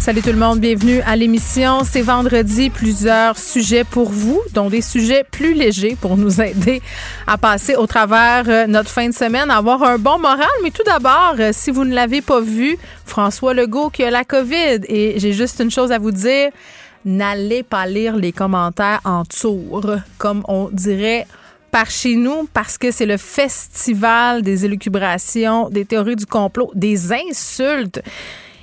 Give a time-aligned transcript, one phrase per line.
[0.00, 1.84] Salut tout le monde, bienvenue à l'émission.
[1.84, 6.80] C'est vendredi, plusieurs sujets pour vous, dont des sujets plus légers pour nous aider
[7.26, 10.48] à passer au travers euh, notre fin de semaine, avoir un bon moral.
[10.62, 14.24] Mais tout d'abord, euh, si vous ne l'avez pas vu, François Legault qui a la
[14.24, 14.80] COVID.
[14.88, 16.50] Et j'ai juste une chose à vous dire
[17.04, 19.84] n'allez pas lire les commentaires en tour,
[20.16, 21.26] comme on dirait
[21.70, 27.12] par chez nous, parce que c'est le festival des élucubrations, des théories du complot, des
[27.12, 28.00] insultes.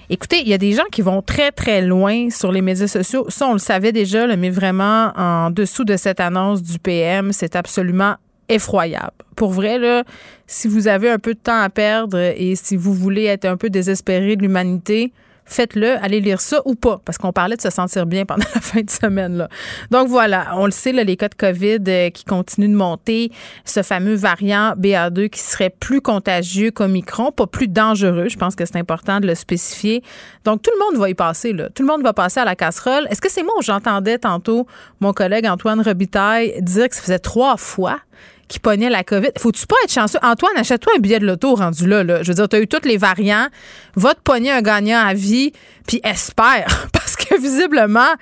[0.09, 3.25] Écoutez, il y a des gens qui vont très, très loin sur les médias sociaux.
[3.27, 7.57] Ça, on le savait déjà, mais vraiment, en dessous de cette annonce du PM, c'est
[7.57, 8.16] absolument
[8.47, 9.11] effroyable.
[9.35, 10.05] Pour vrai, là,
[10.45, 13.57] si vous avez un peu de temps à perdre et si vous voulez être un
[13.57, 15.11] peu désespéré de l'humanité,
[15.48, 18.62] faites-le, allez lire ça ou pas, parce qu'on parlait de se sentir bien pendant la
[18.62, 19.38] fin de semaine.
[19.38, 19.50] Là.
[19.92, 23.31] Donc voilà, on le sait, là, les cas de COVID euh, qui continuent de monter,
[23.66, 28.66] ce fameux variant BA2 qui serait plus contagieux qu'Omicron, pas plus dangereux, je pense que
[28.66, 30.03] c'est important de le spécifier.
[30.44, 31.70] Donc tout le monde va y passer, là.
[31.70, 33.08] tout le monde va passer à la casserole.
[33.09, 34.68] Est-ce que c'est moi où j'entendais tantôt
[35.00, 38.00] mon collègue Antoine Robitaille dire que ça faisait trois fois
[38.48, 39.30] qui pognait la COVID.
[39.38, 40.20] Faut-tu pas être chanceux?
[40.22, 42.23] Antoine, achète-toi un billet de loto rendu là, là.
[42.23, 43.48] Je veux dire, tu as eu tous les variants.
[43.95, 45.52] Va te pogner un gagnant à vie,
[45.88, 46.88] puis espère.
[46.94, 48.14] Parce que visiblement,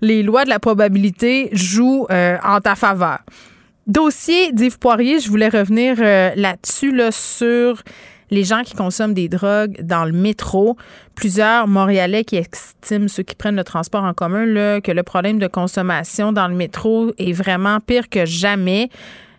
[0.00, 3.18] les lois de la probabilité jouent euh, en ta faveur.
[3.86, 7.82] Dossier d'Yves Poirier, je voulais revenir euh, là-dessus, là, sur
[8.30, 10.76] les gens qui consomment des drogues dans le métro.
[11.14, 15.38] Plusieurs Montréalais qui estiment, ceux qui prennent le transport en commun, là, que le problème
[15.38, 18.88] de consommation dans le métro est vraiment pire que jamais.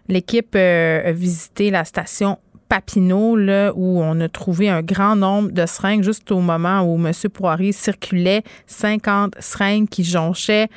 [0.08, 2.38] L'équipe euh, a visité la station
[2.70, 6.96] Papineau, là, où on a trouvé un grand nombre de seringues juste au moment où
[6.96, 7.12] M.
[7.32, 10.70] Poirier circulait, 50 seringues qui jonchaient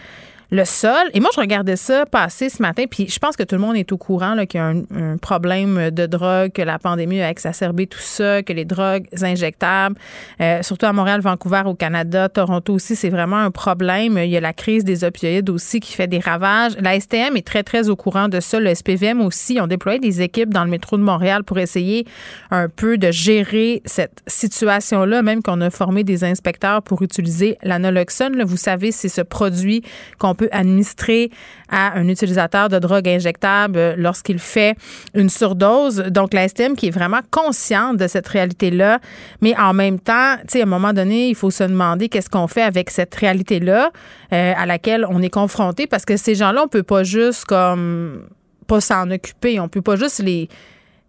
[0.50, 1.10] le sol.
[1.12, 3.76] Et moi, je regardais ça passer ce matin, puis je pense que tout le monde
[3.76, 7.86] est au courant qu'il y a un, problème de drogue, que la pandémie a exacerbé
[7.86, 9.96] tout ça, que les drogues injectables,
[10.40, 14.18] euh, surtout à Montréal, Vancouver, au Canada, Toronto aussi, c'est vraiment un problème.
[14.18, 16.76] Il y a la crise des opioïdes aussi qui fait des ravages.
[16.80, 18.60] La STM est très, très au courant de ça.
[18.60, 22.06] Le SPVM aussi ont déployé des équipes dans le métro de Montréal pour essayer
[22.50, 28.42] un peu de gérer cette situation-là, même qu'on a formé des inspecteurs pour utiliser l'anoloxone.
[28.44, 29.82] Vous savez, c'est ce produit
[30.18, 31.30] qu'on peut administrer
[31.68, 34.76] à un utilisateur de drogue injectable lorsqu'il fait
[35.14, 35.96] une surdose.
[35.96, 39.00] Donc, la STM qui est vraiment consciente de cette réalité-là,
[39.40, 42.30] mais en même temps, tu sais, à un moment donné, il faut se demander qu'est-ce
[42.30, 43.90] qu'on fait avec cette réalité-là
[44.32, 45.86] euh, à laquelle on est confronté.
[45.86, 48.24] Parce que ces gens-là, on peut pas juste comme
[48.66, 50.48] pas s'en occuper, on peut pas juste les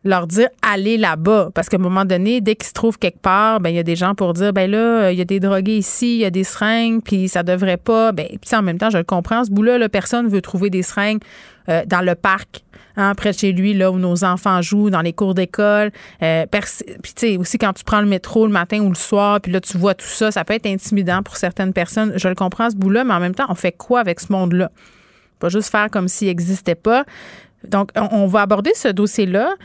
[0.03, 1.49] leur dire allez là-bas.
[1.53, 3.83] Parce qu'à un moment donné dès qu'ils se trouvent quelque part ben il y a
[3.83, 6.29] des gens pour dire ben là il y a des drogués ici il y a
[6.29, 8.11] des seringues puis ça devrait pas.
[8.11, 10.83] Ben puis en même temps je le comprends ce bout là, personne veut trouver des
[10.83, 11.21] seringues
[11.69, 12.63] euh, dans le parc
[12.95, 15.91] hein, près de chez lui là où nos enfants jouent dans les cours d'école.
[16.21, 19.41] Euh, puis tu sais aussi quand tu prends le métro le matin ou le soir
[19.41, 22.13] puis là tu vois tout ça ça peut être intimidant pour certaines personnes.
[22.15, 24.31] Je le comprends ce bout là mais en même temps on fait quoi avec ce
[24.31, 24.71] monde là
[25.39, 27.05] pas juste faire comme s'il n'existait pas.
[27.67, 29.55] Donc on va aborder ce dossier là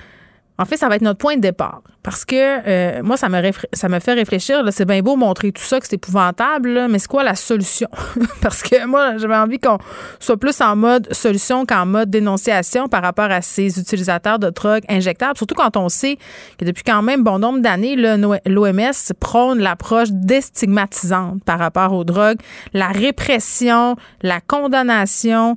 [0.63, 1.83] en fait, ça va être notre point de départ.
[2.03, 4.65] Parce que euh, moi, ça me, fait réfléchir.
[4.71, 7.89] C'est bien beau montrer tout ça, que c'est épouvantable, mais c'est quoi la solution?
[8.41, 9.79] Parce que moi, j'avais envie qu'on
[10.19, 14.83] soit plus en mode solution qu'en mode dénonciation par rapport à ces utilisateurs de drogue
[14.89, 15.37] injectables.
[15.37, 16.19] Surtout quand on sait
[16.59, 22.39] que depuis quand même bon nombre d'années, l'OMS prône l'approche déstigmatisante par rapport aux drogues,
[22.73, 25.57] la répression, la condamnation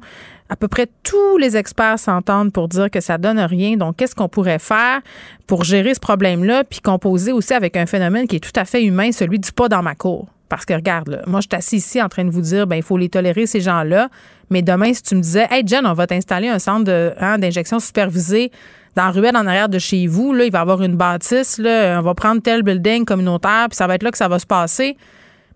[0.49, 3.77] à peu près tous les experts s'entendent pour dire que ça donne rien.
[3.77, 5.01] Donc, qu'est-ce qu'on pourrait faire
[5.47, 8.83] pour gérer ce problème-là, puis composer aussi avec un phénomène qui est tout à fait
[8.83, 10.27] humain, celui du pas dans ma cour?
[10.47, 12.83] Parce que regarde, moi, je suis assis ici en train de vous dire, ben il
[12.83, 14.09] faut les tolérer, ces gens-là.
[14.51, 17.79] Mais demain, si tu me disais, hey, Jen, on va t'installer un centre hein, d'injection
[17.79, 18.51] supervisé
[18.95, 21.57] dans la ruelle en arrière de chez vous, là, il va y avoir une bâtisse,
[21.57, 24.37] là, on va prendre tel building communautaire, puis ça va être là que ça va
[24.37, 24.95] se passer.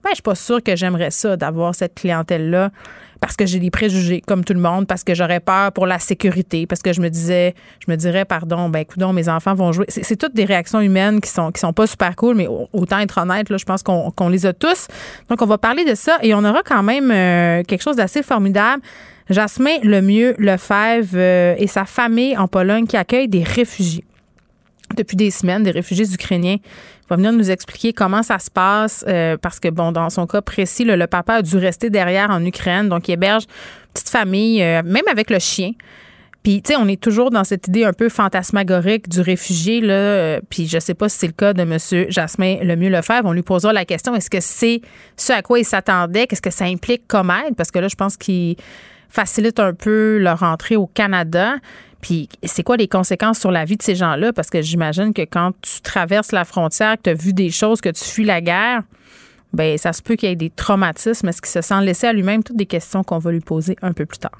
[0.04, 2.72] Ben, je suis pas sûre que j'aimerais ça, d'avoir cette clientèle-là
[3.20, 6.00] parce que j'ai des préjugés comme tout le monde, parce que j'aurais peur pour la
[6.00, 7.54] sécurité, parce que je me disais,
[7.86, 9.86] je me dirais, pardon, ben écoute, mes enfants vont jouer.
[9.90, 13.18] C'est toutes des réactions humaines qui sont qui sont pas super cool, mais autant être
[13.18, 14.88] honnête, là, je pense qu'on les a tous.
[15.30, 18.24] Donc on va parler de ça et on aura quand même euh, quelque chose d'assez
[18.24, 18.82] formidable.
[19.30, 24.04] Jasmin Lemieux Lefebvre euh, et sa famille en Pologne qui accueille des réfugiés
[24.96, 26.58] depuis des semaines, des réfugiés ukrainiens.
[26.62, 30.28] Il va venir nous expliquer comment ça se passe euh, parce que, bon, dans son
[30.28, 32.90] cas précis, le papa a dû rester derrière en Ukraine.
[32.90, 35.72] Donc, il héberge une petite famille, euh, même avec le chien.
[36.44, 39.94] Puis, tu sais, on est toujours dans cette idée un peu fantasmagorique du réfugié, là.
[39.94, 41.78] Euh, puis, je sais pas si c'est le cas de M.
[42.10, 43.26] Jasmin Lemieux Lefebvre.
[43.26, 44.82] On lui posera la question est-ce que c'est
[45.18, 46.28] ce à quoi il s'attendait?
[46.28, 47.56] Qu'est-ce que ça implique comme aide?
[47.56, 48.56] Parce que là, je pense qu'il
[49.10, 51.56] facilite un peu leur entrée au Canada.
[52.02, 54.32] Puis, c'est quoi les conséquences sur la vie de ces gens-là?
[54.32, 57.82] Parce que j'imagine que quand tu traverses la frontière, que tu as vu des choses,
[57.82, 58.84] que tu fuis la guerre,
[59.54, 61.28] ben ça se peut qu'il y ait des traumatismes.
[61.28, 62.44] Est-ce qu'il se sent laissé à lui-même?
[62.44, 64.40] Toutes des questions qu'on va lui poser un peu plus tard.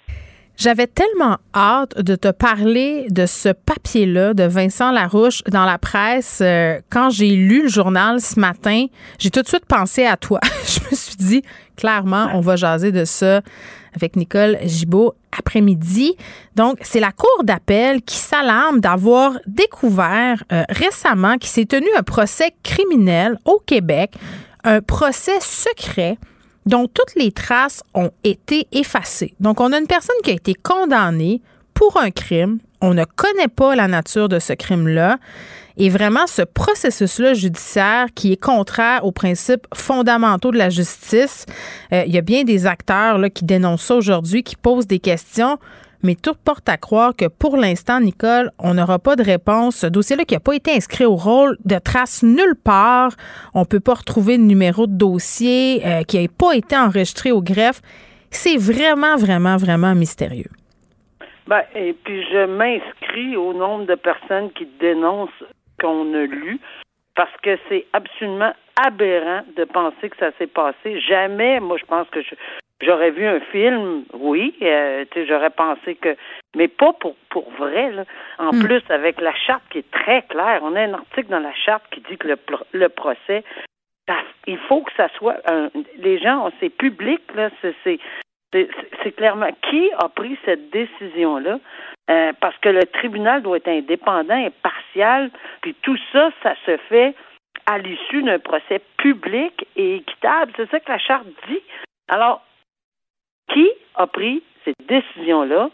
[0.61, 6.37] J'avais tellement hâte de te parler de ce papier-là de Vincent Larouche dans la presse.
[6.43, 8.85] Euh, quand j'ai lu le journal ce matin,
[9.17, 10.39] j'ai tout de suite pensé à toi.
[10.67, 11.41] Je me suis dit,
[11.75, 13.41] clairement, on va jaser de ça
[13.95, 16.15] avec Nicole Gibault après-midi.
[16.55, 22.03] Donc, c'est la Cour d'appel qui s'alarme d'avoir découvert euh, récemment qu'il s'est tenu un
[22.03, 24.13] procès criminel au Québec,
[24.63, 26.19] un procès secret
[26.65, 29.33] dont toutes les traces ont été effacées.
[29.39, 31.41] Donc, on a une personne qui a été condamnée
[31.73, 32.59] pour un crime.
[32.81, 35.17] On ne connaît pas la nature de ce crime-là.
[35.77, 41.45] Et vraiment, ce processus-là judiciaire qui est contraire aux principes fondamentaux de la justice,
[41.93, 44.99] euh, il y a bien des acteurs là, qui dénoncent ça aujourd'hui, qui posent des
[44.99, 45.57] questions
[46.03, 49.77] mais tout porte à croire que pour l'instant, Nicole, on n'aura pas de réponse.
[49.77, 53.11] Ce dossier-là qui n'a pas été inscrit au rôle de trace nulle part.
[53.53, 57.31] On ne peut pas retrouver de numéro de dossier euh, qui n'a pas été enregistré
[57.31, 57.81] au greffe.
[58.29, 60.49] C'est vraiment, vraiment, vraiment mystérieux.
[61.47, 65.43] Ben, et puis je m'inscris au nombre de personnes qui dénoncent
[65.79, 66.59] qu'on a lu
[67.15, 68.53] parce que c'est absolument
[68.85, 70.99] aberrant de penser que ça s'est passé.
[71.01, 72.35] Jamais, moi, je pense que je,
[72.81, 76.15] J'aurais vu un film, oui, euh, j'aurais pensé que,
[76.55, 77.91] mais pas pour pour vrai.
[77.91, 78.05] Là.
[78.39, 78.63] En hmm.
[78.63, 81.83] plus, avec la charte qui est très claire, on a un article dans la charte
[81.91, 82.37] qui dit que le,
[82.73, 83.43] le procès,
[84.47, 87.99] il faut que ça soit, un, les gens, c'est public là, c'est
[89.03, 91.59] c'est clairement qui a pris cette décision là.
[92.09, 95.29] Euh, parce que le tribunal doit être indépendant, impartial,
[95.61, 97.15] puis tout ça, ça se fait
[97.67, 100.51] à l'issue d'un procès public et équitable.
[100.57, 101.61] C'est ça que la charte dit.
[102.09, 102.43] Alors,
[103.53, 105.69] qui a pris cette décision-là?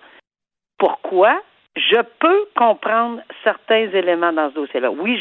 [0.77, 1.41] Pourquoi?
[1.75, 4.89] Je peux comprendre certains éléments dans ce dossier-là?
[4.89, 5.19] Oui,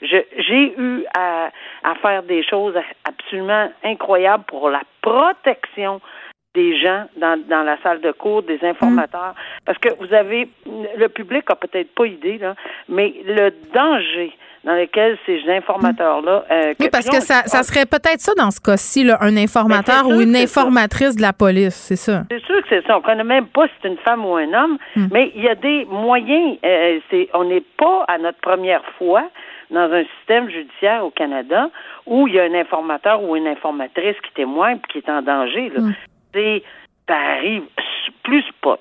[0.00, 1.50] j'ai eu à,
[2.00, 2.74] faire des choses
[3.04, 6.00] absolument incroyables pour la protection
[6.54, 9.34] des gens dans, dans la salle de cours, des informateurs,
[9.66, 12.54] parce que vous avez, le public a peut-être pas idée, là,
[12.88, 14.32] mais le danger
[14.68, 16.44] dans lesquels ces informateurs-là.
[16.50, 20.14] Euh, oui, parce que ça, ça serait peut-être ça dans ce cas-ci, un informateur ben,
[20.14, 22.24] ou une informatrice de la police, c'est ça.
[22.30, 22.96] C'est sûr que c'est ça.
[22.96, 25.06] On ne connaît même pas si c'est une femme ou un homme, hmm.
[25.10, 26.58] mais il y a des moyens.
[26.62, 29.24] Euh, c'est, on n'est pas à notre première fois
[29.70, 31.70] dans un système judiciaire au Canada
[32.04, 35.22] où il y a un informateur ou une informatrice qui témoigne et qui est en
[35.22, 35.70] danger.
[35.70, 35.80] Là.
[35.80, 35.94] Hmm.
[36.34, 36.62] C'est,
[37.08, 37.62] ça arrive
[38.22, 38.78] plus pas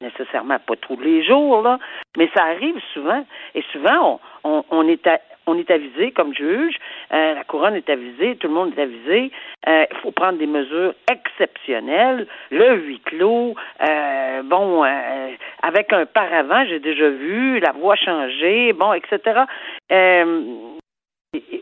[0.00, 1.78] nécessairement pas tous les jours, là,
[2.16, 3.24] mais ça arrive souvent.
[3.54, 5.06] Et souvent, on, on, est,
[5.46, 6.76] on est avisé comme juge,
[7.12, 9.30] euh, la couronne est avisée, tout le monde est avisé.
[9.68, 13.54] Euh, il faut prendre des mesures exceptionnelles, le huis clos,
[13.88, 14.82] euh, bon,
[15.62, 19.42] avec un paravent, j'ai déjà vu, la voix changer, bon, etc.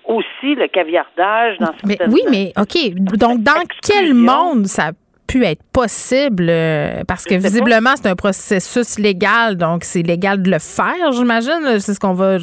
[0.05, 2.95] aussi le caviardage dans mais, Oui, mais OK.
[2.95, 4.93] Donc, dans quel monde ça
[5.29, 10.51] pu être possible euh, parce que visiblement c'est un processus légal donc c'est légal de
[10.51, 12.37] le faire j'imagine c'est ce qu'on va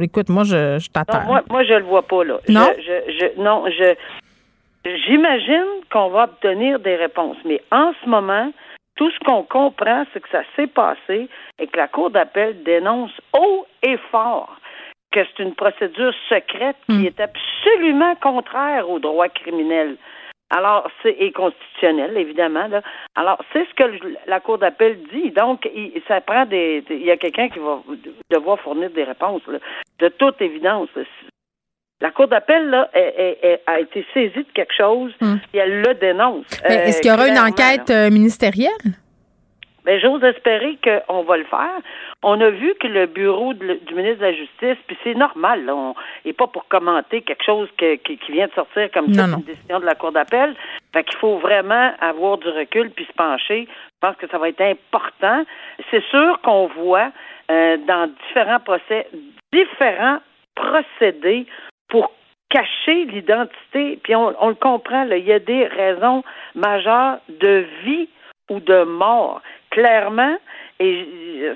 [0.00, 2.68] écoute moi je, je t'attends moi moi je le vois pas là non?
[2.78, 3.94] je, non je
[5.06, 8.52] j'imagine qu'on va obtenir des réponses mais en ce moment
[8.96, 11.28] tout ce qu'on comprend c'est que ça s'est passé
[11.60, 14.58] et que la cour d'appel dénonce haut et fort
[15.12, 17.06] que c'est une procédure secrète qui hmm.
[17.06, 19.96] est absolument contraire au droit criminel.
[20.50, 22.68] Alors, c'est et constitutionnel, évidemment.
[22.68, 22.82] Là.
[23.16, 25.30] Alors, c'est ce que la Cour d'appel dit.
[25.32, 26.84] Donc, il, ça prend des.
[26.88, 27.82] Il y a quelqu'un qui va
[28.30, 29.42] devoir fournir des réponses,
[29.98, 30.88] de toute évidence.
[32.00, 32.90] La Cour d'appel là,
[33.66, 35.40] a été saisie de quelque chose hum.
[35.52, 36.46] et elle le dénonce.
[36.62, 38.70] est-ce qu'il y aura une enquête euh, ministérielle?
[39.86, 41.78] Mais j'ose espérer qu'on va le faire.
[42.22, 45.74] On a vu que le bureau du ministre de la Justice, puis c'est normal, là,
[45.74, 49.80] on, et pas pour commenter quelque chose qui, vient de sortir comme ça, une décision
[49.80, 50.54] de la Cour d'appel.
[50.92, 53.68] Fait qu'il faut vraiment avoir du recul puis se pencher.
[53.68, 55.44] Je pense que ça va être important.
[55.90, 57.10] C'est sûr qu'on voit
[57.50, 59.06] euh, dans différents procès,
[59.52, 60.18] différents
[60.56, 61.46] procédés
[61.88, 62.10] pour
[62.48, 63.98] cacher l'identité.
[64.02, 66.24] Puis on, le comprend, là, il y a des raisons
[66.54, 68.08] majeures de vie
[68.50, 69.42] ou de mort.
[69.70, 70.36] Clairement,
[70.78, 71.06] et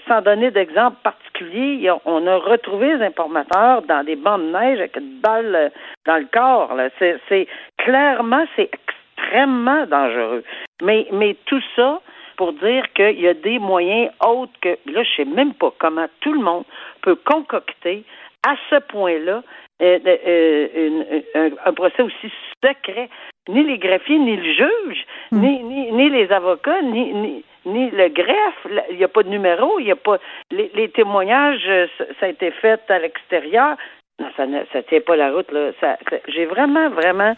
[0.08, 4.96] sans donner d'exemple particulier, on a retrouvé les informateurs dans des bancs de neige avec
[4.96, 5.68] une balle euh,
[6.06, 6.74] dans le corps.
[6.98, 7.46] C'est
[7.78, 8.70] clairement, c'est
[9.18, 10.44] extrêmement dangereux.
[10.82, 12.00] Mais, mais tout ça
[12.36, 16.06] pour dire qu'il y a des moyens autres que là, je sais même pas comment
[16.20, 16.64] tout le monde
[17.02, 18.04] peut concocter
[18.46, 19.42] à ce point-là
[19.80, 19.98] euh,
[21.36, 22.32] euh, un, procès aussi
[22.62, 23.08] secret.
[23.48, 25.40] Ni les greffiers, ni le juge, hmm.
[25.40, 28.66] ni, ni, les avocats, ni, ni, ni le greffe.
[28.90, 30.18] Il n'y a pas de numéro, il n'y a pas.
[30.50, 31.86] Les, témoignages, euh,
[32.20, 33.76] ça, a été fait à l'extérieur.
[34.18, 35.50] Non, ça ne ça tient pas la route.
[35.50, 35.70] Là.
[36.28, 37.34] j'ai vraiment, vraiment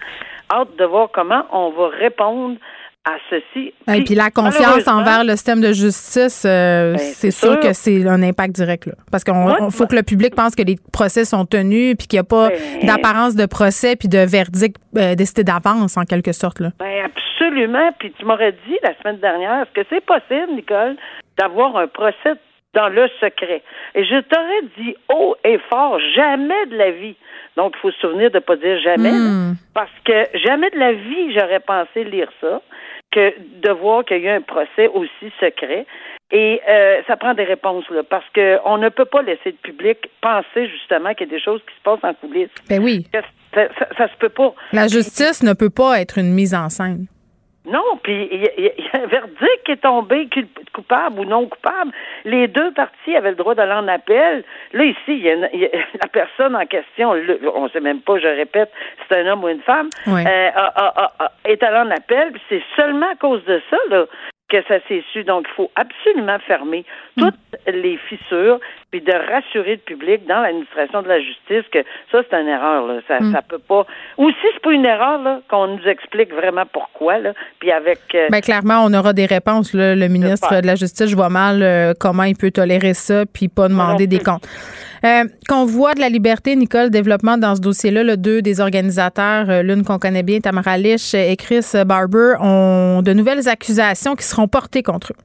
[0.52, 2.56] hâte de voir comment on va répondre
[3.04, 3.74] à ceci.
[3.92, 8.06] Et puis, la confiance envers le système de justice, euh, ben, c'est sûr, que c'est
[8.06, 8.86] un impact direct.
[8.86, 8.92] Là.
[9.10, 9.34] Parce qu'il
[9.70, 12.50] faut que le public pense que les procès sont tenus, puis qu'il n'y a pas
[12.50, 16.60] ben, d'apparence de procès, puis de verdict euh, décidé d'avance, en quelque sorte.
[16.60, 16.70] Là.
[16.78, 17.90] Ben, absolument.
[17.98, 20.96] Puis tu m'aurais dit la semaine dernière, est-ce que c'est possible, Nicole,
[21.38, 22.34] d'avoir un procès
[22.74, 23.62] dans le secret?
[23.96, 27.16] Et je t'aurais dit haut et fort, jamais de la vie.
[27.56, 29.56] Donc, il faut se souvenir de ne pas dire jamais, hmm.
[29.74, 32.62] parce que jamais de la vie, j'aurais pensé lire ça
[33.12, 35.86] que de voir qu'il y a un procès aussi secret.
[36.32, 39.98] Et euh, ça prend des réponses, là, parce qu'on ne peut pas laisser le public
[40.22, 42.48] penser justement qu'il y a des choses qui se passent en coulisses.
[42.70, 43.06] Ben oui.
[43.54, 44.54] Ça, ça, se peut pas.
[44.72, 47.06] La justice ne peut pas être une mise en scène.
[47.64, 50.28] Non, puis il y, a un verdict qui est tombé
[50.72, 51.92] coupable ou non coupable.
[52.24, 54.42] Les deux parties avaient le droit d'aller en appel.
[54.72, 55.36] Là, ici, il y a,
[56.02, 57.10] la personne en question,
[57.54, 58.72] on ne sait même pas, je répète,
[59.08, 60.50] c'est un homme ou une femme, euh,
[61.44, 62.32] est allé en appel.
[62.48, 64.06] C'est seulement à cause de ça là,
[64.52, 65.24] que ça s'est su.
[65.24, 66.84] Donc, il faut absolument fermer
[67.16, 67.34] toutes
[67.66, 71.82] les fissures puis de rassurer le public dans l'administration de la justice que
[72.12, 72.86] ça, c'est une erreur.
[72.86, 73.00] Là.
[73.08, 73.32] Ça, mm.
[73.32, 73.86] ça peut pas.
[74.18, 77.18] Ou si c'est pas une erreur, là, qu'on nous explique vraiment pourquoi.
[77.18, 78.00] Là, puis avec.
[78.14, 79.72] Euh, ben, clairement, on aura des réponses.
[79.72, 79.94] Là.
[79.94, 83.48] Le ministre de la Justice, je vois mal euh, comment il peut tolérer ça puis
[83.48, 84.46] pas demander des comptes.
[85.04, 85.24] Euh,
[85.66, 89.84] voit de la liberté, Nicole, développement dans ce dossier-là, le deux des organisateurs, euh, l'une
[89.84, 94.82] qu'on connaît bien, Tamara Lich et Chris Barber, ont de nouvelles accusations qui seront portées
[94.82, 95.16] contre eux.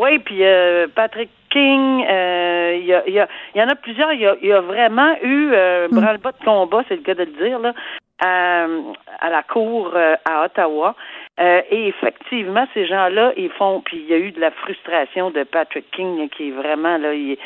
[0.00, 4.12] Oui, puis euh, Patrick King, euh, il y, y, en a plusieurs.
[4.14, 5.94] Il y a, vraiment eu euh, mm.
[5.94, 7.74] bras-le-bas de combat, c'est le cas de le dire, là,
[8.20, 10.94] à, la cour à Ottawa.
[11.38, 13.82] et effectivement, ces gens-là, ils font.
[13.84, 17.12] Puis il y a eu de la frustration de Patrick King, qui est vraiment là.
[17.12, 17.36] Il,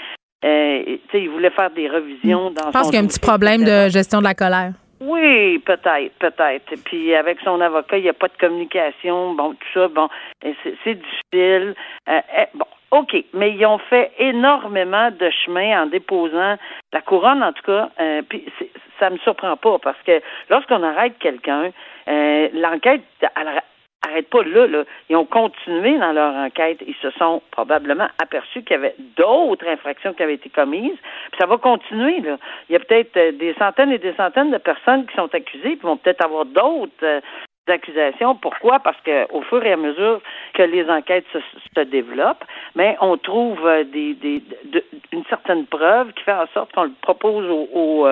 [0.44, 2.66] il voulait faire des revisions dans.
[2.66, 4.72] Je pense qu'il y a un petit problème de gestion de la colère.
[5.00, 6.74] Oui, peut-être, peut-être.
[6.84, 9.34] Puis avec son avocat, il n'y a pas de communication.
[9.34, 10.08] Bon, tout ça, bon,
[10.42, 11.74] c'est difficile.
[12.08, 16.56] Euh, eh, bon, OK, mais ils ont fait énormément de chemin en déposant
[16.92, 17.90] la couronne, en tout cas.
[18.00, 18.46] Euh, puis
[18.98, 21.70] ça me surprend pas parce que lorsqu'on arrête quelqu'un,
[22.08, 23.02] euh, l'enquête,
[24.04, 24.84] arrête pas là, là.
[25.08, 26.78] Ils ont continué dans leur enquête.
[26.86, 30.98] Ils se sont probablement aperçus qu'il y avait d'autres infractions qui avaient été commises.
[31.30, 32.38] Puis ça va continuer, là.
[32.68, 35.76] Il y a peut-être euh, des centaines et des centaines de personnes qui sont accusées,
[35.76, 37.20] puis vont peut-être avoir d'autres euh,
[37.66, 38.34] accusations.
[38.34, 38.78] Pourquoi?
[38.80, 40.20] Parce que au fur et à mesure
[40.52, 42.44] que les enquêtes se, développent,
[42.74, 44.42] mais on trouve euh, des, des
[45.12, 48.08] une certaine preuve qui fait en sorte qu'on le propose au, au,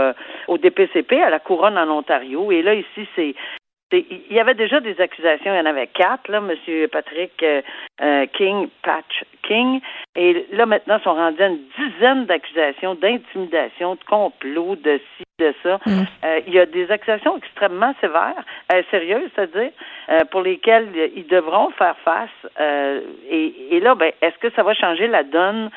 [0.49, 2.51] au, DPCP, à la couronne en Ontario.
[2.53, 3.35] Et là, ici, c'est
[3.93, 6.89] il y avait déjà des accusations, il y en avait quatre, là, M.
[6.89, 7.63] Patrick euh,
[8.01, 9.81] euh, King, Patch King,
[10.17, 15.55] et là maintenant sont rendus à une dizaine d'accusations d'intimidation, de complot, de ci, de
[15.63, 15.79] ça.
[15.87, 16.03] Mm.
[16.25, 18.45] Euh, il y a des accusations extrêmement sévères,
[18.91, 19.71] sérieuses, c'est-à-dire,
[20.31, 22.31] pour lesquelles ils devront faire face.
[23.31, 25.71] Et, et, là, ben, est-ce que ça va changer la donne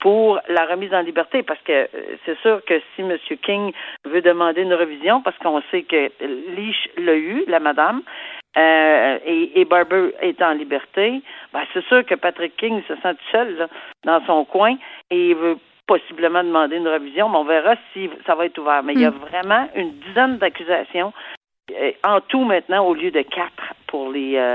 [0.00, 1.86] pour la remise en liberté, parce que euh,
[2.24, 3.16] c'est sûr que si M.
[3.42, 3.72] King
[4.04, 6.10] veut demander une revision, parce qu'on sait que
[6.54, 8.02] Leach l'a eu, la madame,
[8.56, 11.20] euh, et, et, Barber est en liberté,
[11.52, 13.68] ben c'est sûr que Patrick King se sent seul
[14.04, 14.76] dans son coin
[15.10, 18.82] et il veut possiblement demander une revision, mais on verra si ça va être ouvert.
[18.82, 19.18] Mais il y a hmm.
[19.30, 21.12] vraiment une dizaine d'accusations
[21.72, 24.54] euh, en tout maintenant au lieu de quatre pour les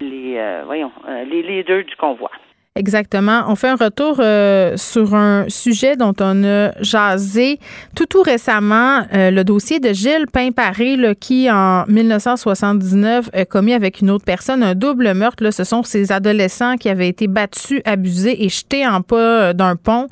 [0.00, 0.92] les voyons
[1.26, 2.30] les leaders du convoi.
[2.76, 3.42] Exactement.
[3.48, 7.58] On fait un retour euh, sur un sujet dont on a jasé
[7.96, 14.00] tout tout récemment, euh, le dossier de Gilles Pimparé, qui en 1979 a commis avec
[14.00, 15.42] une autre personne un double meurtre.
[15.42, 19.52] Là, ce sont ces adolescents qui avaient été battus, abusés et jetés en pas euh,
[19.52, 20.06] d'un pont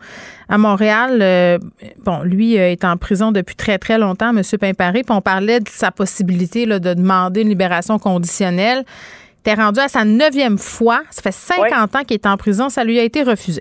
[0.48, 1.60] à Montréal.
[2.04, 4.42] bon, lui est en prison depuis très très longtemps, M.
[4.58, 5.02] Pimparé.
[5.04, 8.84] Puis on parlait de sa possibilité là, de demander une libération conditionnelle
[9.40, 11.00] était rendu à sa neuvième fois.
[11.10, 12.68] Ça fait 50 ans qu'il est en prison.
[12.68, 13.60] Ça lui a été refusé.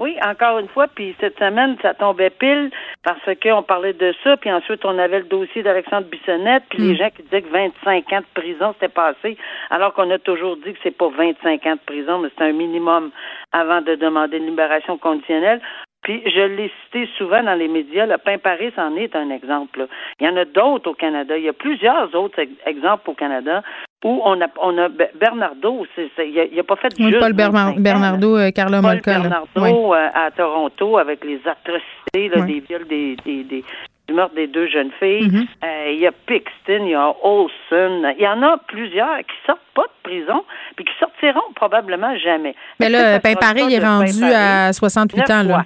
[0.00, 2.70] Oui, encore une fois, puis cette semaine, ça tombait pile
[3.02, 6.92] parce qu'on parlait de ça, puis ensuite on avait le dossier d'Alexandre Bissonnette, puis les
[6.92, 6.96] Mm.
[6.98, 9.36] gens qui disaient que 25 ans de prison c'était passé,
[9.70, 12.52] alors qu'on a toujours dit que c'est pas 25 ans de prison, mais c'est un
[12.52, 13.10] minimum
[13.50, 15.60] avant de demander une libération conditionnelle.
[16.08, 19.80] Puis je l'ai cité souvent dans les médias, le pain Paris en est un exemple.
[19.80, 19.84] là.
[20.18, 21.36] Il y en a d'autres au Canada.
[21.36, 23.62] Il y a plusieurs autres ex- exemples au Canada
[24.04, 27.18] où on a on a Be- Bernardo, il, a, il a pas fait Oui, juste
[27.20, 27.80] Paul Bernar- 25 ans, là.
[27.82, 29.00] Bernardo, euh, Carla Paul.
[29.04, 32.46] Bernardo euh, à Toronto avec les atrocités, là, Ouais.
[32.46, 33.64] des viols des, des, des
[34.08, 35.28] du meurtre des deux jeunes filles.
[35.30, 35.46] Mhm.
[35.62, 38.14] Euh, Il y a Pixton, il y a Olson.
[38.16, 40.44] Il y en a plusieurs qui sortent pas de prison
[40.76, 42.54] puis qui sortiront probablement jamais.
[42.80, 45.64] Mais là, Pain Paris, est de rendu à 68 ans, là.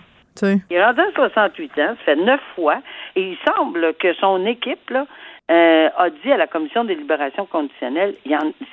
[0.70, 2.80] Il est rendu à 68 ans, ça fait neuf fois,
[3.16, 5.06] et il semble que son équipe là,
[5.50, 8.14] euh, a dit à la commission des libérations conditionnelles,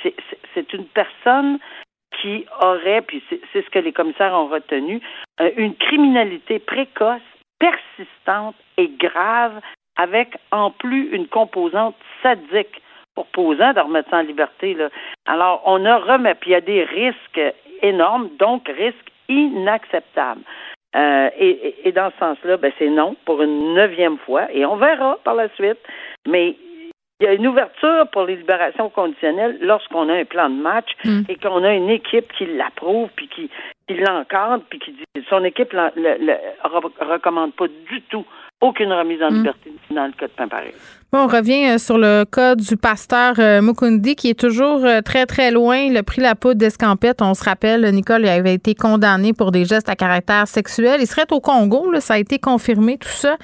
[0.04, 1.60] c'est- une personne
[2.22, 5.02] qui aurait, puis c'est c'est ce que les commissaires ont retenu,
[5.42, 7.22] euh, une criminalité précoce,
[7.60, 9.60] persistante et grave,
[9.98, 12.82] avec en plus une composante sadique
[13.16, 14.74] pour posant de remettre ça en liberté.
[14.74, 14.90] Là.
[15.28, 17.42] Alors, on a remis, puis il y a des risques
[17.82, 20.42] énormes, donc risques inacceptables.
[20.96, 24.76] Euh, et, et- dans ce sens-là, ben, c'est non pour une neuvième fois, et on
[24.76, 25.78] verra par la suite.
[26.28, 26.56] Mais
[27.22, 30.90] il y a une ouverture pour les libérations conditionnelles lorsqu'on a un plan de match
[31.06, 31.22] Mm.
[31.30, 33.50] et qu'on a une équipe qui l'approuve, puis qui,
[33.88, 38.26] qui l'encadre, puis qui dit son équipe ne recommande pas du tout
[38.62, 39.36] aucune remise en Mm.
[39.36, 40.72] liberté dans le cas de Pain-Paris.
[41.12, 45.02] Bon, on revient euh, sur le cas du pasteur euh, Mukundi qui est toujours euh,
[45.02, 45.78] très, très loin.
[45.78, 47.22] Il a pris la poudre d'escampette.
[47.22, 50.98] On se rappelle, Nicole il avait été condamné pour des gestes à caractère sexuel.
[51.02, 53.38] Il serait au Congo, là, ça a été confirmé, tout ça.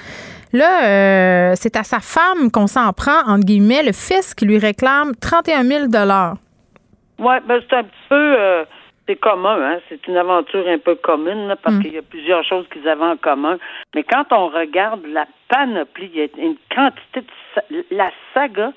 [0.53, 4.57] Là, euh, c'est à sa femme qu'on s'en prend, entre guillemets, le fils qui lui
[4.57, 8.63] réclame 31 000 Oui, ben c'est un petit peu euh,
[9.07, 9.79] c'est commun, hein.
[9.89, 11.81] C'est une aventure un peu commune, là, parce Mm.
[11.81, 13.57] qu'il y a plusieurs choses qu'ils avaient en commun.
[13.93, 17.21] Mais quand on regarde la panoplie, il y a une quantité
[17.69, 18.71] de la saga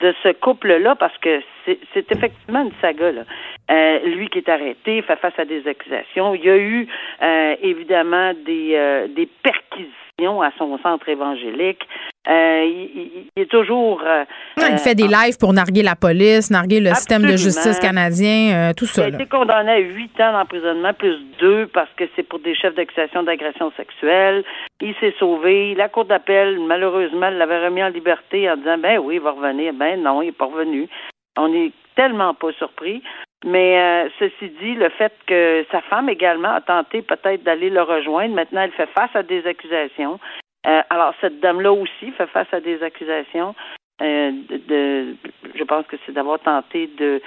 [0.00, 3.22] de ce couple-là, parce que c'est c'est effectivement une saga, là.
[3.70, 6.34] Euh, lui qui est arrêté, fait face à des accusations.
[6.34, 6.86] Il y a eu
[7.22, 11.86] euh, évidemment des, euh, des perquisitions à son centre évangélique.
[12.28, 14.00] Euh, il, il- il est toujours.
[14.04, 14.24] euh,
[14.56, 18.70] il euh, fait des lives pour narguer la police, narguer le système de justice canadien,
[18.70, 19.04] euh, tout Il ça.
[19.04, 19.14] a là.
[19.16, 23.22] été condamné à huit ans d'emprisonnement, plus deux parce que c'est pour des chefs d'accusation
[23.24, 24.42] d'agression sexuelle.
[24.80, 25.74] Il s'est sauvé.
[25.74, 29.74] La Cour d'appel, malheureusement, l'avait remis en liberté en disant, ben oui, il va revenir.
[29.74, 30.88] Ben non, il n'est pas revenu.
[31.36, 33.02] On est tellement pas surpris.
[33.44, 37.82] Mais euh, ceci dit, le fait que sa femme également a tenté peut-être d'aller le
[37.82, 40.18] rejoindre, maintenant elle fait face à des accusations.
[40.66, 43.54] Euh, alors cette dame-là aussi fait face à des accusations.
[44.02, 45.16] euh, de, de-
[45.54, 47.20] je pense que c'est d'avoir tenté de,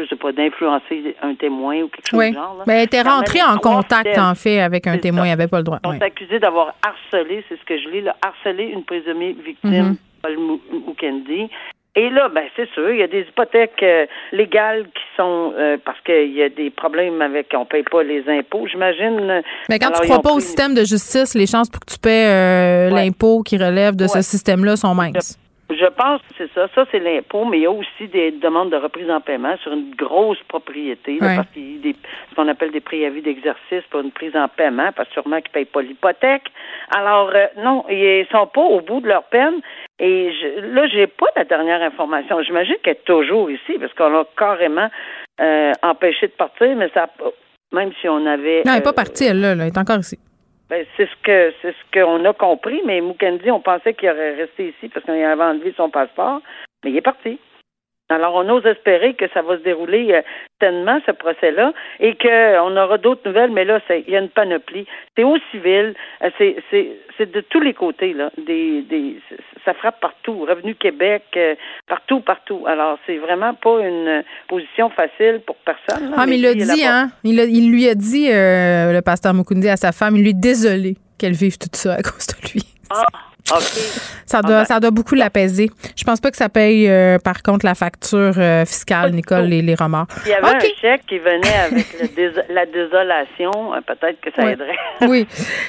[0.00, 2.28] je sais pas, d'influencer un témoin ou quelque chose Oui.
[2.30, 2.56] du genre.
[2.58, 2.64] là.
[2.66, 5.24] Ben, elle était rentrée en contact, en fait, avec un témoin.
[5.24, 5.28] ça.
[5.30, 5.78] N'avait pas le droit.
[5.84, 6.02] Ouais.
[6.02, 9.96] accusés d'avoir harcelé, c'est ce que je lis, là, harcelé une présumée victime, Mhm.
[10.22, 11.50] Paul Mou- Mukendi.
[11.96, 15.76] Et là, ben c'est sûr, il y a des hypothèques euh, légales qui sont euh,
[15.84, 19.42] parce qu'il y a des problèmes avec on paye pas les impôts, j'imagine.
[19.68, 21.98] Mais quand Alors, tu crois pas au système de justice, les chances pour que tu
[21.98, 23.04] paies euh, Ouais.
[23.04, 25.36] l'impôt qui relève de ce système-là sont minces.
[25.70, 26.68] Je pense que c'est ça.
[26.74, 29.72] Ça, c'est l'impôt, mais il y a aussi des demandes de reprise en paiement sur
[29.72, 31.36] une grosse propriété, là, Ouais.
[31.36, 31.96] parce qu'il y a des,
[32.30, 35.50] ce qu'on appelle des préavis d'exercice pour une prise en paiement, parce que sûrement qu'ils
[35.50, 36.48] ne payent pas l'hypothèque.
[36.94, 39.60] Alors, euh, non, ils sont pas au bout de leur peine.
[39.98, 42.42] Et je, là, j'ai pas la dernière information.
[42.42, 44.88] J'imagine qu'elle est toujours ici, parce qu'on l'a carrément
[45.40, 47.08] euh, empêché de partir, mais ça,
[47.72, 48.62] même si on avait.
[48.64, 49.64] Non, elle n'est pas euh, partie, elle, là, là.
[49.64, 50.18] Elle est encore ici.
[50.70, 54.36] Ben, c'est ce que c'est ce qu'on a compris, mais Mukendi, on pensait qu'il aurait
[54.36, 56.40] resté ici parce qu'on avait enlevé son passeport,
[56.84, 57.40] mais il est parti.
[58.10, 60.22] Alors, on ose espérer que ça va se dérouler euh,
[60.60, 64.28] sainement, ce procès-là, et qu'on aura d'autres nouvelles, mais là, c'est- il y a une
[64.28, 64.86] panoplie.
[65.16, 68.30] C'est au civil, euh, c'est, de tous les côtés, là.
[68.38, 69.16] Des, des,
[69.64, 70.46] ça frappe partout.
[70.48, 71.54] Revenu Québec, euh,
[71.86, 72.64] partout, partout.
[72.66, 76.10] Alors, c'est vraiment pas une euh, position facile pour personne.
[76.10, 77.10] là, Ah, mais il l'a dit, hein?
[77.24, 80.30] Il, a- il lui a dit, euh, le pasteur Mukundi, à sa femme, il lui
[80.30, 82.62] est désolé qu'elle vive tout ça à cause de lui.
[82.90, 83.04] Ah,
[84.26, 84.64] Ça doit, ben.
[84.64, 85.70] ça doit beaucoup l'apaiser.
[85.96, 89.60] Je pense pas que ça paye, euh, par contre, la facture euh, fiscale, Nicole, les,
[89.62, 90.06] les remords.
[90.24, 90.64] Il y avait OK.
[90.64, 93.74] un chèque qui venait avec dés- la désolation.
[93.74, 94.76] euh, Peut-être que ça aiderait.
[95.08, 95.26] Oui,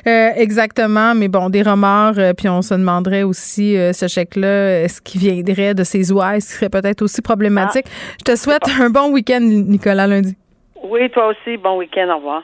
[0.07, 1.15] euh, exactement.
[1.15, 5.83] Mais bon, des remords, puis on se demanderait aussi, ce chèque-là, est-ce qu'il viendrait de
[5.83, 7.85] ses ouailles, ce qui serait peut-être aussi problématique?
[8.19, 10.35] Je te souhaite un bon week-end, Nicolas, lundi.
[10.83, 11.57] Oui, toi aussi.
[11.57, 12.09] Bon week-end.
[12.11, 12.43] Au revoir.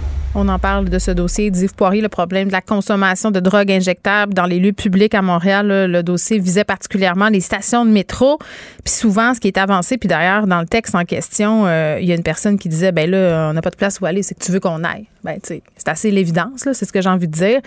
[0.33, 3.69] On en parle de ce dossier d'Yves Poirier, le problème de la consommation de drogues
[3.69, 5.67] injectables dans les lieux publics à Montréal.
[5.67, 8.39] le dossier visait particulièrement les stations de métro.
[8.85, 12.07] Puis souvent, ce qui est avancé, puis d'ailleurs, dans le texte en question, euh, il
[12.07, 14.23] y a une personne qui disait, ben là, on n'a pas de place où aller,
[14.23, 15.07] c'est que tu veux qu'on aille.
[15.25, 17.59] Ben, tu sais, c'est assez l'évidence, là, c'est ce que j'ai envie de dire.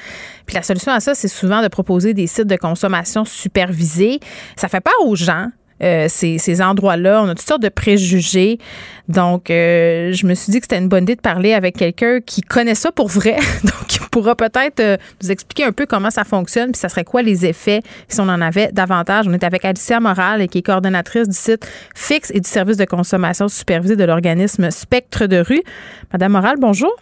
[0.46, 4.20] Puis la solution à ça, c'est souvent de proposer des sites de consommation supervisés.
[4.57, 5.48] Ça fait peur aux gens.
[5.82, 7.22] Euh, ces, endroits-là.
[7.22, 8.58] On a toutes sortes de préjugés.
[9.08, 12.20] Donc, euh, je me suis dit que c'était une bonne idée de parler avec quelqu'un
[12.24, 13.37] qui connaît ça pour vrai.
[13.64, 17.04] Donc, qui pourra peut-être euh, nous expliquer un peu comment ça fonctionne, puis ça serait
[17.04, 19.26] quoi les effets si on en avait davantage.
[19.28, 22.84] On est avec Alicia Moral, qui est coordonnatrice du site Fixe et du service de
[22.84, 25.62] consommation supervisé de l'organisme Spectre de rue.
[26.12, 26.94] Madame Moral, bonjour.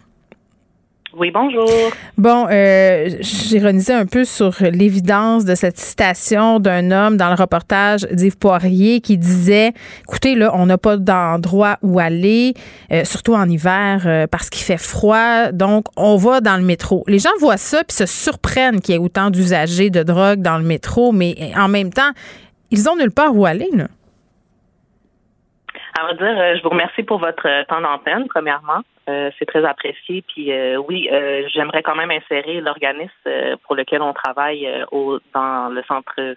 [1.15, 1.69] Oui, bonjour.
[2.17, 8.07] Bon, euh, j'ironisais un peu sur l'évidence de cette citation d'un homme dans le reportage
[8.11, 9.73] d'Yves Poirier qui disait
[10.07, 12.55] écoutez, là, on n'a pas d'endroit où aller,
[12.91, 17.03] euh, surtout en hiver, euh, parce qu'il fait froid, donc on va dans le métro.
[17.07, 20.57] Les gens voient ça puis se surprennent qu'il y ait autant d'usagers de drogue dans
[20.57, 22.11] le métro, mais en même temps,
[22.71, 23.87] ils ont nulle part où aller, là.
[25.99, 28.81] À dire, euh, je vous remercie pour votre temps d'antenne, premièrement.
[29.09, 30.23] Euh, c'est très apprécié.
[30.27, 35.69] Puis euh, oui, euh, j'aimerais quand même insérer l'organisme pour lequel on travaille au, dans
[35.69, 36.35] le centre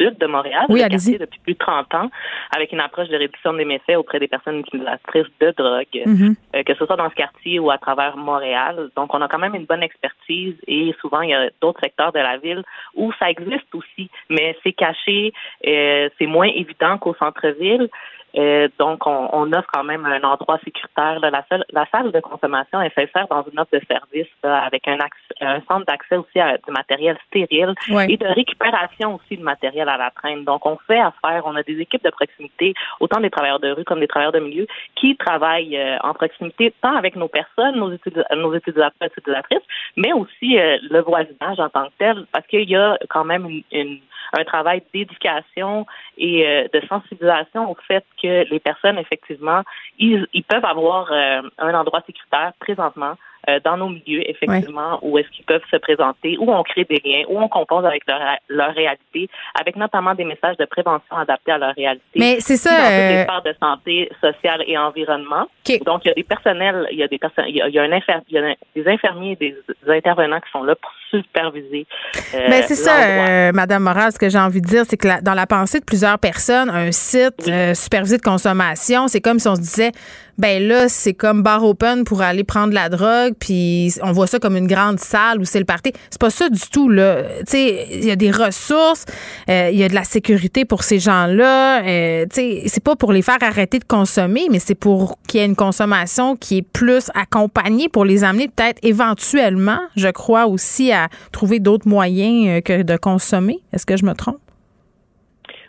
[0.00, 2.10] sud de Montréal, oui, depuis plus de 30 ans,
[2.54, 6.64] avec une approche de réduction des méfaits auprès des personnes utilisatrices de drogue, mm-hmm.
[6.64, 8.90] que ce soit dans ce quartier ou à travers Montréal.
[8.96, 12.10] Donc, on a quand même une bonne expertise et souvent, il y a d'autres secteurs
[12.10, 12.64] de la ville
[12.96, 17.88] où ça existe aussi, mais c'est caché, c'est moins évident qu'au centre-ville.
[18.36, 21.20] Euh, donc, on, on, offre quand même un endroit sécuritaire.
[21.20, 24.98] La, salle, la salle de consommation est faire dans une offre de service avec un,
[25.40, 27.74] un centre d'accès aussi à du matériel stérile
[28.08, 30.44] et de récupération aussi de matériel à la traîne.
[30.44, 31.42] Donc, on fait affaire.
[31.44, 34.40] On a des équipes de proximité, autant des travailleurs de rue comme des travailleurs de
[34.40, 34.66] milieu,
[34.96, 39.66] qui travaillent euh, en proximité tant avec nos personnes, nos, utilisateurs, nos utilisateurs, utilisatrices,
[39.96, 43.46] mais aussi euh, le voisinage en tant que tel, parce qu'il y a quand même
[43.72, 44.00] une
[44.32, 45.86] un travail d'éducation
[46.18, 49.62] et euh, de sensibilisation au fait que les personnes, effectivement,
[49.98, 53.14] ils, peuvent avoir euh, un endroit sécuritaire présentement
[53.48, 57.00] euh, dans nos milieux, effectivement, où est-ce qu'ils peuvent se présenter, où on crée des
[57.04, 59.28] liens, où on compose avec leur, leur réalité,
[59.58, 62.04] avec notamment des messages de prévention adaptés à leur réalité.
[62.16, 62.70] Mais c'est ça.
[62.70, 65.46] Dans toutes les parts de santé sociale et environnement.
[65.86, 67.92] Donc, il y a des personnels, il y a des personnes, il y a, un
[67.92, 69.56] infirmier, il y a des infirmiers, des,
[69.88, 71.86] intervenants qui sont là pour superviser.
[72.34, 75.22] Euh, Mais c'est ça, euh, Madame Moral, ce que j'ai envie de dire, c'est que
[75.22, 79.48] dans la pensée de plusieurs personnes, un site euh, supervisé de consommation, c'est comme si
[79.48, 79.92] on se disait
[80.38, 84.38] ben là, c'est comme bar open pour aller prendre la drogue, puis on voit ça
[84.38, 85.92] comme une grande salle où c'est le party.
[86.10, 87.22] C'est pas ça du tout, là.
[87.40, 89.04] Tu sais, il y a des ressources,
[89.48, 91.82] il y a de la sécurité pour ces gens-là.
[91.82, 95.42] tu sais, c'est pas pour les faire arrêter de consommer, mais c'est pour qu'il y
[95.42, 100.92] ait une consommation qui est plus accompagnée pour les amener peut-être éventuellement, je crois aussi,
[100.92, 103.58] à trouver d'autres moyens euh, que de consommer.
[103.72, 104.38] Est-ce que je me trompe?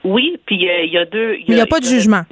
[0.04, 1.38] Oui, puis euh, il y a deux.
[1.48, 2.24] Il n'y a, pas de jugement.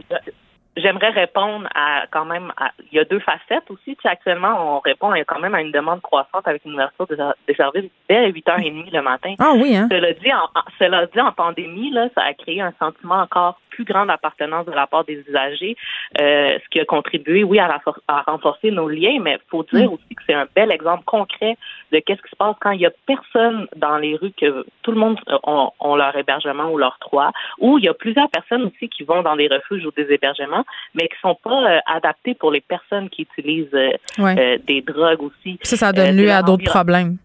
[0.75, 2.51] J'aimerais répondre à quand même.
[2.91, 3.95] il y a deux facettes aussi.
[3.95, 7.91] Puis actuellement, on répond quand même à une demande croissante avec une ouverture des services
[8.09, 9.35] dès 8h30 le matin.
[9.39, 9.87] Ah oui, hein?
[9.91, 13.85] Cela dit, en, cela dit, en pandémie, là, ça a créé un sentiment encore plus
[13.85, 15.75] grande appartenance de la part des usagers,
[16.21, 19.89] euh, ce qui a contribué, oui, à, à renforcer nos liens, mais il faut dire
[19.89, 19.93] mm.
[19.93, 21.57] aussi que c'est un bel exemple concret
[21.91, 24.91] de qu'est-ce qui se passe quand il y a personne dans les rues, que tout
[24.91, 25.37] le monde euh,
[25.79, 29.21] ont, leur hébergement ou leur toit, ou il y a plusieurs personnes aussi qui vont
[29.23, 33.09] dans des refuges ou des hébergements, mais qui sont pas euh, adaptés pour les personnes
[33.09, 35.59] qui utilisent des drogues aussi.
[35.63, 37.17] Ça, ça donne lieu à d'autres problèmes.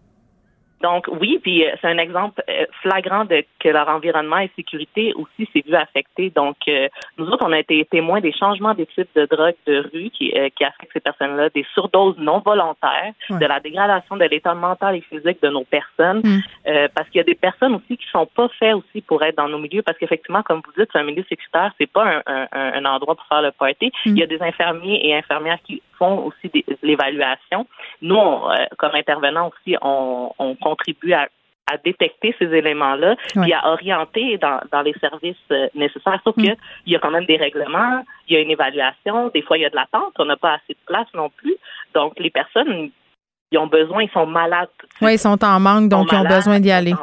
[0.81, 5.13] Donc oui, puis euh, c'est un exemple euh, flagrant de que leur environnement et sécurité
[5.13, 6.29] aussi s'est vu affecté.
[6.29, 6.87] Donc euh,
[7.17, 10.33] nous autres, on a été témoins des changements des types de drogues de rue qui,
[10.55, 15.01] qui affectent ces personnes-là, des surdoses non volontaires, de la dégradation de l'état mental et
[15.01, 16.39] physique de nos personnes, mm.
[16.95, 19.49] parce qu'il y a des personnes aussi qui sont pas faites aussi pour être dans
[19.49, 22.85] nos milieux, parce qu'effectivement, comme vous dites, c'est un milieu sécuritaire, c'est pas un, un,
[22.85, 23.87] endroit pour faire le party.
[23.87, 24.09] Mm.
[24.09, 27.67] Il y a des infirmiers et infirmières qui font aussi l'évaluation.
[28.01, 28.17] Nous,
[28.77, 31.27] comme intervenants aussi, on, on contribue à,
[31.85, 36.19] détecter ces éléments-là et à orienter dans, les services euh, nécessaires.
[36.23, 36.41] Sauf mm.
[36.41, 36.57] qu'il
[36.87, 39.65] y a quand même des règlements, il y a une évaluation, des fois il y
[39.65, 41.55] a de l'attente, on n'a pas assez de place non plus.
[41.93, 42.89] Donc les personnes,
[43.51, 44.69] ils ont besoin, ils sont malades.
[44.99, 46.95] Oui, ils sont en manque, donc ils, ont besoin d'y aller.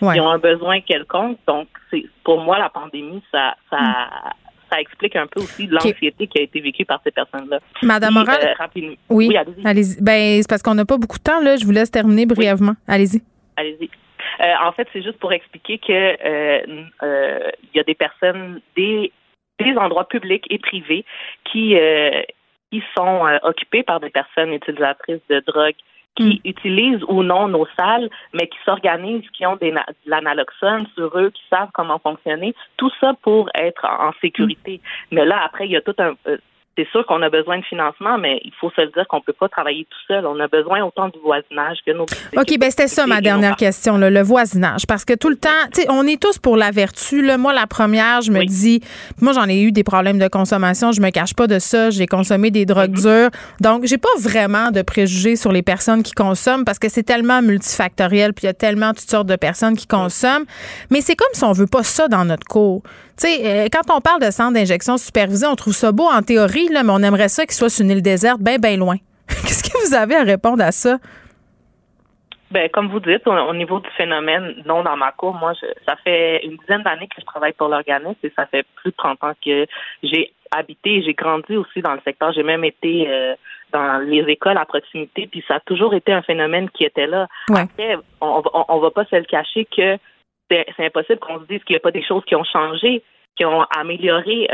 [0.00, 1.38] Ils ont un besoin quelconque.
[1.48, 6.26] Donc c'est pour moi la pandémie, ça, ça mm ça explique un peu aussi l'anxiété
[6.26, 7.60] qui a été vécue par ces personnes-là.
[7.82, 8.54] Madame Moral.
[8.58, 10.02] Euh, oui, allez-y.
[10.02, 11.56] ben, c'est parce qu'on n'a pas beaucoup de temps, là.
[11.56, 12.74] Je vous laisse terminer brièvement.
[12.86, 13.22] Allez-y.
[13.56, 13.90] Allez-y.
[14.40, 19.12] Euh, en fait, c'est juste pour expliquer que euh, il y a des personnes, des,
[19.58, 21.04] des endroits publics et privés
[21.44, 21.76] qui
[22.70, 25.74] qui sont euh, occupés par des personnes utilisatrices de drogue
[26.18, 29.72] qui utilisent ou non nos salles, mais qui s'organisent, qui ont de
[30.04, 34.80] l'analoxone sur eux, qui savent comment fonctionner, tout ça pour être en sécurité.
[35.12, 36.38] Mais là, après, il y a tout un, euh,
[36.78, 39.32] c'est sûr qu'on a besoin de financement, mais il faut se le dire qu'on peut
[39.32, 40.24] pas travailler tout seul.
[40.26, 42.04] On a besoin autant du voisinage que nos.
[42.04, 44.86] OK, ben c'était ça ma dernière question, le voisinage.
[44.86, 47.22] Parce que tout le temps, tu sais, on est tous pour la vertu.
[47.22, 47.36] Là.
[47.36, 48.80] Moi, la première, je me dis,
[49.20, 50.92] moi, j'en ai eu des problèmes de consommation.
[50.92, 51.90] Je me cache pas de ça.
[51.90, 53.22] J'ai consommé des drogues mm-hmm.
[53.22, 53.30] dures.
[53.60, 57.42] Donc, j'ai pas vraiment de préjugés sur les personnes qui consomment parce que c'est tellement
[57.42, 58.34] multifactoriel.
[58.34, 60.44] Puis il y a tellement toutes sortes de personnes qui consomment.
[60.90, 62.82] Mais c'est comme si on veut pas ça dans notre cours.
[63.20, 66.22] Tu sais, euh, quand on parle de centre d'injection supervisé, on trouve ça beau en
[66.22, 68.94] théorie, là, mais on aimerait ça qu'il soit sur une île déserte, bien, bien loin.
[69.28, 70.98] Qu'est-ce que vous avez à répondre à ça?
[72.52, 75.96] Ben, comme vous dites, au, niveau du phénomène, non, dans ma cour, moi, je, ça
[75.96, 79.24] fait une dizaine d'années que je travaille pour l'organisme et ça fait plus de 30
[79.24, 79.66] ans que
[80.02, 82.32] j'ai habité et j'ai grandi aussi dans le secteur.
[82.32, 83.34] J'ai même été euh,
[83.72, 87.26] dans les écoles à proximité, puis ça a toujours été un phénomène qui était là.
[87.52, 89.98] Après, on, on, on va pas se le cacher que
[90.50, 93.02] c'est impossible qu'on se dise qu'il n'y a pas des choses qui ont changé,
[93.36, 94.48] qui ont amélioré,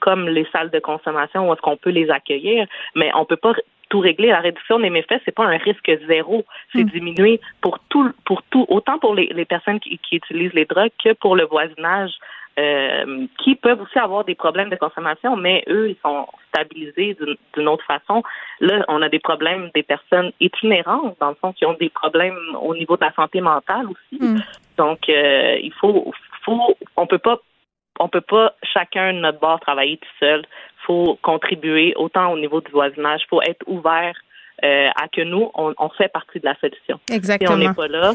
[0.00, 3.54] comme les salles de consommation, où est-ce qu'on peut les accueillir, mais on peut pas
[3.88, 4.28] tout régler.
[4.28, 6.90] La réduction des méfaits, c'est pas un risque zéro, c'est mm.
[6.90, 11.36] diminuer pour tout, pour tout, autant pour les, personnes qui, utilisent les drogues que pour
[11.36, 12.12] le voisinage.
[12.56, 17.16] Euh, qui peuvent aussi avoir des problèmes de consommation, mais eux, ils sont stabilisés
[17.52, 18.22] d'une autre façon.
[18.60, 22.38] Là, on a des problèmes des personnes itinérantes, dans le fond, qui ont des problèmes
[22.60, 24.22] au niveau de la santé mentale aussi.
[24.22, 24.40] Mm.
[24.76, 26.12] Donc, euh, il faut,
[26.44, 27.38] faut, on peut pas,
[27.98, 30.44] on peut pas chacun de notre bord travailler tout seul.
[30.86, 33.22] Faut contribuer autant au niveau du voisinage.
[33.28, 34.14] Faut être ouvert
[34.62, 37.00] euh, à que nous, on, on, fait partie de la solution.
[37.10, 37.50] Exactement.
[37.50, 38.12] Si on n'est pas là,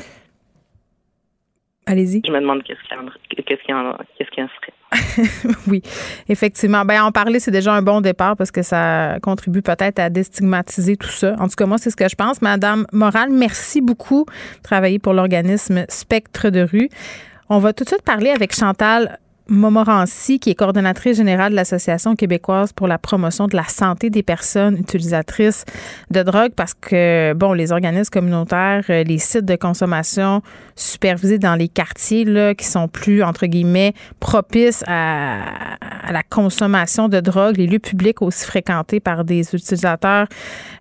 [1.90, 2.22] Allez-y.
[2.24, 2.96] Je me demande qu'est-ce qu'il
[3.70, 5.54] y, en, serait.
[5.68, 5.82] oui,
[6.30, 6.86] effectivement.
[6.86, 10.98] Ben, en parler, c'est déjà un bon départ parce que ça contribue peut-être à déstigmatiser
[10.98, 11.36] tout ça.
[11.40, 12.44] En tout cas, moi, c'est ce que je pense.
[12.44, 16.90] Madame Moral, merci beaucoup de travailler pour l'organisme Spectre de rue.
[17.50, 19.18] On va tout de suite parler avec Chantal
[19.50, 24.24] Momorancy, qui est coordonnatrice générale de l'Association québécoise pour la promotion de la santé des
[24.24, 25.66] personnes utilisatrices
[26.12, 30.42] de drogue, parce que, bon, les organismes communautaires, euh, les sites de consommation
[30.76, 35.40] supervisés dans les quartiers, là, qui sont plus, entre guillemets, propices à,
[36.12, 40.28] la consommation de drogue, les lieux publics aussi fréquentés par des utilisateurs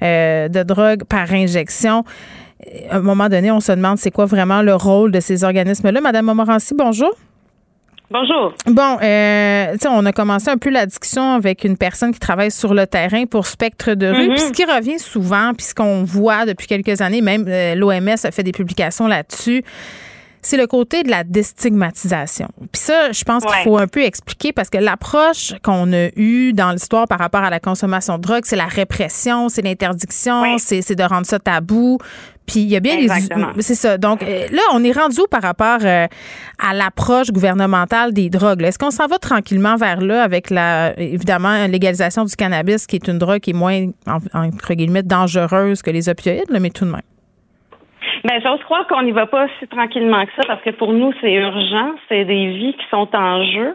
[0.03, 2.05] euh, de drogue par injection.
[2.91, 6.01] À un moment donné, on se demande c'est quoi vraiment le rôle de ces organismes-là.
[6.01, 7.15] Madame Momorancy, bonjour.
[8.11, 8.55] Bonjour.
[8.67, 12.73] Bon, euh, on a commencé un peu la discussion avec une personne qui travaille sur
[12.73, 14.29] le terrain pour Spectre de rue.
[14.31, 18.17] Puis ce qui revient souvent, puis ce qu'on voit depuis quelques années, même euh, l'OMS
[18.25, 19.63] a fait des publications là-dessus,
[20.43, 22.49] c'est le côté de la déstigmatisation.
[22.73, 26.53] Puis ça, je pense qu'il faut un peu expliquer parce que l'approche qu'on a eue
[26.53, 30.95] dans l'histoire par rapport à la consommation de drogue, c'est la répression, c'est l'interdiction, c'est
[30.95, 31.99] de rendre ça tabou.
[32.47, 33.09] Puis il y a bien les.
[33.61, 33.99] C'est ça.
[33.99, 36.07] Donc euh, là, on est rendu où par rapport euh,
[36.59, 38.63] à l'approche gouvernementale des drogues?
[38.63, 43.07] Est-ce qu'on s'en va tranquillement vers là avec la, évidemment, légalisation du cannabis, qui est
[43.07, 47.03] une drogue qui est moins, entre guillemets, dangereuse que les opioïdes, mais tout de même?
[48.29, 51.15] Ben, j'ose croire qu'on n'y va pas si tranquillement que ça parce que pour nous,
[51.21, 51.95] c'est urgent.
[52.09, 53.75] C'est des vies qui sont en jeu.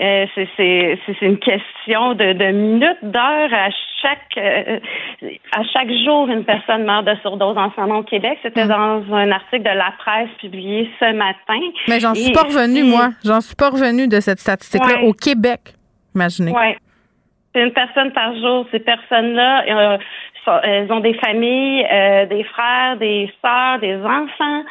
[0.00, 4.78] Euh, c'est une question de, de minutes, d'heures à chaque euh,
[5.50, 8.38] à chaque jour, une personne meurt de surdose en ce moment au Québec.
[8.42, 8.68] C'était mm.
[8.68, 11.58] dans un article de la presse publié ce matin.
[11.88, 13.08] Mais j'en suis pas revenue, moi.
[13.24, 15.74] J'en suis pas revenue de cette statistique-là au Québec.
[16.14, 16.52] Imaginez.
[16.54, 16.76] Oui.
[17.52, 18.66] C'est une personne par jour.
[18.70, 19.98] Ces personnes-là, euh,
[20.62, 24.64] elles ont des familles, euh, des frères, des sœurs, des enfants,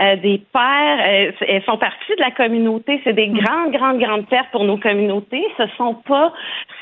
[0.00, 1.34] euh, des pères.
[1.40, 3.00] elles font partie de la communauté.
[3.04, 3.38] C'est des mm.
[3.38, 5.44] grandes, grandes, grandes pertes pour nos communautés.
[5.58, 6.32] Ce sont pas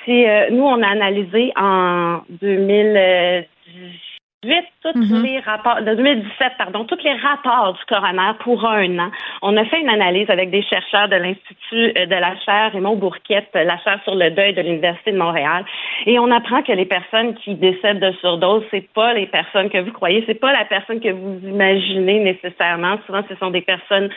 [0.04, 4.07] si nous on a analysé en 2018
[4.40, 5.22] tous mm-hmm.
[5.22, 9.10] les rapports, de 2017, pardon, tous les rapports du coroner pour un an.
[9.42, 12.94] On a fait une analyse avec des chercheurs de l'Institut euh, de la chaire Raymond
[12.94, 15.64] Bourquette, la chaire sur le deuil de l'Université de Montréal.
[16.06, 19.78] Et on apprend que les personnes qui décèdent de surdose, c'est pas les personnes que
[19.78, 22.96] vous croyez, c'est pas la personne que vous imaginez nécessairement.
[23.06, 24.08] Souvent, ce sont des personnes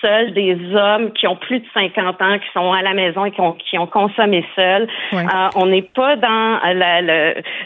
[0.00, 3.30] seuls, des hommes qui ont plus de 50 ans, qui sont à la maison et
[3.30, 4.88] qui ont, qui ont consommé seuls.
[5.12, 6.60] Euh, on n'est pas dans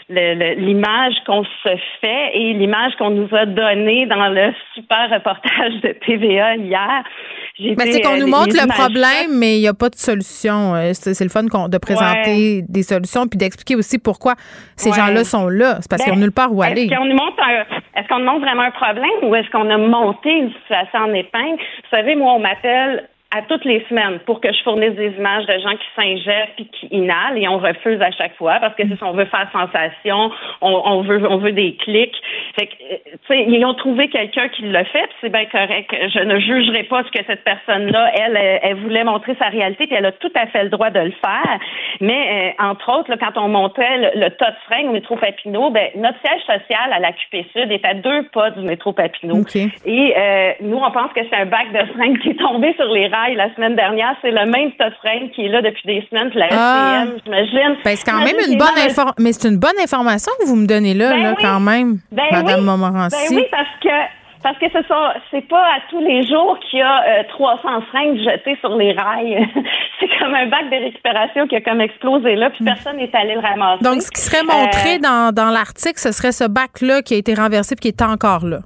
[0.09, 5.93] l'image qu'on se fait et l'image qu'on nous a donnée dans le super reportage de
[6.05, 7.03] TVA hier.
[7.59, 10.75] Mais c'est qu'on nous montre le problème, mais il n'y a pas de solution.
[10.75, 14.35] Euh, c'est le fun de présenter des solutions puis d'expliquer aussi pourquoi
[14.75, 15.77] ces gens-là sont là.
[15.81, 16.85] C'est parce qu'ils n'ont ben, nulle part où aller.
[16.85, 17.41] Est-ce qu'on nous montre
[17.95, 21.57] est-ce qu'on montre vraiment un problème ou est-ce qu'on a monté une situation en épingle?
[21.57, 25.45] Vous savez, moi, on m'appelle à toutes les semaines pour que je fournisse des images
[25.45, 28.83] de gens qui s'ingèrent puis qui inhalent et on refuse à chaque fois parce que
[28.83, 32.15] si on veut faire sensation, on, veut on veut des clics.
[32.59, 35.89] Fait que, euh, tu sais, ils ont trouvé quelqu'un qui l'a fait, c'est bien correct.
[36.13, 39.95] Je ne jugerai pas ce que cette personne-là, elle, elle, voulait montrer sa réalité, puis
[39.95, 41.59] elle a tout à fait le droit de le faire.
[42.01, 45.69] Mais euh, entre autres, là, quand on montait le, tas de fringues au métro Papineau,
[45.69, 49.43] ben notre siège social à la QP Sud est à deux pas du métro Papineau.
[49.85, 52.91] Et euh, nous, on pense que c'est un bac de fringues qui est tombé sur
[52.91, 54.15] les rails la semaine dernière.
[54.21, 57.03] C'est le même de fringues qui est là depuis des semaines, puis la ah.
[57.23, 57.77] J'imagine.
[57.83, 59.15] Ben, c'est quand même une bonne information.
[59.19, 62.23] Mais c'est une bonne information que vous me donnez là, ben là quand même, ben
[62.31, 62.65] Madame oui.
[62.65, 63.15] Montmorency.
[63.29, 66.79] Ben oui, parce que parce que ce sont, c'est pas à tous les jours qu'il
[66.79, 69.47] y a 300 euh, fringues jetées sur les rails.
[69.99, 73.35] c'est comme un bac de récupération qui a comme explosé là, puis personne n'est allé
[73.35, 73.83] le ramasser.
[73.83, 77.17] Donc, ce qui serait montré euh, dans, dans l'article, ce serait ce bac-là qui a
[77.17, 78.59] été renversé puis qui est encore là.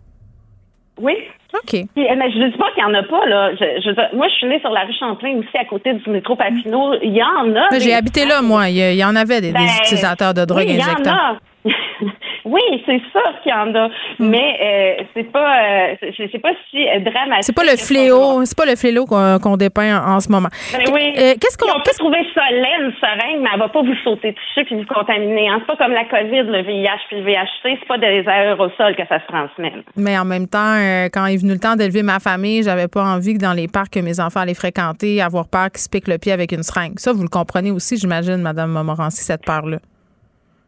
[1.02, 1.16] Oui.
[1.64, 1.74] OK.
[1.76, 3.54] Euh, mais je ne dis pas qu'il n'y en a pas, là.
[3.56, 6.96] Je, moi, je suis née sur la rue Champlain aussi, à côté du métro Papineau.
[7.02, 7.80] Il y en a.
[7.80, 8.70] J'ai habité là, moi.
[8.70, 10.74] Il y, en avait des, ben, utilisateurs de drogue oui.
[10.74, 11.38] Il y en a.
[12.46, 14.30] Oui, c'est sûr qu'il y en a, hmm.
[14.30, 17.42] mais euh, c'est pas, euh, c'est pas si dramatique.
[17.44, 20.50] C'est pas le fléau, c'est pas le fléau qu'on dépeint en, ce moment.
[20.72, 21.14] Ben oui.
[21.18, 24.64] Euh, qu'est-ce qu'on peut trouver ça laine, seringue, mais elle va pas vous sauter dessus
[24.64, 25.50] puis vous contaminer.
[25.50, 25.58] Hein.
[25.62, 29.08] C'est pas comme la COVID, le VIH puis le VHC, c'est pas des aérosols que
[29.10, 29.74] ça se transmet.
[29.96, 30.76] Mais en même temps,
[31.12, 33.92] quand est venu le temps d'élever ma famille, j'avais pas envie que dans les parcs
[33.92, 37.00] que mes enfants allaient fréquenter, avoir peur qu'ils se piquent le pied avec une seringue.
[37.00, 39.80] Ça, vous le comprenez aussi, j'imagine, Madame Montmorency, cette peur-là.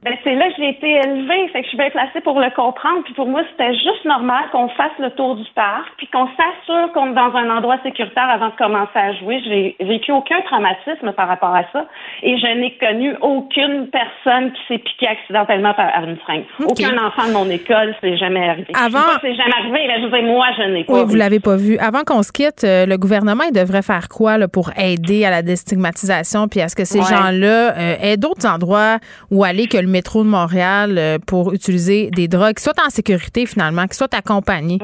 [0.03, 2.51] Ben, c'est là que j'ai été élevée, fait que je suis bien placée pour le
[2.55, 3.01] comprendre.
[3.03, 6.93] Puis pour moi, c'était juste normal qu'on fasse le tour du parc, puis qu'on s'assure
[6.93, 9.41] qu'on est dans un endroit sécuritaire avant de commencer à jouer.
[9.43, 11.87] J'ai vécu aucun traumatisme par rapport à ça,
[12.21, 16.45] et je n'ai connu aucune personne qui s'est piquée accidentellement par une fringue.
[16.63, 18.71] Aucun enfant de mon école, c'est jamais arrivé.
[18.75, 19.79] Avant, c'est jamais arrivé.
[19.87, 20.93] Mais je veux moi, je n'ai pas.
[20.93, 21.05] Oui, vu.
[21.07, 21.77] vous l'avez pas vu.
[21.79, 25.31] Avant qu'on se quitte, euh, le gouvernement il devrait faire quoi là, pour aider à
[25.31, 28.99] la déstigmatisation, puis à ce que ces gens-là euh, aient d'autres endroits
[29.31, 32.89] où aller que le métro de Montréal euh, pour utiliser des drogues qui soient en
[32.89, 34.79] sécurité finalement, qui soient accompagnés?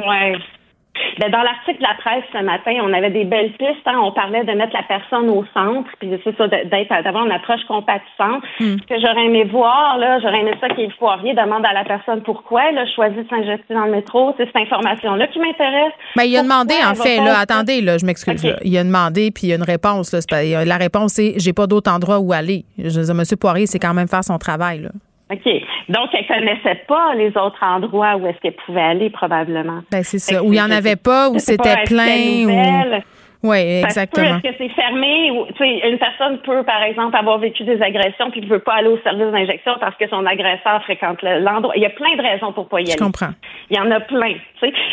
[1.19, 3.85] Ben, dans l'article de la presse ce matin, on avait des belles pistes.
[3.85, 3.99] Hein.
[4.01, 7.63] On parlait de mettre la personne au centre, puis c'est ça, d'être d'avoir une approche
[7.67, 8.43] compatissante.
[8.59, 8.77] Hmm.
[8.81, 12.21] Ce que j'aurais aimé voir, là, j'aurais aimé ça qu'il foirier demande à la personne
[12.21, 14.33] pourquoi elle a choisi de s'injecter dans le métro.
[14.37, 15.93] C'est cette information-là qui m'intéresse.
[16.15, 18.43] Ben, il a demandé, en fait, là, attendez, là, je m'excuse.
[18.63, 20.13] Il a demandé, puis il y a une réponse.
[20.13, 22.65] Là, la réponse, c'est j'ai pas d'autre endroit où aller.
[22.77, 23.23] Je veux M.
[23.39, 24.79] Poirier, c'est quand même faire son travail.
[24.81, 24.89] Là.
[25.31, 25.45] OK.
[25.89, 29.81] Donc, elle connaissait pas les autres endroits où est-ce qu'elle pouvait aller, probablement.
[29.91, 30.43] Ben, c'est ça.
[30.43, 32.45] Où il n'y en avait pas, où c'était plein.
[32.45, 33.01] Ou...
[33.43, 34.37] Oui, exactement.
[34.37, 38.39] Est-ce que c'est fermé ou une personne peut, par exemple, avoir vécu des agressions puis
[38.39, 41.73] ne veut pas aller au service d'injection parce que son agresseur fréquente l'endroit.
[41.75, 42.93] Il y a plein de raisons pour pas y aller.
[42.97, 43.33] Je comprends.
[43.69, 44.35] Il y en a plein.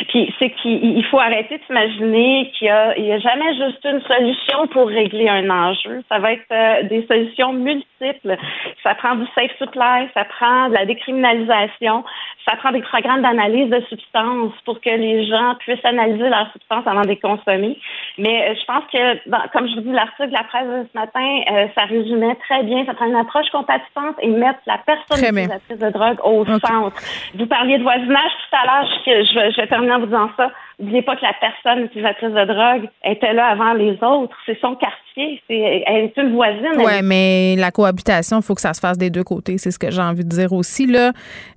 [0.08, 3.84] Puis c'est qu'il faut arrêter de s'imaginer qu'il y a, il y a jamais juste
[3.84, 6.02] une solution pour régler un enjeu.
[6.08, 8.36] Ça va être euh, des solutions multiples.
[8.82, 12.02] Ça prend du safe supply, ça prend de la décriminalisation,
[12.48, 16.86] ça prend des programmes d'analyse de substances pour que les gens puissent analyser leurs substances
[16.86, 17.78] avant de les consommer.
[18.18, 20.98] Mais euh, je pense que, comme je vous dis, l'article de la presse de ce
[20.98, 22.84] matin, euh, ça résumait très bien.
[22.86, 26.96] Ça prend une approche compatissante et mettre la personne utilisatrice de drogue au centre.
[27.34, 28.90] Vous parliez de voisinage tout à l'heure.
[29.06, 30.50] Je, je, je vais terminer en vous disant ça.
[30.80, 34.34] N'oubliez pas que la personne utilisatrice de drogue était là avant les autres.
[34.46, 35.42] C'est son quartier.
[35.46, 36.72] C'est, elle est une voisine.
[36.78, 39.58] Oui, mais la cohabitation, il faut que ça se fasse des deux côtés.
[39.58, 40.84] C'est ce que j'ai envie de dire aussi.
[40.84, 40.96] Il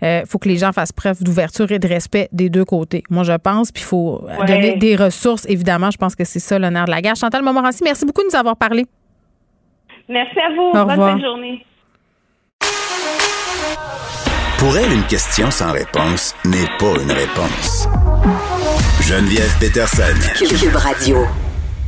[0.03, 3.03] euh, faut que les gens fassent preuve d'ouverture et de respect des deux côtés.
[3.09, 3.71] Moi, je pense.
[3.71, 5.49] Puis il faut donner des ressources.
[5.49, 7.15] Évidemment, je pense que c'est ça l'honneur de la guerre.
[7.15, 8.83] Chantal Montmorency, merci beaucoup de nous avoir parlé.
[10.09, 10.71] Merci à vous.
[10.73, 11.65] Bonne fin de journée.
[14.59, 17.88] Pour elle, une question sans réponse n'est pas une réponse.
[19.08, 20.04] Geneviève Peterson.
[20.38, 21.28] Cube Radio.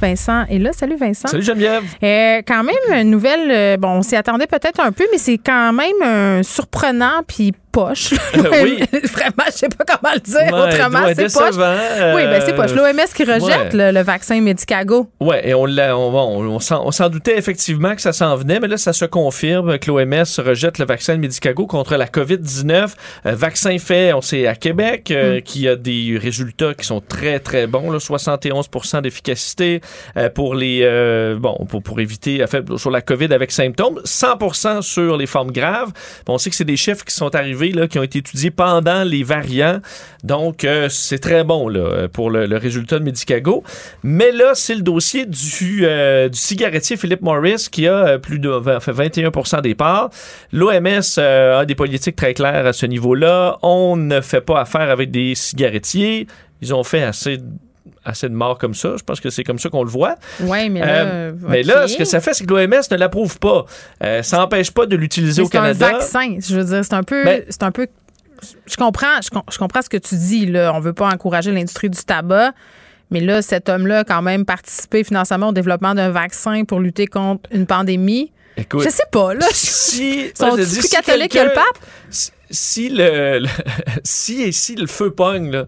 [0.01, 0.71] Vincent est là.
[0.73, 1.27] Salut Vincent.
[1.27, 1.83] Salut Geneviève.
[2.03, 5.37] Euh, quand même, une nouvelle, euh, bon, on s'y attendait peut-être un peu, mais c'est
[5.37, 8.13] quand même un surprenant puis poche.
[8.35, 8.79] oui.
[9.11, 11.07] Vraiment, je sais pas comment le dire autrement.
[11.13, 12.15] C'est poche.
[12.15, 12.73] oui, ben c'est poche.
[12.73, 15.09] L'OMS qui rejette le, vaccin Medicago.
[15.19, 18.93] Oui, et on, on, on, s'en doutait effectivement que ça s'en venait, mais là, ça
[18.93, 22.93] se confirme que l'OMS rejette le vaccin Medicago contre la COVID-19.
[23.25, 25.41] Euh, vaccin fait, on sait, à Québec, euh, mm.
[25.41, 27.91] qui a des résultats qui sont très, très bons.
[27.91, 28.69] Là, 71
[29.03, 29.87] d'efficacité euh,
[30.33, 35.25] pour les bon pour, pour éviter fait, sur la COVID avec symptômes, 100 sur les
[35.25, 35.91] formes graves.
[36.27, 39.23] on sait que c'est des chiffres qui sont arrivés qui ont été étudiés pendant les
[39.23, 39.79] variants.
[40.23, 43.63] Donc, euh, c'est très bon là, pour le, résultat de Medicago.
[44.03, 48.39] Mais là, c'est le dossier du, euh, du cigarettier Philip Morris qui a euh, plus
[48.39, 50.09] de fait 21% des parts.
[50.51, 53.57] L'OMS a des politiques très claires à ce niveau-là.
[53.61, 56.27] On ne fait pas affaire avec des cigarettiers.
[56.61, 57.39] Ils ont fait assez
[58.03, 58.95] assez de morts comme ça.
[58.97, 60.15] Je pense que c'est comme ça qu'on le voit.
[60.41, 60.87] Oui, mais là.
[61.05, 63.65] Euh, mais là, ce que ça fait, c'est que l'OMS ne l'approuve pas.
[64.03, 65.91] Euh, ça n'empêche pas de l'utiliser au c'est un Canada.
[65.93, 66.37] vaccin.
[66.39, 67.23] Je veux dire, c'est un peu.
[67.23, 67.87] Ben- c'est un peu.
[68.67, 70.45] Je comprends, je, com- je comprends ce que tu dis.
[70.45, 70.71] Là.
[70.75, 72.51] On veut pas encourager l'industrie du tabac.
[73.11, 77.05] Mais là, cet homme-là a quand même participé financièrement au développement d'un vaccin pour lutter
[77.07, 78.31] contre une pandémie.
[78.57, 79.45] Écoute, je sais pas, là.
[79.51, 81.63] si, Sont plus si catholiques que le pape?
[82.09, 83.47] Si, si le, le-
[84.03, 85.65] si et si le feu pogne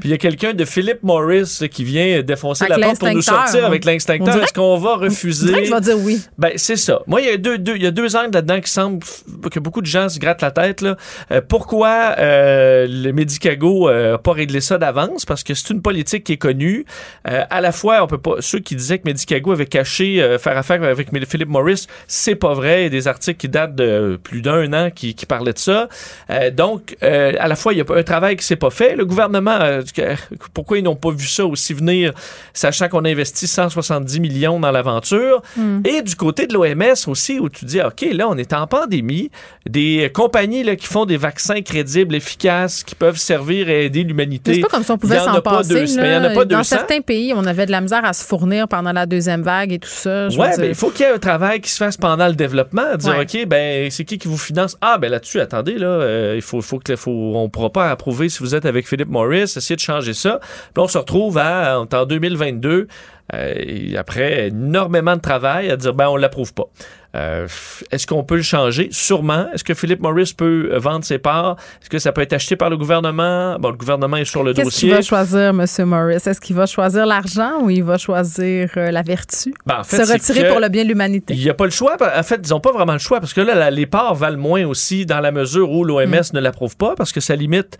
[0.00, 2.98] puis il y a quelqu'un de Philip Morris là, qui vient défoncer Avec la porte
[3.00, 3.84] pour nous sortir avec
[4.32, 5.52] dirait est-ce qu'on va refuser?
[5.52, 6.20] que je vais dire oui.
[6.38, 7.00] Ben, c'est ça.
[7.06, 9.00] Moi, il y a deux, deux- il y a deux angles là-dedans qui semblent
[9.50, 10.80] que beaucoup de gens se grattent la tête.
[10.80, 10.96] Là.
[11.30, 15.24] Euh, pourquoi euh, le Medicago n'a pas réglé ça d'avance?
[15.24, 16.84] Parce que c'est une politique qui est connue.
[17.28, 18.36] Euh, à la fois, on peut pas.
[18.40, 22.54] Ceux qui disaient que Medicago avait caché euh, faire affaire avec Philip Morris, c'est pas
[22.54, 22.80] vrai.
[22.80, 25.58] Il y a des articles qui datent de plus d'un an qui, qui parlaient de
[25.58, 25.88] ça.
[26.28, 28.96] Euh, donc, euh, à la fois, il y a un travail qui s'est pas fait.
[28.96, 29.82] Le gouvernement, euh,
[30.54, 32.12] pourquoi ils n'ont pas vu ça aussi venir,
[32.52, 35.42] sachant qu'on a investi 170 millions dans l'aventure?
[35.84, 39.30] Et du côté de l'OMS aussi, où tu dis, OK, là, on est en pandémie,
[39.68, 44.54] des compagnies là, qui font des vaccins crédibles, efficaces, qui peuvent servir et aider l'humanité.
[44.54, 45.68] C'est pas comme si on pouvait s'en passer.
[45.74, 46.02] deux- là.
[46.02, 46.64] mais il y en a pas Dans 200.
[46.76, 49.78] certains pays, on avait de la misère à se fournir pendant la deuxième vague et
[49.78, 50.28] tout ça.
[50.28, 50.38] dire.
[50.58, 52.96] mais il faut qu'il y ait un travail qui se fasse pendant le développement.
[52.96, 53.22] Dire, Ouais.
[53.22, 54.76] OK, ben, c'est qui qui vous finance?
[54.80, 55.86] Ah, ben là-dessus, attendez, là,
[56.16, 59.08] euh, il faut, faut que, faut, on pourra pas approuver si vous êtes avec Philip
[59.08, 60.40] Morris, essayez de changer ça.
[60.74, 62.88] Puis on se retrouve en 2022,
[63.34, 63.54] euh,
[63.96, 66.68] après énormément de travail à dire, ben, on l'approuve pas.
[67.16, 67.46] Euh,
[67.90, 68.88] Est-ce qu'on peut le changer?
[68.92, 69.46] Sûrement.
[69.54, 71.56] Est-ce que Philip Morris peut euh, vendre ses parts?
[71.80, 73.58] Est-ce que ça peut être acheté par le gouvernement?
[73.58, 74.90] Bon, le gouvernement est sur le Qu'est-ce qu'il dossier.
[74.90, 75.64] va choisir, M.
[75.88, 76.14] Morris?
[76.26, 79.54] Est-ce qu'il va choisir l'argent ou il va choisir euh, la vertu?
[79.64, 81.34] Ben, en fait, Se retirer pour le bien de l'humanité.
[81.34, 81.96] Il n'y a pas le choix.
[82.00, 84.38] En fait, ils n'ont pas vraiment le choix parce que là, la- les parts valent
[84.38, 86.34] moins aussi dans la mesure où l'OMS Mm.
[86.36, 87.78] ne l'approuve pas parce que ça limite,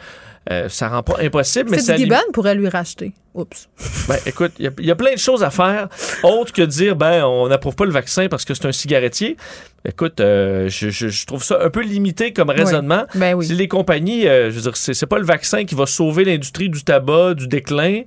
[0.51, 1.94] euh, ça rend pas impossible, mais ça.
[1.94, 3.12] Fitzgibbon pourrait lui racheter.
[3.34, 3.68] Oups.
[4.09, 5.88] Ben, écoute, il y a- il y, a plein de choses à faire
[6.22, 9.36] autre que dire, ben, on n'approuve pas le vaccin parce que c'est un cigarettier.
[9.84, 13.05] Écoute, euh, je, je- je trouve ça un peu limité comme raisonnement.
[13.14, 13.44] Ben oui.
[13.47, 16.24] Si les compagnies, euh, je veux dire, c'est c'est pas le vaccin qui va sauver
[16.24, 18.03] l'industrie du tabac, du déclin.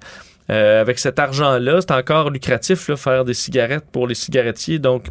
[0.51, 4.79] Avec cet argent-là, c'est encore lucratif là, faire des cigarettes pour les cigarettiers.
[4.79, 5.05] Donc,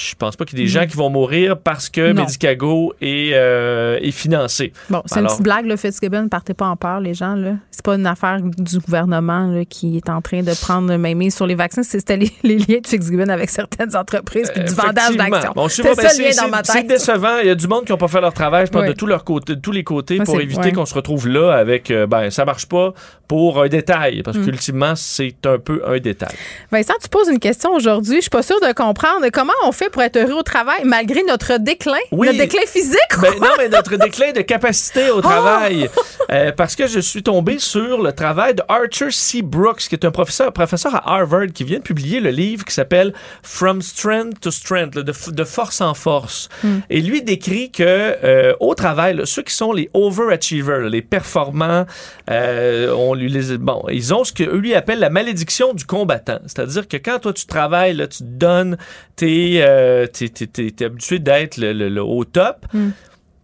[0.00, 2.14] je pense pas qu'il y ait des gens qui vont mourir parce que Mm.
[2.14, 2.22] Non.
[2.22, 4.72] Medicago est, euh, est financé.
[4.88, 6.28] Bon, c'est une petite blague, le Fitzgibbon.
[6.28, 7.34] Partez pas en peur, les gens.
[7.34, 7.54] là.
[7.72, 11.34] C'est pas une affaire du gouvernement là, qui est en train de prendre main mise
[11.34, 11.82] sur les vaccins.
[11.82, 15.28] C'est- C'était les, les liens de Fitzgibbon avec certaines entreprises puis du vendage Effectivement.
[15.30, 15.52] d'actions.
[15.56, 16.32] Bon, c'est ben, le c'est-
[16.62, 17.38] c'est- décevant.
[17.42, 18.88] Il y a du monde qui n'ont pas fait leur travail, je pense, Oui.
[18.88, 20.72] de tous, de les côtés pour éviter ouais.
[20.72, 22.92] qu'on se retrouve là avec, euh, ben, ça marche pas
[23.26, 24.22] pour un détail, Mm.
[24.22, 26.34] parce qu'ultimement, c'est un peu un détail.
[26.70, 28.16] Vincent, tu poses une question aujourd'hui.
[28.16, 29.26] Je suis pas sûre de comprendre.
[29.32, 31.98] Comment on fait pour être heureux au travail malgré notre déclin?
[32.12, 32.26] Oui.
[32.26, 32.98] Notre déclin physique?
[33.20, 35.88] Ben, non, mais notre déclin de capacité au travail.
[36.30, 39.42] Euh, parce que je suis tombé sur le travail de Arthur C.
[39.42, 42.74] Brooks, qui est un professeur, professeur à Harvard, qui vient de publier le livre qui
[42.74, 46.48] s'appelle From Strength to Strength, de, force en force.
[46.90, 51.02] Et lui décrit que euh, au travail, là, ceux qui sont les overachievers, là, les
[51.02, 51.86] performants,
[52.30, 56.40] euh, on lui les, bon, ils ont ce que lui appelle la malédiction du combattant.
[56.46, 58.76] C'est-à-dire que quand toi tu travailles, là, tu te donnes,
[59.16, 62.66] t'es euh, t'es- t'es habitué d'être le, le- le au top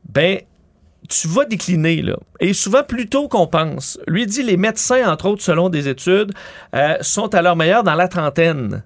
[0.09, 0.39] ben
[1.09, 2.17] tu vas décliner là.
[2.41, 3.99] Et souvent plus tôt qu'on pense.
[4.07, 6.33] Lui dit les médecins entre autres selon des études
[6.75, 8.83] euh, sont à leur meilleur dans la trentaine.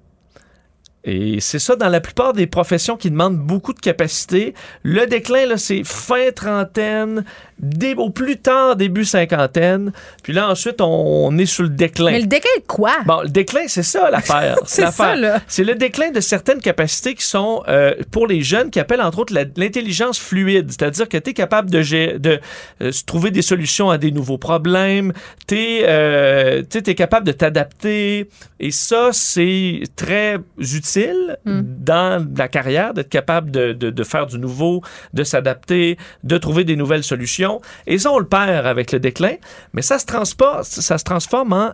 [1.04, 4.52] Et c'est ça dans la plupart des professions qui demandent beaucoup de capacité.
[4.82, 7.24] Le déclin, là, c'est fin trentaine,
[7.60, 9.92] dé- au plus tard début cinquantaine.
[10.22, 10.86] Puis là, ensuite, on,
[11.26, 12.10] on est sur le déclin.
[12.12, 12.92] Mais le déclin de quoi?
[13.06, 14.56] Bon, le déclin, c'est ça l'affaire.
[14.66, 15.40] C'est ça, là.
[15.48, 19.18] C'est le déclin de certaines capacités qui sont euh, pour les jeunes, qui appellent entre
[19.20, 20.70] autres l'intelligence fluide.
[20.70, 22.40] C'est-à-dire que tu es capable de, de
[22.82, 25.12] euh, trouver des solutions à des nouveaux problèmes,
[25.46, 28.28] tu es, capable de t'adapter.
[28.60, 34.38] Et ça, c'est très utile dans la carrière, d'être capable de, de- de faire du
[34.38, 34.82] nouveau,
[35.14, 37.47] de s'adapter, de trouver des nouvelles solutions.
[37.86, 39.34] Et ça, on le perd avec le déclin.
[39.72, 40.06] Mais ça se
[40.62, 41.72] ça se transforme en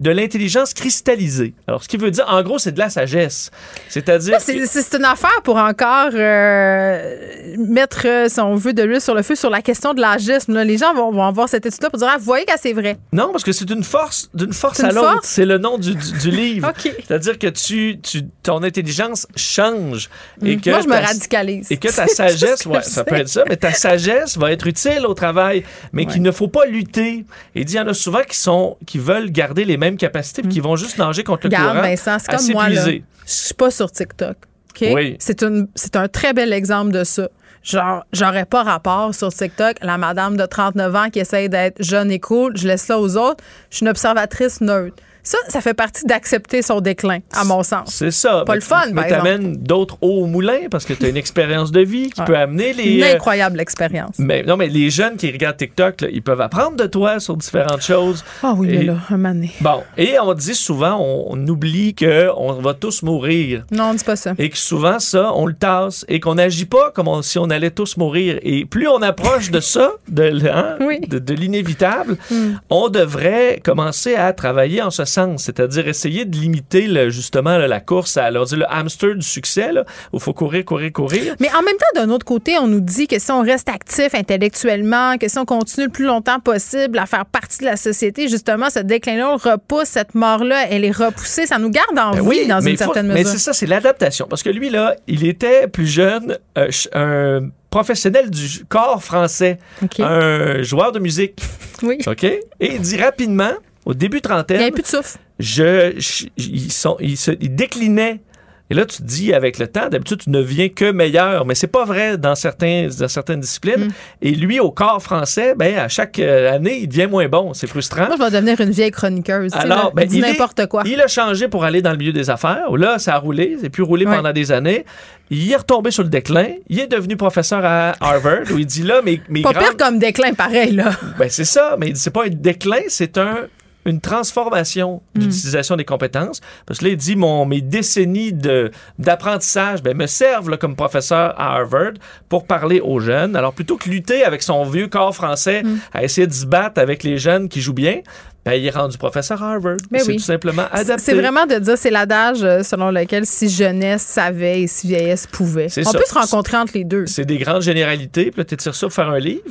[0.00, 1.54] de l'intelligence cristallisée.
[1.66, 3.50] Alors, ce qui veut dire, en gros, c'est de la sagesse.
[3.88, 4.38] C'est-à-dire...
[4.40, 9.22] C'est une affaire pour encore euh, mettre, euh, si on veut, de l'huile sur le
[9.22, 10.52] feu sur la question de l'agisme.
[10.54, 10.64] là.
[10.64, 12.98] Les gens vont, vont voir cette étude-là pour dire Ah, vous voyez que c'est vrai.
[13.12, 15.20] Non, parce que c'est une force, d'une force C'est à une l'autre.
[15.22, 16.72] C'est le nom du, du- du livre.
[16.82, 20.10] C'est-à-dire que tu, tu, ton intelligence change.
[20.44, 21.70] Et que Moi, je me radicalise.
[21.70, 25.06] Et que ta sagesse, ouais, ça peut être ça, mais ta sagesse va être utile
[25.06, 27.24] au travail, mais qu'il ne faut pas lutter.
[27.54, 30.50] Et il y en a souvent qui sont, qui veulent garder les mêmes capacités, puis
[30.50, 31.82] qui vont juste nager contre le Regarde, courant.
[31.82, 32.68] Vincent, c'est comme moi.
[32.68, 32.84] là.
[32.84, 34.36] Je suis pas sur TikTok.
[34.70, 34.88] OK?
[34.92, 35.16] Oui.
[35.20, 37.28] C'est une- c'est un très bel exemple de ça.
[37.62, 42.12] genre, j'aurais pas rapport sur TikTok, la madame de 39 ans qui essaye d'être jeune
[42.12, 43.42] et cool, je laisse ça aux autres.
[43.70, 44.96] Je suis une observatrice neutre.
[45.26, 47.88] Ça, ça fait partie d'accepter son déclin, à mon sens.
[47.92, 48.44] C'est ça.
[48.46, 51.72] Pas Mais le fun, Mais t'amènes d'autres au moulin parce que tu as une expérience
[51.72, 52.26] de vie qui Ouais.
[52.26, 52.94] peut amener les.
[52.98, 54.14] Une euh, incroyable expérience.
[54.18, 57.36] mais, non, mais les jeunes qui regardent TikTok, là, ils peuvent apprendre de toi sur
[57.36, 58.24] différentes choses.
[58.44, 59.50] Ah oui, Et- mais là, un donné.
[59.60, 63.64] Bon, et on dit souvent, on, on oublie qu'on va tous mourir.
[63.72, 64.34] Non, on dit pas ça.
[64.38, 67.50] Et que souvent, ça, on le tasse et qu'on n'agit pas comme on- si on
[67.50, 68.38] allait tous mourir.
[68.42, 71.00] Et plus on approche de ça, de, hein, Oui.
[71.00, 72.58] de, de l'inévitable, Hmm.
[72.70, 77.66] on devrait commencer à travailler en ce sens, c'est-à-dire essayer de limiter le- justement là,
[77.66, 80.92] la course à alors, dire, le hamster du succès, là, où il faut courir, courir,
[80.92, 81.34] courir.
[81.40, 84.14] Mais en même temps, d'un autre côté, on nous dit que si on reste actif
[84.14, 88.28] intellectuellement, que si on continue le plus longtemps possible à faire partie de la société,
[88.28, 91.46] justement, ce déclin-là, on repousse, cette mort-là, elle est repoussée.
[91.46, 93.30] Ça nous garde en Ben vie oui, dans mais une faut- certaine Mais mesure.
[93.32, 94.26] c'est ça, c'est l'adaptation.
[94.28, 99.58] Parce que lui, là, il était plus jeune, euh, un professionnel du corps français,
[99.98, 101.40] un joueur de musique.
[101.82, 101.98] Oui.
[102.06, 102.24] OK?
[102.24, 103.50] Et il dit rapidement,
[103.86, 105.16] au début Il n'y trentaine, avait plus de souffle.
[105.38, 108.20] je, je- ils, sont, ils, se, ils déclinaient.
[108.68, 111.46] Et là, tu te dis, avec le temps, d'habitude, tu ne viens que meilleur.
[111.46, 113.84] Mais c'est pas vrai dans, certains, dans certaines disciplines.
[113.84, 113.90] Mm.
[114.22, 117.54] Et lui, au corps français, ben, à chaque euh, année, il devient moins bon.
[117.54, 118.06] C'est frustrant.
[118.08, 119.52] Moi, je vais devenir une vieille chroniqueuse.
[119.52, 120.82] tu sais, Alors, ben, il n'importe quoi.
[120.84, 122.68] Il a changé pour aller dans le milieu des affaires.
[122.76, 123.56] Là, ça a roulé.
[123.60, 124.16] C'est plus roulé Ouais.
[124.16, 124.84] pendant des années.
[125.30, 126.48] Il est retombé sur le déclin.
[126.68, 130.00] Il est devenu professeur à Harvard où il dit là, mes Pas grandes- pire comme
[130.00, 130.90] déclin, pareil, là.
[131.20, 133.46] Ben, c'est ça, mais il dit, c'est pas un déclin, c'est un
[133.86, 135.20] une transformation Hmm.
[135.20, 136.40] d'utilisation des compétences.
[136.66, 140.76] Parce que là, il dit, mon, mes décennies de, d'apprentissage ben, me servent là, comme
[140.76, 141.92] professeur à Harvard
[142.28, 143.34] pour parler aux jeunes.
[143.36, 145.78] Alors, plutôt que lutter avec son vieux corps français Hmm.
[145.94, 148.00] à essayer de se battre avec les jeunes qui jouent bien,
[148.46, 149.76] ben, il est rendu professeur à Harvard.
[149.90, 150.16] Ben c'est oui.
[150.16, 151.02] tout simplement adapté.
[151.04, 155.26] C'est vraiment de dire, c'est l'adage euh, selon lequel si jeunesse savait et si vieillesse
[155.26, 155.66] pouvait.
[155.78, 155.98] On ça.
[155.98, 157.06] peut se rencontrer entre les deux.
[157.06, 159.42] C'est des grandes généralités, puis là, tu tires ça pour faire un livre.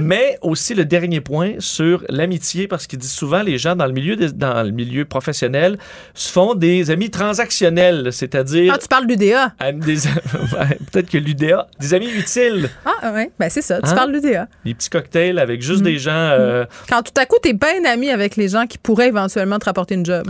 [0.00, 3.92] Mais aussi le dernier point sur l'amitié, parce qu'il dit souvent les gens dans le
[3.92, 5.78] milieu des- dans le milieu professionnel
[6.14, 9.52] se font des amis transactionnels, c'est-à-dire Ah, tu parles d'UDA.
[10.92, 13.80] peut-être que l'UDA, des amis utiles, Ah, oui, ben c'est ça.
[13.80, 13.94] Tu Hein?
[13.94, 14.48] parles d'UDA.
[14.64, 15.84] des petits cocktails avec juste Mm.
[15.84, 16.12] des gens.
[16.14, 19.64] euh, Quand tout à coup, t'es bien ami avec les gens qui pourraient éventuellement te
[19.66, 20.26] rapporter une job.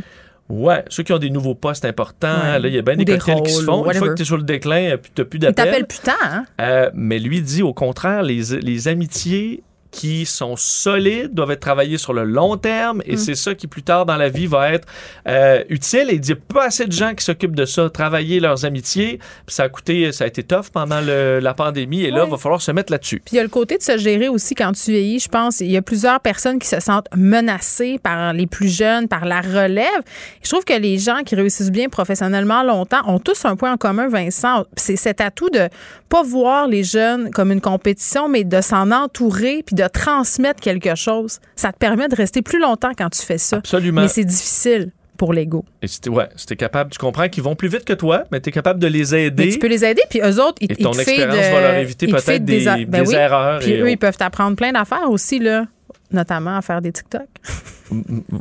[0.50, 2.58] Ouais, ceux qui ont des nouveaux postes importants, Ouais.
[2.58, 3.86] là, il y a bien des des cocktails qui se font.
[3.90, 5.86] Une fois que tu es sur le déclin, euh, tu n'as plus Ils t'appellent d'appel.
[5.86, 6.44] putain, hein?
[6.60, 9.62] Euh, mais lui dit au contraire, les, les amitiés
[9.94, 13.18] qui sont solides doivent être travaillées sur le long terme et Mm.
[13.18, 14.88] c'est ça qui plus tard dans la vie va être
[15.28, 17.64] euh, utile et il dit il y a pas assez de gens qui s'occupent de
[17.64, 21.54] ça travailler leurs amitiés Puis ça a coûté ça a été tough pendant le- la
[21.54, 23.78] pandémie et là il va falloir se mettre là-dessus Puis il y a le côté
[23.78, 25.20] de se gérer aussi quand tu vieillis.
[25.20, 29.06] Je pense il y a plusieurs personnes qui se sentent menacées par les plus jeunes,
[29.06, 30.00] par la relève.
[30.42, 33.76] Je trouve que les gens qui réussissent bien professionnellement longtemps ont tous un point en
[33.76, 34.64] commun, Vincent.
[34.76, 35.68] C'est cet atout de
[36.08, 40.94] pas voir les jeunes comme une compétition, mais de s'en entourer puis de transmettre quelque
[40.94, 41.40] chose.
[41.56, 43.56] Ça te permet de rester plus longtemps quand tu fais ça.
[43.56, 45.64] absolument Mais c'est difficile pour l'ego.
[45.80, 48.48] et si ouais si capable tu comprends qu'ils vont plus vite que toi mais tu
[48.48, 50.74] es capable de les aider Mais tu peux les aider, puis eux autres, ils, et
[50.76, 53.14] ils ton te feedent, expérience va leur éviter ils te peut-être des, ben des oui.
[53.14, 55.66] erreurs Puis et eux, ils peuvent t'apprendre plein d'affaires aussi, là.
[56.10, 57.26] Notamment à faire des TikTok.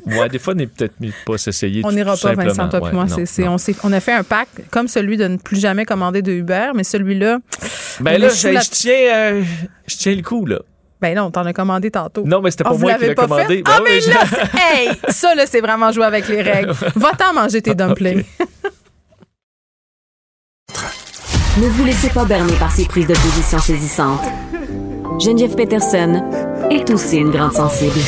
[0.05, 2.33] ouais des fois on est peut-être de pas s'essayer On n'ira pas.
[2.33, 3.05] Vincent, toi Ouais, puis moi.
[3.05, 3.55] non, C'est- non.
[3.55, 6.71] on, on a fait un pacte comme celui de ne plus jamais commander de Uber,
[6.75, 7.39] mais celui-là,
[7.99, 9.43] ben là échoue je, la- je tiens euh,
[9.87, 10.59] je tiens le coup là
[11.03, 12.23] ben non, t'en as commandé tantôt.
[12.25, 13.61] non mais c'était Ah, pas vous moi qui l'avez l'ai pas commandé fait?
[13.61, 16.41] Ben Ah, oui, mais je- là, c'est- hey, ça, là, c'est vraiment jouer avec les
[16.41, 16.71] règles.
[16.95, 18.23] Va-t'en manger tes dumplings.
[21.59, 24.21] Ne vous laissez pas berner par ces prises de position saisissantes.
[25.19, 26.23] Geneviève Peterson
[26.71, 27.99] est aussi une grande sensible.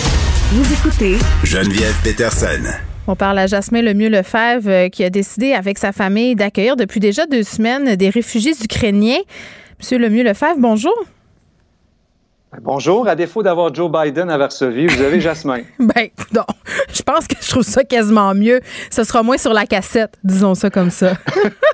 [0.51, 2.63] Vous écoutez Geneviève Peterson.
[3.07, 6.99] On parle à Jasmin Lemieux Lefebvre euh, qui a décidé avec sa famille d'accueillir depuis
[6.99, 9.19] déjà deux semaines des réfugiés ukrainiens.
[9.79, 10.95] Monsieur Lemieux Lefebvre, bonjour.
[12.61, 13.07] Bonjour.
[13.07, 15.59] À défaut d'avoir Joe Biden à Varsovie, vous avez Jasmin.
[15.79, 16.43] Ben, non.
[16.93, 18.59] Je pense que je trouve ça quasiment mieux.
[18.89, 21.13] Ce sera moins sur la cassette, disons ça comme ça.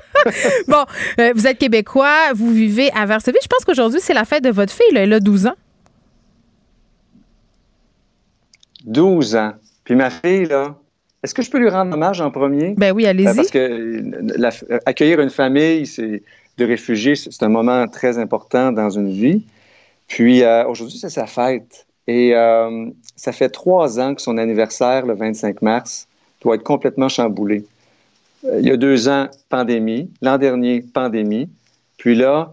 [0.68, 0.84] bon,
[1.20, 3.38] euh, vous êtes québécois, vous vivez à Varsovie.
[3.42, 4.92] Je pense qu'aujourd'hui, c'est la fête de votre fille.
[4.94, 5.02] là.
[5.02, 5.54] Elle a 12 ans.
[8.84, 9.52] 12 ans.
[9.84, 10.74] Puis ma fille, là,
[11.22, 12.74] est-ce que je peux lui rendre hommage en premier?
[12.76, 13.34] Ben oui, allez-y.
[13.36, 16.22] Parce que euh, la- euh, accueillir une famille c'est,
[16.58, 19.44] de réfugiés, c'est un moment très important dans une vie.
[20.12, 21.86] Puis euh, aujourd'hui, c'est sa fête.
[22.06, 26.06] Et euh, ça fait trois ans que son anniversaire, le 25 mars,
[26.42, 27.64] doit être complètement chamboulé.
[28.44, 30.10] Euh, il y a deux ans, pandémie.
[30.20, 31.48] L'an dernier, pandémie.
[31.96, 32.52] Puis là,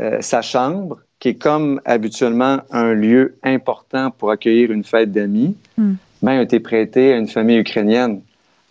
[0.00, 5.58] euh, sa chambre, qui est comme habituellement un lieu important pour accueillir une fête d'amis,
[5.76, 8.22] ben, a été prêtée à une famille ukrainienne.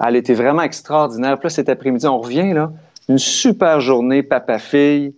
[0.03, 1.37] Elle était vraiment extraordinaire.
[1.37, 2.71] Puis là, cet après-midi, on revient, là,
[3.09, 5.13] une super journée, papa-fille.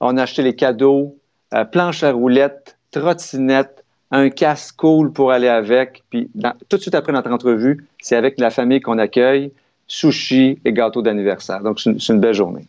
[0.00, 1.16] On a acheté les cadeaux.
[1.56, 6.02] Euh, planche à roulettes, trottinette, un casque cool pour aller avec.
[6.10, 6.30] Puis
[6.68, 9.52] tout de suite après notre entrevue, c'est avec la famille qu'on accueille,
[9.88, 11.60] sushi et gâteau d'anniversaire.
[11.60, 12.64] Donc, c'est une, belle journée.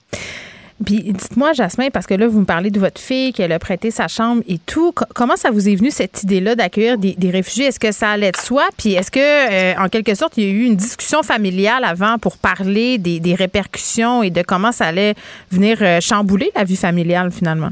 [0.86, 3.90] Puis dites-moi, Jasmin, parce que là, vous me parlez de votre fille, qu'elle a prêté
[3.90, 4.94] sa chambre et tout.
[5.16, 7.66] comment ça vous est venu cette idée-là d'accueillir des, réfugiés?
[7.66, 8.64] Est-ce que ça allait de soi?
[8.78, 12.20] Puis est-ce que, euh, en quelque sorte, il y a eu une discussion familiale avant
[12.20, 15.16] pour parler des, répercussions et de comment ça allait
[15.52, 17.72] venir euh, chambouler la vie familiale finalement?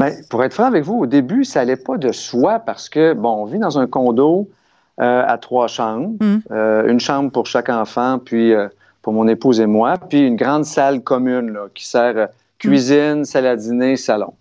[0.00, 3.12] Bien, pour être franc avec vous, au début, ça n'allait pas de soi parce que,
[3.12, 4.48] bon, on vit dans un condo
[5.00, 6.88] euh, à trois chambres, mm.
[6.88, 8.54] une chambre pour chaque enfant, puis
[9.02, 12.26] pour mon épouse et moi, puis une grande salle commune là, qui sert euh,
[12.58, 14.34] cuisine, salle à dîner, salon.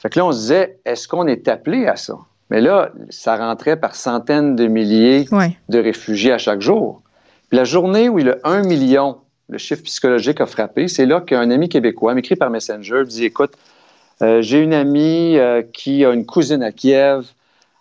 [0.00, 2.14] Fait que là, on se disait, est-ce qu'on est appelé à ça?
[2.48, 5.26] Mais là, ça rentrait par centaines de milliers
[5.68, 7.02] de réfugiés à chaque jour.
[7.48, 9.18] Puis la journée où il a un million,
[9.50, 13.52] le chiffre psychologique a frappé, c'est là qu'un ami québécois m'écrit par Messenger, dit, écoute,
[13.54, 13.79] euh,
[14.20, 17.26] j'ai une amie euh, qui a une cousine à Kiev,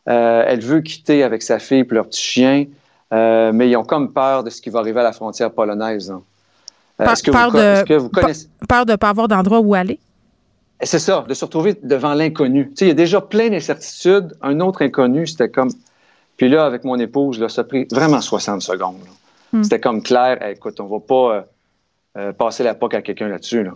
[0.05, 2.65] elle veut quitter avec sa fille et leur petit chien.
[3.11, 6.11] Euh, mais ils ont comme peur de ce qui va arriver à la frontière polonaise.
[6.11, 6.21] Hein.
[7.01, 8.47] Euh, est-ce que, vous, connaissez...
[8.67, 9.99] Peur de ne pas avoir d'endroit où aller?
[10.81, 12.71] C'est ça, de se retrouver devant l'inconnu.
[12.79, 14.35] il y a déjà plein d'incertitudes.
[14.41, 15.69] Un autre inconnu, c'était comme...
[16.37, 18.95] Puis là, avec mon épouse, là, ça a pris vraiment 60 secondes.
[19.51, 19.63] Hmm.
[19.63, 21.47] C'était comme clair, écoute, on va pas
[22.17, 23.67] euh, passer la POC à quelqu'un là-dessus.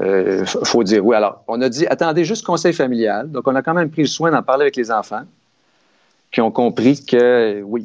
[0.00, 1.14] Il faut dire oui.
[1.14, 3.30] Alors, on a dit, attendez, juste conseil familial.
[3.30, 5.24] Donc, on a quand même pris le soin d'en parler avec les enfants
[6.32, 7.84] qui ont compris que oui,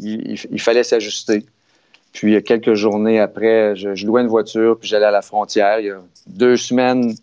[0.49, 1.45] il, fallait s'ajuster.
[2.13, 5.79] Puis quelques journées après, je, louais une voiture, puis j'allais à la frontière.
[5.79, 7.13] Il y a deux semaines,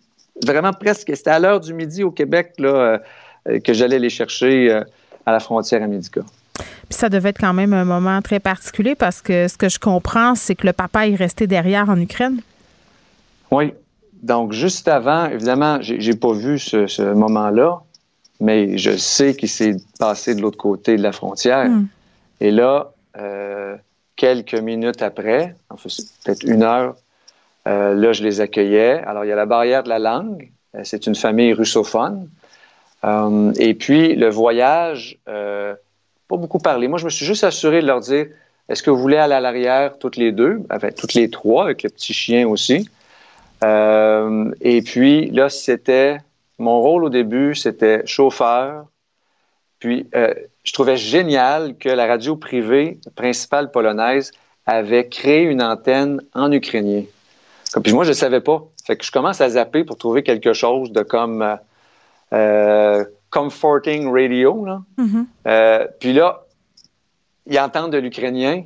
[0.44, 3.00] vraiment presque, c'était à l'heure du midi au Québec là,
[3.48, 4.84] euh, que j'allais les chercher euh,
[5.24, 6.20] à la frontière à Médica.
[6.54, 9.78] Puis ça devait être quand même un moment très particulier parce que ce que je
[9.78, 12.40] comprends, c'est que le papa est resté derrière en Ukraine.
[13.50, 13.72] Oui.
[14.24, 17.82] Donc, juste avant, évidemment, j'ai pas vu ce, ce moment-là,
[18.40, 21.68] mais je sais qu'il s'est passé de l'autre côté de la frontière.
[21.68, 21.88] Hmm.
[22.40, 23.76] Et là, euh,
[24.16, 25.90] quelques minutes après, enfin,
[26.24, 26.96] peut-être une heure,
[27.68, 29.02] euh, là, je les accueillais.
[29.04, 30.50] Alors, il y a la barrière de la langue.
[30.74, 32.30] Euh, c'est une famille russophone.
[33.58, 35.76] et puis, le voyage, pas
[36.38, 36.88] beaucoup parlé.
[36.88, 38.28] Moi, je me suis juste assuré de leur dire
[38.70, 41.82] est-ce que vous voulez aller à l'arrière toutes les deux, enfin, toutes les trois, avec
[41.82, 42.88] le petit chien aussi.
[44.60, 46.18] Et puis, là, c'était
[46.58, 48.86] mon rôle au début, c'était chauffeur.
[49.78, 54.32] Puis, euh, je trouvais génial que la radio privée principale polonaise
[54.66, 57.02] avait créé une antenne en ukrainien.
[57.82, 58.62] Puis moi, je ne savais pas.
[58.86, 61.56] Fait que je commence à zapper pour trouver quelque chose de comme euh,
[62.32, 64.64] euh, comforting radio.
[64.64, 64.82] Là.
[64.96, 65.88] Mm-hmm.
[65.98, 66.46] puis là,
[67.46, 68.64] ils entendent de l'ukrainien.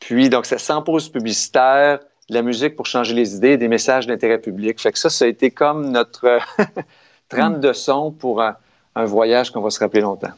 [0.00, 4.06] Puis donc, ça sans pause publicitaire, de la musique pour changer les idées, des messages
[4.06, 4.80] d'intérêt public.
[4.80, 6.38] Fait que ça, ça a été comme notre
[7.28, 8.56] 30 de son pour un,
[9.04, 10.32] voyage qu'on va se rappeler longtemps.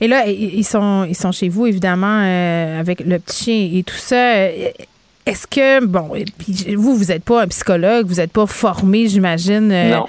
[0.00, 3.82] Et là, ils sont, ils sont chez vous, évidemment, euh, avec le petit chien et
[3.82, 4.46] tout ça.
[5.26, 6.12] Est-ce que, bon,
[6.76, 9.72] vous, vous n'êtes pas un psychologue, vous n'êtes pas formé, j'imagine.
[9.72, 10.06] Euh, non.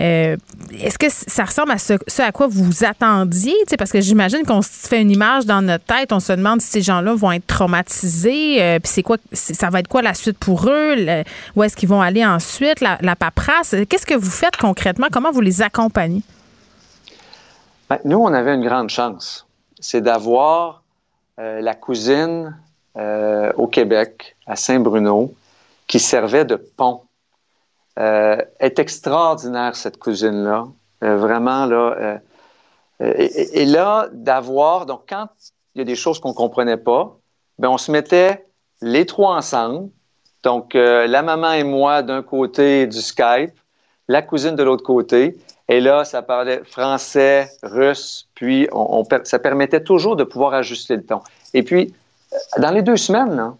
[0.00, 0.36] Euh,
[0.72, 3.54] est-ce que ça ressemble à ce, à quoi vous attendiez?
[3.78, 6.68] parce que j'imagine qu'on se fait une image dans notre tête, on se demande si
[6.68, 10.38] ces gens-là vont être traumatisés, euh, puis c'est quoi, ça va être quoi la suite
[10.38, 10.94] pour eux,
[11.54, 13.74] où est-ce qu'ils vont aller ensuite, la, paperasse?
[13.88, 15.08] Qu'est-ce que vous faites concrètement?
[15.12, 16.22] Comment vous les accompagnez?
[17.90, 19.46] Ben, nous, on avait une grande chance.
[19.80, 20.82] C'est d'avoir
[21.38, 22.56] euh, la cousine
[23.56, 25.32] au Québec, à Saint-Bruno,
[25.86, 27.00] qui servait de pont
[28.00, 30.66] est extraordinaire, cette cousine-là.
[31.02, 31.96] Euh, vraiment, là.
[31.98, 32.18] Euh,
[33.00, 35.28] et, là, d'avoir, donc quand
[35.74, 37.16] il y a des choses qu'on ne comprenait pas,
[37.58, 38.46] ben on se mettait
[38.82, 39.88] les trois ensemble.
[40.42, 43.52] Donc, la maman et moi d'un côté du Skype,
[44.08, 45.38] la cousine de l'autre côté.
[45.68, 48.68] Et là, ça parlait français, russe, puis
[49.24, 51.20] ça permettait toujours de pouvoir ajuster le ton.
[51.54, 51.94] Et puis,
[52.58, 53.54] dans les deux semaines,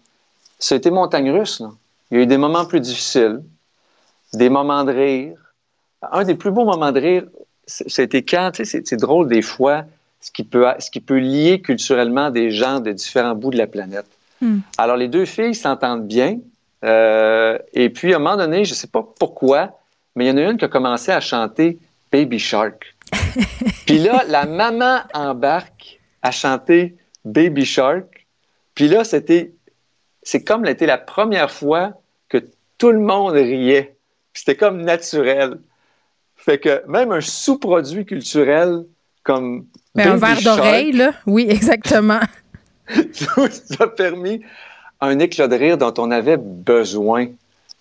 [0.59, 1.63] c'était montagne russe.
[2.11, 3.41] Il y a eu des moments plus difficiles
[4.33, 5.37] des moments de rire.
[6.11, 7.23] Un des plus beaux moments de rire,
[7.67, 9.85] c'était quand, tu sais, c'est drôle des fois,
[10.19, 13.67] ce qui, peut, ce qui peut lier culturellement des gens de différents bouts de la
[13.67, 14.05] planète.
[14.41, 14.59] Hmm.
[14.77, 16.39] Alors, les deux filles s'entendent bien.
[16.83, 19.79] Euh, et puis, à un moment donné, je ne sais pas pourquoi,
[20.15, 21.79] mais il y en a une qui a commencé à chanter
[22.11, 22.95] Baby Shark.
[23.85, 28.25] puis là, la maman embarque à chanter Baby Shark.
[28.75, 29.51] Puis là, c'était,
[30.23, 31.93] c'est comme c'était la première fois
[32.29, 32.43] que
[32.77, 33.95] tout le monde riait.
[34.33, 35.57] C'était comme naturel.
[36.35, 38.85] Fait que même un sous-produit culturel
[39.23, 39.65] comme.
[39.95, 41.13] Mais un verre d'oreille, là.
[41.25, 42.21] Oui, exactement.
[42.87, 44.41] ça a permis
[44.99, 47.27] un éclat de rire dont on avait besoin.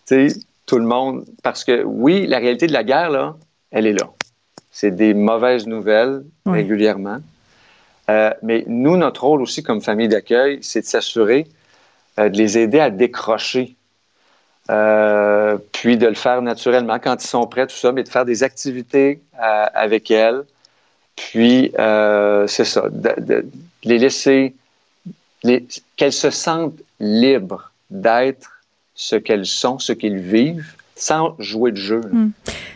[0.06, 1.24] Tu sais, tout le monde.
[1.42, 3.36] Parce que oui, la réalité de la guerre, là,
[3.70, 4.10] elle est là.
[4.70, 7.18] c'est des mauvaises nouvelles régulièrement.
[8.08, 11.46] Euh, mais nous, notre rôle aussi comme famille d'accueil, c'est de s'assurer
[12.18, 13.76] euh, de les aider à décrocher,
[14.70, 18.24] Euh, puis de le faire naturellement quand ils sont prêts, tout ça, mais de faire
[18.24, 20.42] des activités euh, avec elles.
[21.16, 23.46] Puis, euh, c'est ça, de, de
[23.84, 24.54] les laisser,
[25.42, 25.66] les-
[25.96, 28.60] qu'elles se sentent libres d'être
[28.94, 32.02] ce qu'elles sont, ce qu'ils vivent, sans jouer de jeu.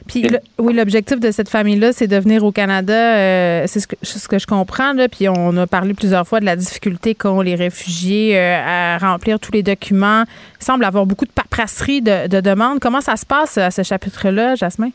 [0.07, 0.27] Puis
[0.59, 3.17] oui, l'objectif de cette famille-là, c'est de venir au Canada.
[3.17, 3.87] euh, c'est ce
[4.29, 4.93] que, je comprends.
[4.93, 8.99] Là, puis on a parlé plusieurs fois de la difficulté qu'ont les réfugiés euh, à
[8.99, 10.25] remplir tous les documents.
[10.61, 12.81] Il semble avoir beaucoup de paperasserie de, de demandes.
[12.81, 14.91] Comment ça se passe à ce chapitre-là, Jasmin?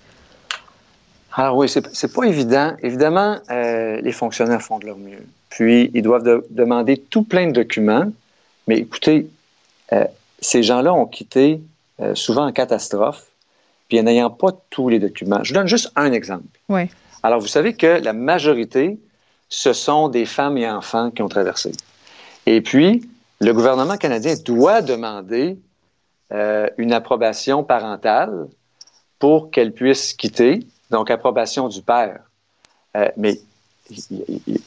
[1.33, 2.75] Alors oui, c'est pas évident.
[2.83, 5.25] Évidemment, euh, les fonctionnaires font de leur mieux.
[5.49, 8.11] Puis, ils doivent de- demander tout plein de documents.
[8.67, 9.27] Mais écoutez,
[10.39, 11.59] ces gens-là ont quitté
[12.13, 13.23] souvent en catastrophe,
[13.89, 15.43] puis n'ayant pas tous les documents.
[15.43, 16.45] Je vous donne juste un exemple.
[16.69, 16.83] Oui.
[17.23, 18.97] Alors, vous savez que la majorité,
[19.49, 21.71] ce sont des femmes et enfants qui ont traversé.
[22.45, 23.09] Et puis,
[23.41, 25.57] le gouvernement canadien doit demander
[26.31, 28.47] euh, une approbation parentale
[29.17, 32.21] pour qu'elle puisse quitter, donc approbation du père.
[32.95, 33.39] Euh, mais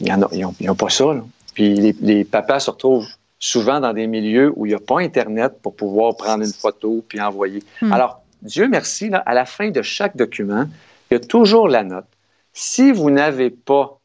[0.01, 1.15] ils n'ont pas ça.
[1.15, 1.25] là.
[1.55, 3.09] Puis les, les papas se retrouvent
[3.39, 7.05] souvent dans des milieux où il n'y a pas Internet pour pouvoir prendre une photo
[7.09, 7.63] puis envoyer.
[7.81, 7.93] Hmm.
[7.93, 10.65] Alors, Dieu merci, là, à la fin de chaque document,
[11.11, 12.07] il y a toujours la note.
[12.53, 13.99] Si vous n'avez pas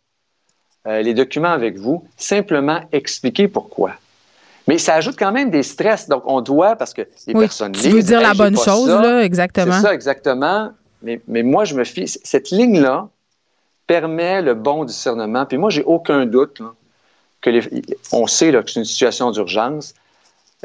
[0.87, 3.93] euh, les documents avec vous, simplement expliquez pourquoi.
[4.67, 6.07] Mais ça ajoute quand même des stress.
[6.07, 8.89] Donc, on doit, parce que les Oui, personnes tu veux dire la Hey, bonne chose,
[8.89, 9.01] ça.
[9.01, 9.73] là, exactement.
[9.73, 10.71] C'est ça, exactement.
[11.01, 12.07] Mais, mais moi, je me fie.
[12.07, 13.07] Cette ligne-là
[13.85, 15.45] permet le bon discernement.
[15.45, 16.73] Puis moi, j'ai aucun doute là,
[17.41, 17.61] que les,
[18.11, 19.93] on sait là, que c'est une situation d'urgence.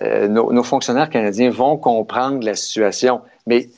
[0.00, 3.20] Euh, nos, nos fonctionnaires canadiens vont comprendre la situation.
[3.46, 3.68] Mais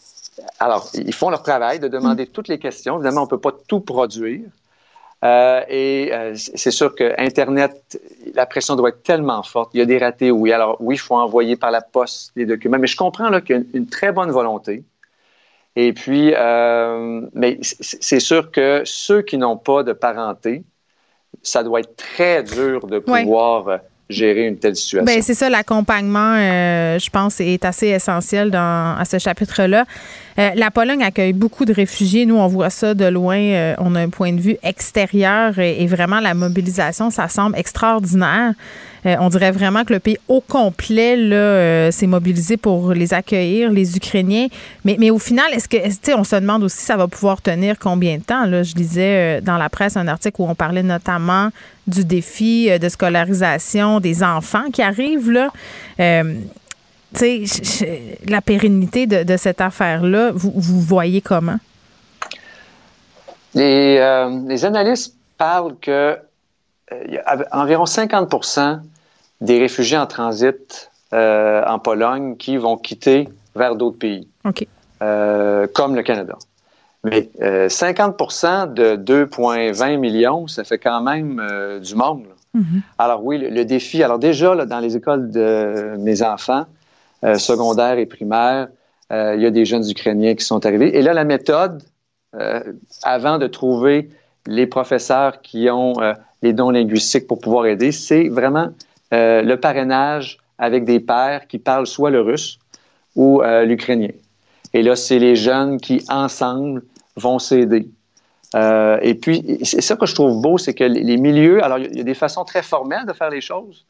[0.60, 2.96] alors, ils font leur travail de demander toutes les questions.
[2.96, 4.42] Évidemment, on ne peut pas tout produire.
[5.24, 8.00] Euh, et euh, c'est sûr que Internet,
[8.34, 9.70] la pression doit être tellement forte.
[9.74, 10.52] Il y a des ratés, oui.
[10.52, 12.78] Alors, oui, il faut envoyer par la poste les documents.
[12.78, 14.84] Mais je comprends là, qu'il y a une, une très bonne volonté.
[15.76, 16.32] Et puis,
[17.32, 20.62] mais c'est sûr que ceux qui n'ont pas de parenté,
[21.42, 23.80] ça doit être très dur de pouvoir
[24.10, 25.04] gérer une telle situation.
[25.04, 29.84] Ben, c'est ça, l'accompagnement, euh, je pense, est assez essentiel dans, à ce chapitre-là.
[30.38, 32.26] Euh, la Pologne accueille beaucoup de réfugiés.
[32.26, 33.38] Nous, on voit ça de loin.
[33.38, 37.56] euh, on a un point de vue extérieur et, et vraiment, la mobilisation, ça semble
[37.58, 38.52] extraordinaire.
[39.06, 43.12] Euh, on dirait vraiment que le pays au complet là, euh, s'est mobilisé pour les
[43.12, 44.46] accueillir, les Ukrainiens.
[44.84, 47.78] Mais, mais au final, est-ce que, sais, on se demande aussi ça va pouvoir tenir
[47.78, 48.46] combien de temps?
[48.46, 48.62] Là?
[48.62, 51.50] Je lisais euh, dans la presse un article où on parlait notamment
[51.86, 55.30] du défi de scolarisation des enfants qui arrivent.
[55.30, 55.50] Là.
[56.00, 56.34] Euh,
[58.26, 61.58] la pérennité de, cette affaire-là, vous, vous voyez comment?
[63.54, 66.18] Les, euh, les analystes parlent que
[66.92, 67.18] euh,
[67.52, 68.28] environ 50
[69.40, 74.28] des réfugiés en transit euh, en Pologne qui vont quitter vers d'autres pays,
[75.02, 76.36] euh, comme le Canada.
[77.04, 82.24] Mais euh, 50% de 2,20 millions, ça fait quand même euh, du monde.
[82.54, 82.82] Mhm.
[82.98, 84.02] Alors oui, le, le défi.
[84.02, 86.66] Alors déjà, là, dans les écoles de mes enfants,
[87.38, 88.68] secondaires et primaires,
[89.10, 90.94] il y a des jeunes Ukrainiens qui sont arrivés.
[90.94, 91.82] Et là, la méthode,
[93.02, 94.10] avant de trouver
[94.46, 95.94] les professeurs qui ont
[96.42, 98.68] les dons linguistiques pour pouvoir aider, c'est vraiment
[99.14, 102.58] euh, le parrainage avec des pères qui parlent soit le russe
[103.14, 104.14] ou euh, l'ukrainien.
[104.72, 106.82] Et là, c'est les jeunes qui, ensemble,
[107.16, 107.88] vont s'aider.
[108.56, 111.96] Euh, et puis, c'est ça que je trouve beau, c'est que les milieux, alors il
[111.96, 113.86] y a- des façons très formelles de faire les choses,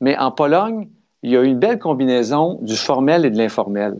[0.00, 0.88] mais en Pologne,
[1.22, 3.94] il y a une belle combinaison du formel et de l'informel.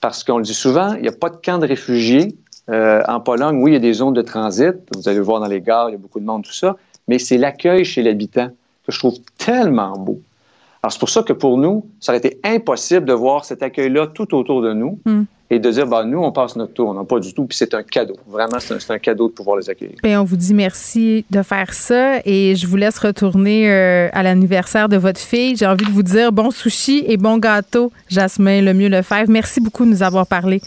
[0.00, 2.36] Parce qu'on le dit souvent, il n'y a pas de camp de réfugiés
[2.68, 3.56] en Pologne.
[3.62, 5.88] Oui, il y a des zones de transit, vous allez le voir dans les gares,
[5.88, 6.76] il y a beaucoup de monde, tout ça,
[7.08, 8.50] mais c'est l'accueil chez l'habitant
[8.88, 10.20] que je trouve tellement beau.
[10.82, 14.06] Alors, c'est pour ça que pour nous, ça aurait été impossible de voir cet accueil-là
[14.06, 15.22] tout autour de nous Mm.
[15.50, 16.94] et de dire, bah, nous, on passe notre tour.
[16.94, 17.44] Non, pas du tout.
[17.44, 18.16] Puis c'est un cadeau.
[18.26, 19.96] Vraiment, c'est un, cadeau de pouvoir les accueillir.
[20.02, 24.22] Bien, on vous dit merci de faire ça et je vous laisse retourner euh, à
[24.22, 25.56] l'anniversaire de votre fille.
[25.56, 29.30] J'ai envie de vous dire bon sushi et bon gâteau, Jasmin Lemieux Lefebvre.
[29.30, 30.62] Merci beaucoup de nous avoir parlé.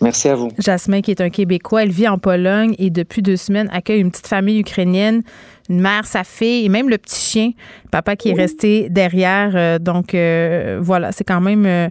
[0.00, 0.50] Merci à vous.
[0.58, 4.10] Jasmin, qui est un Québécois, elle vit en Pologne et depuis deux semaines accueille une
[4.10, 5.22] petite famille ukrainienne,
[5.68, 7.50] une mère, sa fille et même le petit chien,
[7.90, 9.52] papa qui est resté derrière.
[9.54, 11.88] Euh, donc euh, voilà, c'est quand même euh,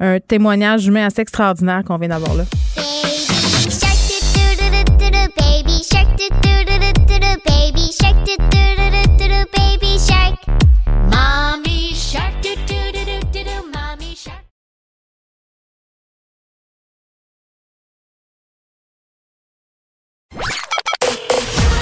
[0.00, 2.44] un témoignage humain assez extraordinaire qu'on vient d'avoir là.
[2.76, 3.36] Shark
[4.34, 5.90] doo doo doo doo doo baby
[10.00, 10.38] shark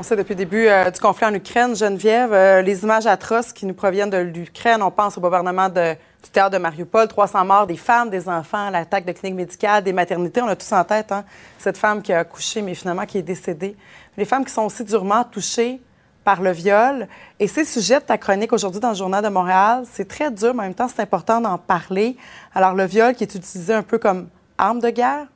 [0.00, 3.52] On sait depuis le début euh, du conflit en Ukraine, Geneviève, euh, les images atroces
[3.52, 4.82] qui nous proviennent de l'Ukraine.
[4.82, 8.70] On pense au bombardement de, du théâtre de Mariupol, 300 morts, des femmes, des enfants,
[8.70, 10.40] l'attaque de cliniques médicales, des maternités.
[10.40, 11.22] On a tous en tête hein,
[11.58, 13.76] cette femme qui a accouché, mais finalement qui est décédée.
[14.16, 15.82] Les femmes qui sont aussi durement touchées
[16.24, 17.06] par le viol.
[17.38, 19.82] Et c'est sujet de ta chronique aujourd'hui dans le Journal de Montréal.
[19.92, 22.16] C'est très dur, mais en même temps, c'est important d'en parler.
[22.54, 25.26] Alors, le viol qui est utilisé un peu comme arme de guerre?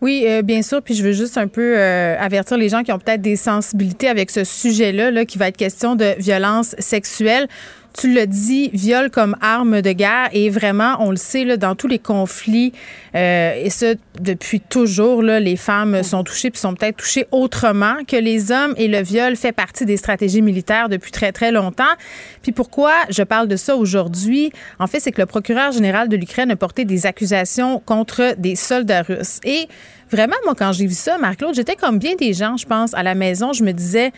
[0.00, 0.82] Oui, euh, bien sûr.
[0.82, 4.08] Puis je veux juste un peu euh, avertir les gens qui ont peut-être des sensibilités
[4.08, 7.48] avec ce sujet-là, là, qui va être question de violence sexuelle.
[7.94, 11.74] Tu le dis, viol comme arme de guerre et vraiment, on le sait, là, dans
[11.74, 12.72] tous les conflits,
[13.14, 17.96] euh, et ça depuis toujours, là, les femmes sont touchées puis sont peut-être touchées autrement
[18.06, 21.84] que les hommes et le viol fait partie des stratégies militaires depuis très, très longtemps.
[22.42, 24.52] Puis pourquoi je parle de ça aujourd'hui?
[24.78, 28.54] En fait, c'est que le procureur général de l'Ukraine a porté des accusations contre des
[28.54, 29.40] soldats russes.
[29.44, 29.68] Et
[30.10, 33.02] vraiment, moi, quand j'ai vu ça, Marc-Claude, j'étais comme bien des gens, je pense, à
[33.02, 34.12] la maison, je me disais,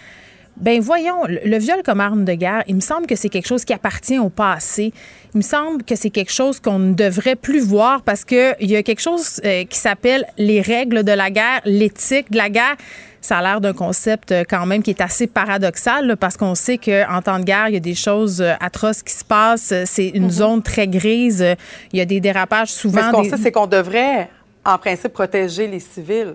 [0.60, 3.64] ben voyons, le viol comme arme de guerre, il me semble que c'est quelque chose
[3.64, 4.92] qui appartient au passé.
[5.34, 8.70] Il me semble que c'est quelque chose qu'on ne devrait plus voir parce que il
[8.70, 12.50] y a quelque chose euh, qui s'appelle les règles de la guerre, l'éthique de la
[12.50, 12.76] guerre.
[13.22, 16.54] Ça a l'air d'un concept euh, quand même qui est assez paradoxal là, parce qu'on
[16.54, 19.72] sait qu'en temps de guerre, il y a des choses euh, atroces qui se passent.
[19.84, 21.44] C'est une zone très grise.
[21.92, 23.02] Il y a des dérapages Mais souvent.
[23.06, 24.28] ce qu'on des- sait, c'est qu'on devrait,
[24.64, 26.34] en principe, protéger les civils.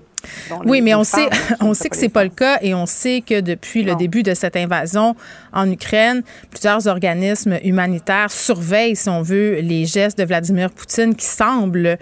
[0.65, 1.29] Oui, les- mais on sait,
[1.61, 4.33] on sait que c'est pas le cas et on sait que depuis le début de
[4.33, 5.15] cette invasion
[5.53, 11.25] en Ukraine, plusieurs organismes humanitaires surveillent, si on veut, les gestes de Vladimir Poutine qui
[11.27, 11.99] semblent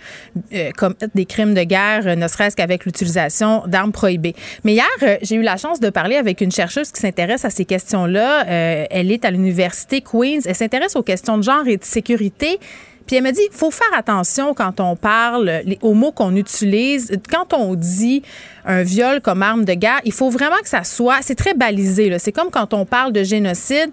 [0.53, 4.35] euh, commettre des crimes de guerre, ne serait-ce qu'avec l'utilisation d'armes prohibées.
[4.63, 7.49] Mais hier, euh, j'ai eu la chance de parler avec une chercheuse qui s'intéresse à
[7.49, 8.45] ces questions-là.
[8.47, 10.39] Euh, elle est à l'université Queens.
[10.45, 12.59] Elle s'intéresse aux questions de genre et de sécurité.
[13.05, 17.11] Puis elle me dit, faut faire attention quand on parle, aux mots qu'on utilise.
[17.29, 18.23] Quand on dit
[18.65, 22.15] un viol comme arme de guerre, il faut vraiment que ça soit, c'est très balisé.
[22.19, 23.89] C'est comme quand on parle de génocide.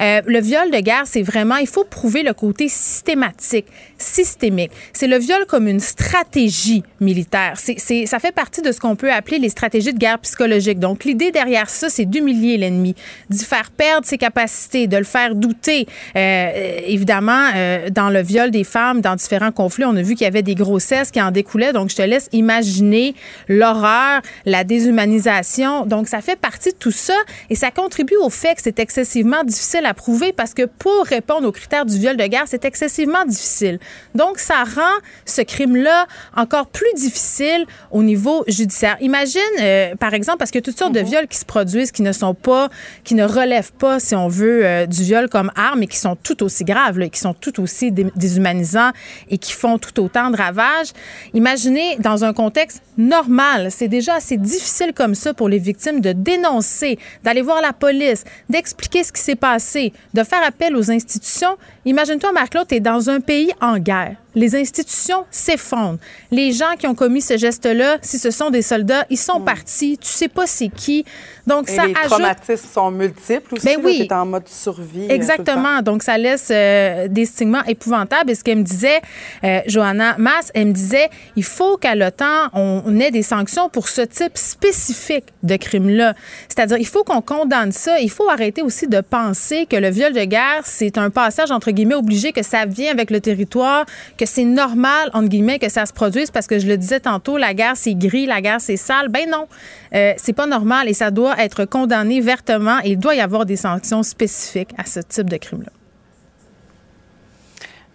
[0.00, 3.66] Euh, le viol de guerre, c'est vraiment, il faut prouver le côté systématique,
[3.98, 4.70] systémique.
[4.92, 7.54] C'est le viol comme une stratégie militaire.
[7.56, 10.78] C'est, ça fait partie de ce qu'on peut appeler les stratégies de guerre psychologique.
[10.78, 12.94] Donc l'idée derrière ça, c'est d'humilier l'ennemi,
[13.30, 15.86] d'y faire perdre ses capacités, de le faire douter.
[16.16, 20.24] Euh, évidemment, euh, dans le viol des femmes, dans différents conflits, on a vu qu'il
[20.24, 21.72] y avait des grossesses qui en découlaient.
[21.72, 23.14] Donc, je te laisse imaginer
[23.48, 24.13] l'horreur,
[24.44, 25.86] la déshumanisation.
[25.86, 27.16] Donc, ça fait partie de tout ça
[27.50, 31.46] et ça contribue au fait que c'est excessivement difficile à prouver parce que pour répondre
[31.46, 33.78] aux critères du viol de guerre, c'est excessivement difficile.
[34.14, 34.82] Donc, ça rend
[35.24, 36.06] ce crime-là
[36.36, 38.96] encore plus difficile au niveau judiciaire.
[39.00, 42.12] Imagine, euh, par exemple, parce a toutes sortes de viols qui se produisent qui ne
[42.12, 42.68] sont pas,
[43.02, 46.16] qui ne relèvent pas, si on veut, euh, du viol comme arme et qui sont
[46.16, 48.90] tout aussi graves, là, qui sont tout aussi dé- déshumanisants
[49.30, 50.88] et qui font tout autant de ravages.
[51.34, 56.12] Imaginez dans un contexte normal, c'est déjà assez difficile comme ça pour les victimes de
[56.12, 61.56] dénoncer, d'aller voir la police, d'expliquer ce qui s'est passé, de faire appel aux institutions.
[61.84, 64.16] Imagine-toi, Marc-Claude, tu es dans un pays en guerre.
[64.34, 65.98] Les institutions s'effondrent.
[66.30, 69.98] Les gens qui ont commis ce geste-là, si ce sont des soldats, ils sont partis.
[69.98, 71.04] Tu sais pas c'est qui.
[71.46, 72.10] Donc, Et ça les ajoute...
[72.10, 73.66] traumatismes sont multiples aussi.
[73.66, 74.08] Ben là, oui.
[74.10, 75.08] en mode survie.
[75.08, 75.14] temps.
[75.14, 75.82] Exactement.
[75.82, 78.30] Donc, ça laisse euh, des stigmas épouvantables.
[78.30, 79.00] Et ce qu'elle me disait,
[79.44, 83.68] euh, Johanna Mass, elle me disait, il faut qu'à l'OTAN, on, on ait des sanctions
[83.68, 86.14] pour ce type spécifique de crime-là.
[86.48, 88.00] C'est-à-dire, il faut qu'on condamne ça.
[88.00, 91.70] Il faut arrêter aussi de penser que le viol de guerre, c'est un passage, entre
[91.70, 93.84] guillemets, obligé, que ça vient avec le territoire,
[94.16, 97.36] que c'est normal, entre guillemets, que ça se produise parce que je le disais tantôt,
[97.36, 99.08] la guerre, c'est gris, la guerre, c'est sale.
[99.08, 99.46] Ben non,
[99.94, 103.46] euh, c'est pas normal et ça doit être condamné vertement et il doit y avoir
[103.46, 105.70] des sanctions spécifiques à ce type de crime-là.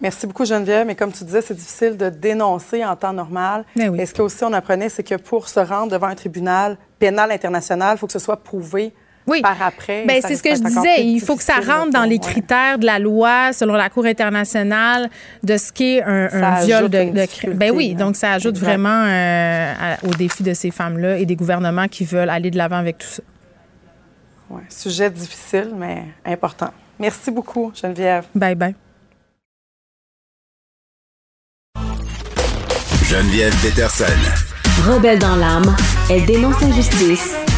[0.01, 0.87] Merci beaucoup, Geneviève.
[0.87, 3.65] Mais comme tu disais, c'est difficile de dénoncer en temps normal.
[3.75, 3.99] Ben oui.
[3.99, 7.95] Et ce qu'aussi on apprenait, c'est que pour se rendre devant un tribunal pénal international,
[7.95, 8.93] il faut que ce soit prouvé
[9.29, 9.41] Oui.
[9.41, 10.05] par après.
[10.05, 11.03] Ben, c'est ce que je disais.
[11.05, 12.19] Il faut que ça rentre dans les ouais.
[12.19, 15.09] critères de la loi, selon la Cour internationale,
[15.43, 17.99] de ce qu'est un, un viol de, de Ben oui, hein.
[17.99, 18.65] donc ça ajoute Exact.
[18.67, 22.57] vraiment euh, à- au défi de ces femmes-là et des gouvernements qui veulent aller de
[22.57, 23.23] l'avant avec tout ça.
[24.49, 26.71] Ouais, sujet difficile, mais important.
[26.99, 28.25] Merci beaucoup, Geneviève.
[28.35, 28.75] Bye bye.
[33.05, 34.05] Geneviève Peterson.
[34.87, 35.75] Rebelle dans l'âme,
[36.09, 37.35] elle dénonce l'injustice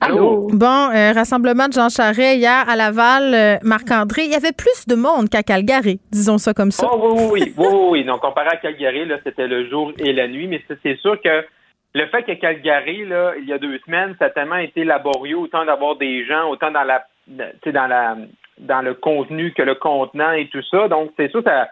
[0.00, 0.46] Allô?
[0.52, 4.86] Bon, euh, rassemblement de Jean Charest hier à Laval, euh, Marc-André, il y avait plus
[4.86, 6.88] de monde qu'à Calgary, disons ça comme ça.
[6.90, 8.04] Oh, oui, oui, oui, oui, oui.
[8.04, 11.20] Donc, comparé à Calgary, là, c'était le jour et la nuit, mais c'est- c'est sûr
[11.20, 11.44] que
[11.94, 15.36] le fait que Calgary, là, il y a deux semaines, ça a tellement été laborieux,
[15.38, 18.16] autant d'avoir des gens, autant dans la, tu sais, dans la,
[18.58, 20.86] dans le contenu que le contenant et tout ça.
[20.88, 21.68] Donc, c'est sûr, ça,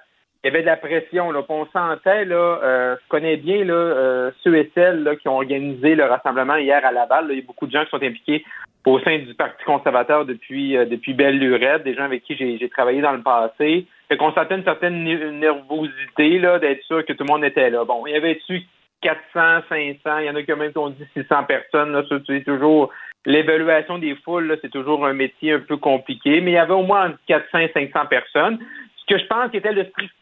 [0.47, 1.43] il y avait de la pression, là.
[1.49, 5.97] On sentait, là, euh, je connais bien, là, euh, ceux et celles, qui ont organisé
[5.97, 7.27] le rassemblement hier à Laval.
[7.31, 8.45] Il y a beaucoup de gens qui sont impliqués
[8.87, 12.69] au sein du Parti conservateur depuis, euh, depuis belle lurette, des gens avec qui j'ai
[12.69, 13.87] travaillé dans le passé.
[14.09, 17.85] Fait qu'on sentait une certaine nervosité, d'être sûr que tout le monde était là.
[17.85, 18.63] Bon, il y avait-tu
[19.03, 22.93] 400, 500, il y en a qui même qui ont dit 600 personnes, c'est toujours,
[23.25, 26.85] l'évaluation des foules, c'est toujours un métier un peu compliqué, mais il y avait au
[26.85, 28.61] moins entre 400 et 500 personnes,
[28.97, 30.15] ce que je pense qui était le strict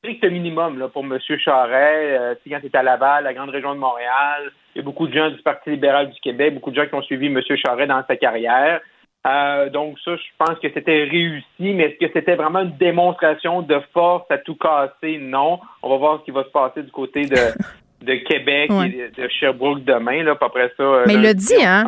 [0.00, 1.18] strict minimum là, pour M.
[1.38, 4.50] Charret, euh, quand il était à Laval, la grande région de Montréal.
[4.74, 6.94] Il y a beaucoup de gens du Parti libéral du Québec, beaucoup de gens qui
[6.94, 7.40] ont suivi M.
[7.56, 8.80] Charret dans sa carrière.
[9.26, 13.60] Euh, donc ça, je pense que c'était réussi, mais est-ce que c'était vraiment une démonstration
[13.60, 15.18] de force à tout casser?
[15.18, 15.60] Non.
[15.82, 17.36] On va voir ce qui va se passer du côté de,
[18.06, 18.88] de Québec Ouais.
[18.88, 20.22] et de, Sherbrooke demain.
[20.22, 21.84] Là, après ça, euh, Mais il l'a dit, hein?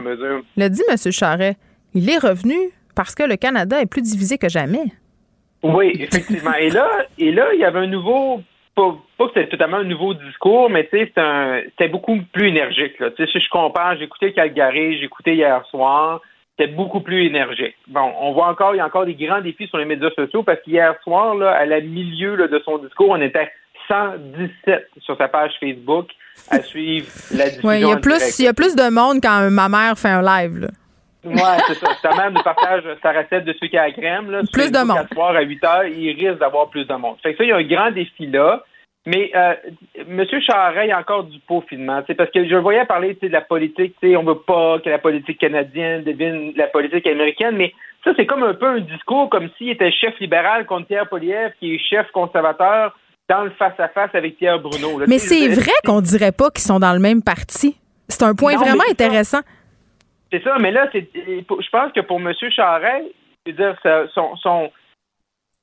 [0.56, 1.12] Le dit M.
[1.12, 1.56] Charret.
[1.94, 2.56] Il est revenu
[2.94, 4.84] parce que le Canada est plus divisé que jamais.
[5.62, 6.54] Oui, effectivement.
[6.54, 6.88] et là,
[7.18, 8.42] et là, il y avait un nouveau,
[8.74, 12.18] pas, pas que c'était totalement un nouveau discours, mais tu sais, c'était un- c'était beaucoup
[12.32, 12.98] plus énergique.
[12.98, 13.10] Là.
[13.10, 16.20] Tu sais, si je compare, j'ai écouté Calgary, j'ai écouté hier soir,
[16.58, 17.76] c'était beaucoup plus énergique.
[17.86, 20.42] Bon, on voit encore, il y a encore des grands défis sur les médias sociaux
[20.42, 23.50] parce qu'hier soir, là, à la milieu là, de son discours, on était
[23.88, 26.08] 117 sur sa page Facebook
[26.50, 27.68] à suivre la diffusion.
[27.68, 30.08] Ouais, il y a plus, il y a plus de monde quand ma mère fait
[30.08, 30.58] un live.
[30.60, 30.68] là.
[31.24, 31.88] Ouais, c'est ça.
[32.02, 34.30] Ta mère nous partage sa recette de sucre à la crème.
[34.30, 34.98] Là, Plus de monde.
[34.98, 37.16] À soir à 8 heures, il risque d'avoir plus de monde.
[37.22, 38.62] Fait que ça, il y a un grand défi là.
[39.04, 39.54] Mais euh,
[39.96, 40.24] M.
[40.46, 42.02] Charest, il y a encore du peaufinement.
[42.06, 43.96] C'est parce que je le voyais parler de la politique.
[44.02, 47.72] On veut pas que la politique canadienne devienne la politique américaine, mais
[48.04, 51.52] ça, c'est comme un peu un discours comme s'il était chef libéral contre Pierre Poliev,
[51.58, 52.96] qui est chef conservateur
[53.28, 54.98] dans le face-à-face avec Pierre Bruno.
[55.00, 55.06] là.
[55.08, 57.76] Mais c'est vrai qu'on dirait pas qu'ils sont dans le même parti.
[58.08, 58.84] C'est un point Non, vraiment
[59.24, 59.42] ça.
[60.32, 62.32] C'est ça, mais là, c'est, je pense que pour M.
[62.50, 63.04] Charest,
[63.44, 64.72] je veux dire, son, son,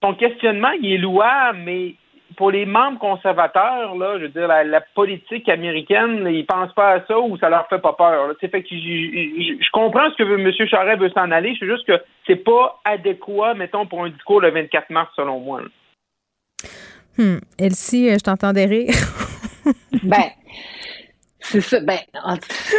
[0.03, 1.95] son questionnement, il est louable, mais
[2.37, 6.91] pour les membres conservateurs, là, je veux dire, la, la politique américaine, ils pensent pas
[6.93, 8.35] à ça ou ça leur fait pas peur.
[8.39, 10.51] sais, Fait que je, comprends ce que veut, M.
[10.67, 14.51] Charest veut s'en aller, c'est juste que c'est pas adéquat, mettons, pour un discours le
[14.51, 15.61] 24 mars, selon moi.
[15.61, 15.67] là.
[17.17, 17.39] Hmm.
[17.57, 18.93] Elsie, je t'entendais rire.
[20.03, 20.23] Ben,
[21.49, 21.79] c'est ça.
[21.81, 22.35] Ben, en-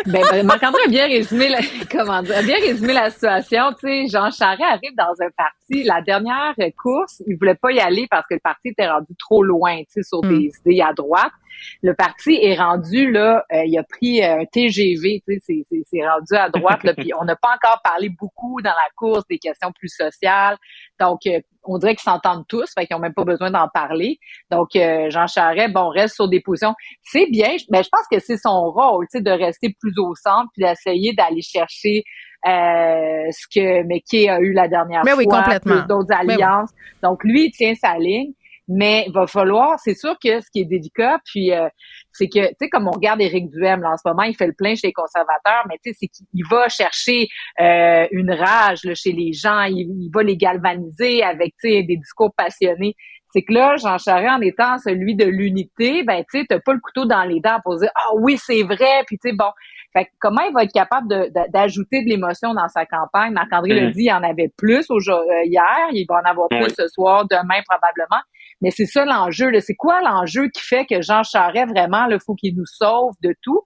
[0.07, 1.59] ben, ben, Marc-André a bien résumé la,
[1.91, 3.73] comment dire, a bien résumé la situation.
[3.79, 5.83] Tu sais, Jean Charest arrive dans un parti.
[5.85, 9.43] La dernière course, il voulait pas y aller parce que le parti était rendu trop
[9.43, 10.29] loin, tu sais, sur Mm.
[10.39, 11.33] des idées à droite.
[11.83, 15.83] Le parti est rendu là, euh, il a pris euh, un TGV, tu sais, c'est-
[15.87, 16.85] c'est rendu à droite.
[16.85, 20.57] Là, puis on n'a pas encore parlé beaucoup dans la course des questions plus sociales.
[20.99, 24.19] Donc, euh, on dirait qu'ils s'entendent tous, fait qu'ils ont même pas besoin d'en parler.
[24.51, 26.75] Donc, euh, Jean Charest, bon, reste sur des positions.
[27.03, 30.15] C'est bien, mais je pense que c'est son rôle, tu sais, de rester plus au
[30.15, 32.03] centre puis d'essayer d'aller chercher
[32.47, 35.85] euh, ce que McKay a eu la dernière Mais fois, oui, complètement.
[35.87, 36.33] d'autres oui.
[36.33, 36.71] alliances.
[37.03, 38.33] Donc, lui, il tient sa ligne.
[38.73, 41.69] Mais il va falloir, c'est sûr que ce qui est délicat, puis euh,
[42.13, 44.47] c'est que, tu sais, comme on regarde Éric Duhem, là, en ce moment, il fait
[44.47, 47.27] le plein chez les conservateurs, mais tu sais, c'est qu'il va chercher
[47.61, 51.83] euh, une rage là, chez les gens, il, il va les galvaniser avec, tu sais,
[51.83, 52.95] des discours passionnés.
[53.33, 56.73] C'est que là, Jean Charest, en étant celui de l'unité, ben, tu sais, t'as pas
[56.73, 59.51] le couteau dans les dents pour dire, ah oui, c'est vrai, puis tu sais, bon.
[59.93, 63.33] Fait que comment il va être capable de- de- d'ajouter de, l'émotion dans sa campagne?
[63.33, 63.85] Marc-André Mm.
[63.87, 67.25] le dit, il en avait plus euh, hier, il va en avoir plus ce soir,
[67.29, 68.23] demain probablement.
[68.61, 69.51] Mais c'est ça l'enjeu.
[69.51, 69.61] là.
[69.61, 73.35] C'est quoi l'enjeu qui fait que Jean Charest, vraiment, il faut qu'il nous sauve de
[73.43, 73.61] tout?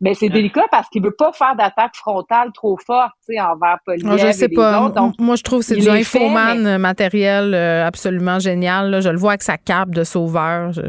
[0.00, 3.78] Mais c'est délicat parce qu'il veut pas faire d'attaque frontale trop forte, tu sais, envers
[3.84, 4.80] Poliev Ah, je et sais les pas.
[4.82, 4.94] autres.
[4.94, 8.90] Donc, Moi, je trouve que c'est du infoman mais- matériel euh, absolument génial.
[8.90, 9.00] là.
[9.00, 10.70] Je le vois avec sa cape de sauveur.
[10.72, 10.82] Je-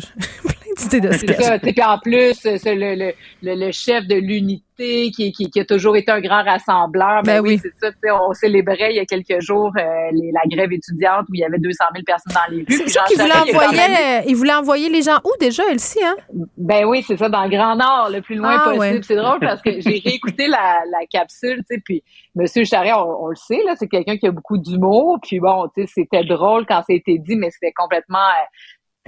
[0.93, 1.41] Idée de C'est sketch.
[1.41, 1.59] ça.
[1.59, 3.13] Puis en plus, c'est le, le,
[3.43, 4.63] le, le chef de l'unité
[5.11, 7.21] qui, qui, qui a toujours été un grand rassembleur.
[7.23, 7.71] Ben, Ben oui, oui.
[7.81, 8.19] c'est ça.
[8.21, 9.81] On célébrait il y a quelques jours euh,
[10.13, 12.65] les- la grève étudiante où il y avait 200 000 personnes dans les rues.
[12.69, 13.79] C'est ça qu'il voulait envoyer.
[13.81, 16.15] euh, Il voulait envoyer les gens où déjà, Elsie, hein?
[16.57, 18.79] Ben oui, c'est ça, dans le Grand Nord, le plus loin Ah, possible.
[18.79, 18.99] ouais.
[19.03, 22.01] C'est drôle parce que j'ai réécouté la, la capsule, tu sais, puis
[22.35, 25.67] Monsieur Charest, on, on le sait, là, c'est quelqu'un qui a beaucoup d'humour, puis bon,
[25.75, 28.17] tu sais, c'était drôle quand ça a été dit, mais c'était complètement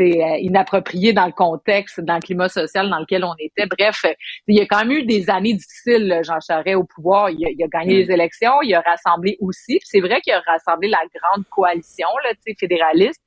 [0.01, 3.65] c'est, euh, inapproprié dans le contexte, dans le climat social dans lequel on était.
[3.65, 4.05] Bref,
[4.47, 7.29] il y a quand même eu des années difficiles, Jean Charest, au pouvoir.
[7.29, 9.79] Il a, il a gagné les élections, il a rassemblé aussi.
[9.83, 13.21] C'est vrai qu'il a rassemblé la grande coalition, là, fédéraliste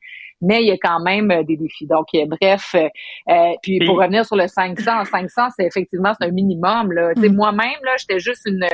[0.44, 1.86] mais il y a quand même euh, des défis.
[1.86, 6.30] Donc, euh, bref, euh, puis pour revenir sur le 500, 500, c'est effectivement c'est un
[6.30, 6.92] minimum.
[6.92, 7.12] Là.
[7.16, 8.66] Sais, Moi-même, là, j'étais juste une,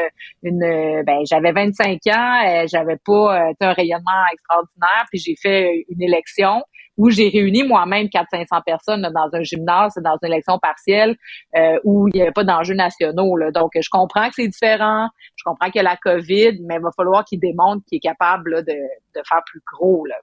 [0.42, 6.62] une, ben, j'avais 25 ans, j'avais pas un rayonnement extraordinaire, puis j'ai fait une élection
[6.96, 11.16] où j'ai réuni moi-même 400-500 personnes là, dans un gymnase, dans une élection partielle
[11.56, 13.36] euh, où il n'y avait pas d'enjeux nationaux.
[13.36, 13.50] Là.
[13.50, 16.80] Donc, je comprends que c'est différent, je comprends qu'il y a la COVID, mais il
[16.82, 20.04] va falloir qu'il démontre qu'il est capable là, de, de faire plus gros.
[20.06, 20.16] Là.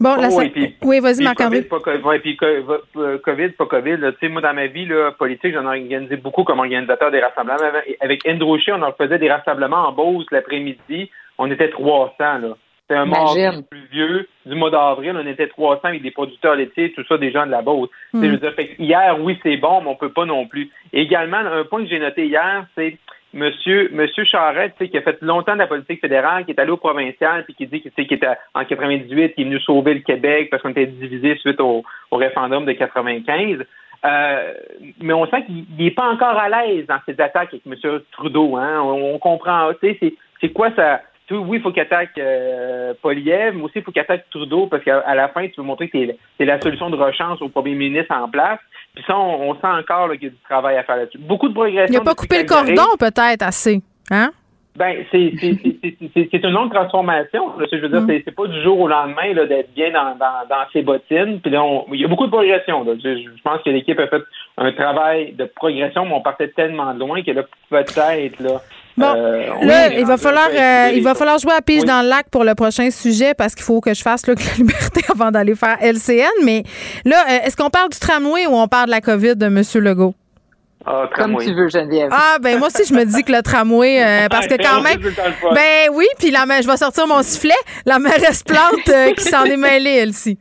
[0.00, 1.66] Bon, la Oh, cin- et puis- Oui, vas-y, Marc-André.
[1.68, 3.96] COVID, pas ouais, puis euh, COVID, pas COVID.
[3.98, 4.12] là.
[4.12, 7.20] Tu sais, moi, dans ma vie là, politique, j'en ai organisé beaucoup comme organisateur des
[7.20, 7.58] rassemblements.
[7.62, 11.10] Avec- Avec Andrew Shea, on en faisait des rassemblements en Beauce l'après-midi.
[11.38, 12.14] On était 300.
[12.18, 12.56] là.
[12.86, 13.64] C'était un mardi Imagine.
[13.64, 15.16] pluvieux du mois d'avril.
[15.16, 17.88] On était 300 avec des producteurs laitiers, tout ça, des gens de la Beauce.
[18.12, 18.24] Mm.
[18.24, 20.70] je veux dire, fait hier, oui, c'est bon, mais on peut pas non plus.
[20.92, 22.98] Également, un point que j'ai noté hier, c'est
[23.32, 26.60] Monsieur, Monsieur Charette, tu sais, qui a fait longtemps de la politique fédérale, qui est
[26.60, 29.44] allé au provincial, puis qui dit que, tu sais, qu'il était en 98, qui est
[29.44, 33.64] venu sauver le Québec parce qu'on était divisé suite au, au référendum de 95.
[34.04, 34.52] Euh,
[35.00, 38.00] mais on sent qu'il n'est pas encore à l'aise dans ses attaques avec M.
[38.12, 38.56] Trudeau.
[38.56, 38.80] Hein?
[38.82, 39.72] On, on comprend.
[39.82, 41.00] Tu sais, c'est, c'est quoi ça?
[41.26, 44.66] Tu oui, il faut qu'il attaque euh, Poliev, mais aussi il faut qu'il attaque Trudeau
[44.66, 47.48] parce qu'à la fin, tu veux montrer que t'es, t'es la solution de rechange au
[47.48, 48.58] premier ministre en place.
[48.94, 51.18] Puis ça, on, on sent encore qu'il y a du travail à faire là-dessus.
[51.18, 51.94] Beaucoup de progression.
[51.94, 53.82] Il n'a pas coupé le cordon, peut-être, assez.
[54.10, 54.32] Hein?
[54.76, 57.56] Ben, c'est c'est- c'est- c'est- c'est- c'est une longue transformation.
[57.58, 57.66] là.
[57.70, 58.06] Je veux dire, Mm.
[58.24, 61.38] c'est- pas du jour au lendemain d'être bien dans, dans, dans ses bottines.
[61.40, 62.82] Puis là, on- il y a beaucoup de progression.
[62.82, 62.94] là.
[63.02, 64.22] Je, je pense que l'équipe a fait
[64.58, 68.60] un travail de progression, mais on partait tellement loin que là, peut-être là.
[68.96, 71.86] Bon, euh, Là, il va falloir, euh, il va falloir jouer à pige Oui.
[71.88, 74.54] dans le lac pour le prochain sujet parce qu'il faut que je fasse que la
[74.58, 76.44] liberté avant d'aller faire LCN.
[76.44, 76.62] Mais
[77.04, 79.62] là, euh, est-ce qu'on parle du tramway ou on parle de la COVID de M.
[79.84, 80.14] Legault?
[80.86, 82.10] Ah, Comme tu veux, Geneviève.
[82.12, 84.82] Ah, ben moi aussi, je me dis que le tramway, euh, parce que Ah, quand
[84.82, 85.00] même.
[85.54, 87.54] Ben oui, puis la je vais sortir mon sifflet.
[87.86, 90.38] La mairesse Plante euh, qui s'en est mêlée, elle aussi.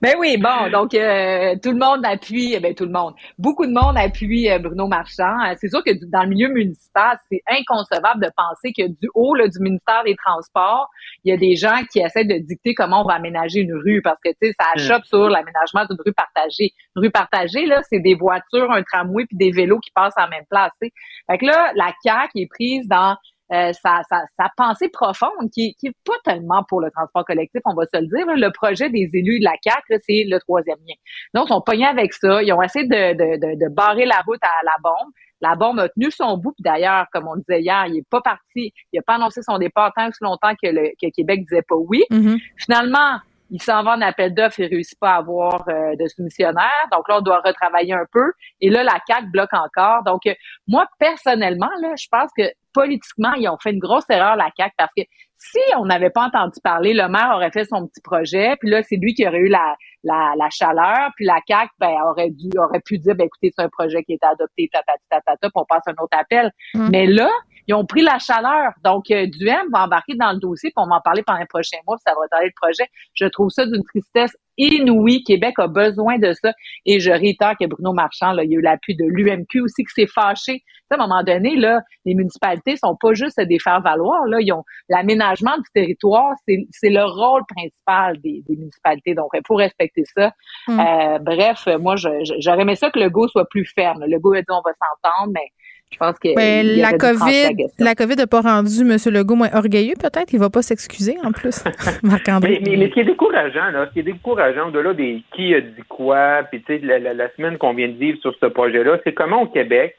[0.00, 3.72] Ben oui, bon, donc euh, tout le monde appuie, ben tout le monde, beaucoup de
[3.72, 5.38] monde appuie euh, Bruno Marchand.
[5.46, 9.34] Euh, C'est sûr que dans le milieu municipal, c'est inconcevable de penser que du haut
[9.34, 10.88] là, du ministère des Transports,
[11.24, 14.00] il y a des gens qui essaient de dicter comment on va aménager une rue
[14.02, 16.72] parce que tu sais, ça achoppe sur l'aménagement d'une rue partagée.
[16.96, 20.28] Une rue partagée là, c'est des voitures, un tramway puis des vélos qui passent en
[20.28, 20.72] même place.
[20.80, 20.92] tu sais.
[21.30, 23.16] Fait que là, la CAQ est prise dans
[23.52, 27.60] euh, sa, sa, sa pensée profonde qui, qui est pas tellement pour le transport collectif,
[27.64, 28.26] on va se le dire.
[28.26, 28.34] là.
[28.36, 30.94] Le projet des élus de la CAQ, c'est le troisième lien.
[31.34, 32.42] Donc, ils sont pognés avec ça.
[32.42, 35.12] Ils ont essayé de, de, de, de barrer la route à la bombe.
[35.40, 36.52] La bombe a tenu son bout.
[36.52, 38.72] Puis d'ailleurs, comme on le disait hier, il est pas parti.
[38.92, 41.62] Il a pas annoncé son départ tant que si longtemps que le que Québec disait
[41.62, 42.04] pas oui.
[42.10, 42.38] Mhm.
[42.56, 43.18] Finalement,
[43.50, 46.88] il s'en va en appel d'offres et réussit pas à avoir euh, de soumissionnaire.
[46.90, 48.32] Donc là, on doit retravailler un peu.
[48.62, 50.04] Et là, la CAQ bloque encore.
[50.04, 50.34] Donc, euh,
[50.66, 54.72] moi, personnellement, là, je pense que politiquement, ils ont fait une grosse erreur, la CAQ,
[54.76, 55.02] parce que
[55.38, 58.82] si on n'avait pas entendu parler, le maire aurait fait son petit projet, puis là,
[58.82, 62.48] c'est lui qui aurait eu la, la, la chaleur, puis la CAQ, ben, aurait dû,
[62.58, 65.64] aurait pu dire, ben, écoutez, c'est un projet qui est adopté, tatati, tatata, puis on
[65.64, 66.50] passe un autre appel.
[66.74, 66.88] Mm.
[66.90, 67.28] Mais là,
[67.66, 68.72] ils ont pris la chaleur.
[68.84, 71.46] Donc, euh, Duhem va embarquer dans le dossier, puis on va en parler pendant les
[71.46, 72.88] prochains mois, puis ça va retarder le projet.
[73.14, 75.24] Je trouve ça d'une tristesse inouïe.
[75.24, 76.52] Québec a besoin de ça.
[76.86, 79.84] Et je réitère que Bruno Marchand, là, il y a eu l'appui de l'UMQ aussi
[79.84, 80.62] qui s'est fâché.
[80.90, 84.26] À un moment donné, là, les municipalités sont pas juste des faire-valoir.
[84.26, 89.14] Là, ils ont l'aménagement du territoire, c'est c'est le rôle principal des, des municipalités.
[89.14, 90.32] Donc, il faut respecter ça.
[90.68, 90.80] Mm.
[90.80, 94.04] Euh, bref, moi, j'aurais aimé ça que le go soit plus ferme.
[94.06, 95.48] Le go a dit on va s'entendre, mais
[95.92, 97.68] je pense que Ben, la COVID, question.
[97.78, 98.96] la COVID n'a pas rendu M.
[99.12, 100.32] Legault moins orgueilleux, peut-être?
[100.32, 101.62] Il va pas s'excuser, en plus.
[102.02, 102.60] Marc-André.
[102.62, 105.54] Mais, mais, mais ce qui est décourageant, là, ce qui est décourageant, au-delà des qui
[105.54, 108.34] a dit quoi, puis tu sais, la, la, la semaine qu'on vient de vivre sur
[108.40, 109.96] ce projet-là, c'est comment au Québec,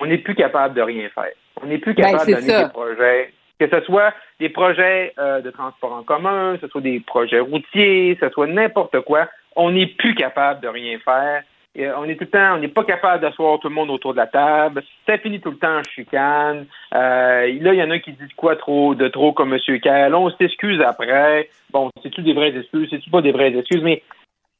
[0.00, 1.30] on n'est plus capable de rien faire.
[1.62, 2.64] On n'est plus Ben, capable de donner ça.
[2.64, 6.82] des projets, que ce soit des projets euh, de transport en commun, que ce soit
[6.82, 11.42] des projets routiers, que ce soit n'importe quoi, on n'est plus capable de rien faire.
[11.78, 14.12] Euh, on est tout le temps, on n'est pas capable d'asseoir tout le monde autour
[14.12, 14.82] de la table.
[15.06, 16.66] Ça finit tout le temps en chicane.
[16.94, 19.80] Euh, là, il y en a qui disent quoi trop de trop comme M.
[19.80, 20.08] Kerr.
[20.08, 21.50] Là, on s'excuse après.
[21.70, 22.88] Bon, c'est-tu des vraies excuses?
[22.90, 23.82] C'est-tu pas des vraies excuses?
[23.82, 24.02] Mais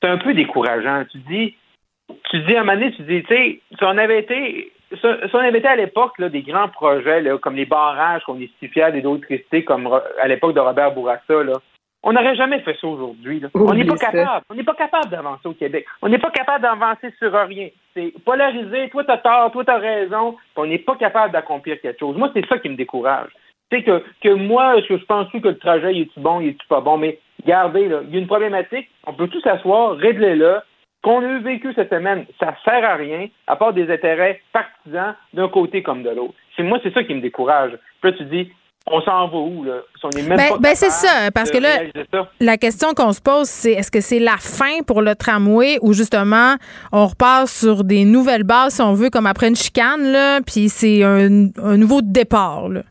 [0.02, 1.04] c'est un peu décourageant.
[1.10, 1.54] Tu dis,
[2.30, 5.06] tu dis à un moment donné, tu dis, tu sais, si on avait été, si
[5.32, 8.68] on avait été à l'époque des grands projets là, comme les barrages qu'on est si
[8.68, 11.54] fiers d'hydroélectricité, comme ro- à l'époque de Robert Bourassa, là,
[12.06, 13.40] on n'aurait jamais fait ça aujourd'hui.
[13.40, 13.48] là.
[13.52, 14.44] On n'est pas capable.
[14.48, 15.84] On n'est pas capable d'avancer au Québec.
[16.02, 17.68] On n'est pas capable d'avancer sur rien.
[17.94, 18.88] C'est polarisé.
[18.90, 19.50] Toi, t'as tort.
[19.50, 20.36] Toi, t'as raison.
[20.54, 22.16] On n'est pas capable d'accomplir quelque chose.
[22.16, 23.30] Moi, c'est ça qui me décourage.
[23.72, 26.50] Sais que, que moi, est-ce que je pense que le trajet, il est-tu bon, il
[26.50, 26.96] est-tu pas bon?
[26.96, 28.88] Mais regardez, là, il y a une problématique.
[29.04, 30.62] On peut tous s'asseoir, régler-la.
[31.02, 35.14] Qu'on a eu vécu cette semaine, ça sert à rien, à part des intérêts partisans
[35.34, 36.34] d'un côté comme de l'autre.
[36.56, 37.72] C'est moi, c'est ça qui me décourage.
[38.00, 38.52] Puis là, tu dis,
[38.88, 39.80] on s'en va où, là?
[39.98, 41.80] Si on est même Ben- pas ben, c'est ça, parce que là.
[42.40, 45.92] La question qu'on se pose, c'est est-ce que c'est la fin pour le tramway ou
[45.92, 46.54] justement
[46.92, 50.68] on repart sur des nouvelles bases, si on veut, comme après une chicane, là, puis
[50.68, 52.82] c'est un, un nouveau départ, là?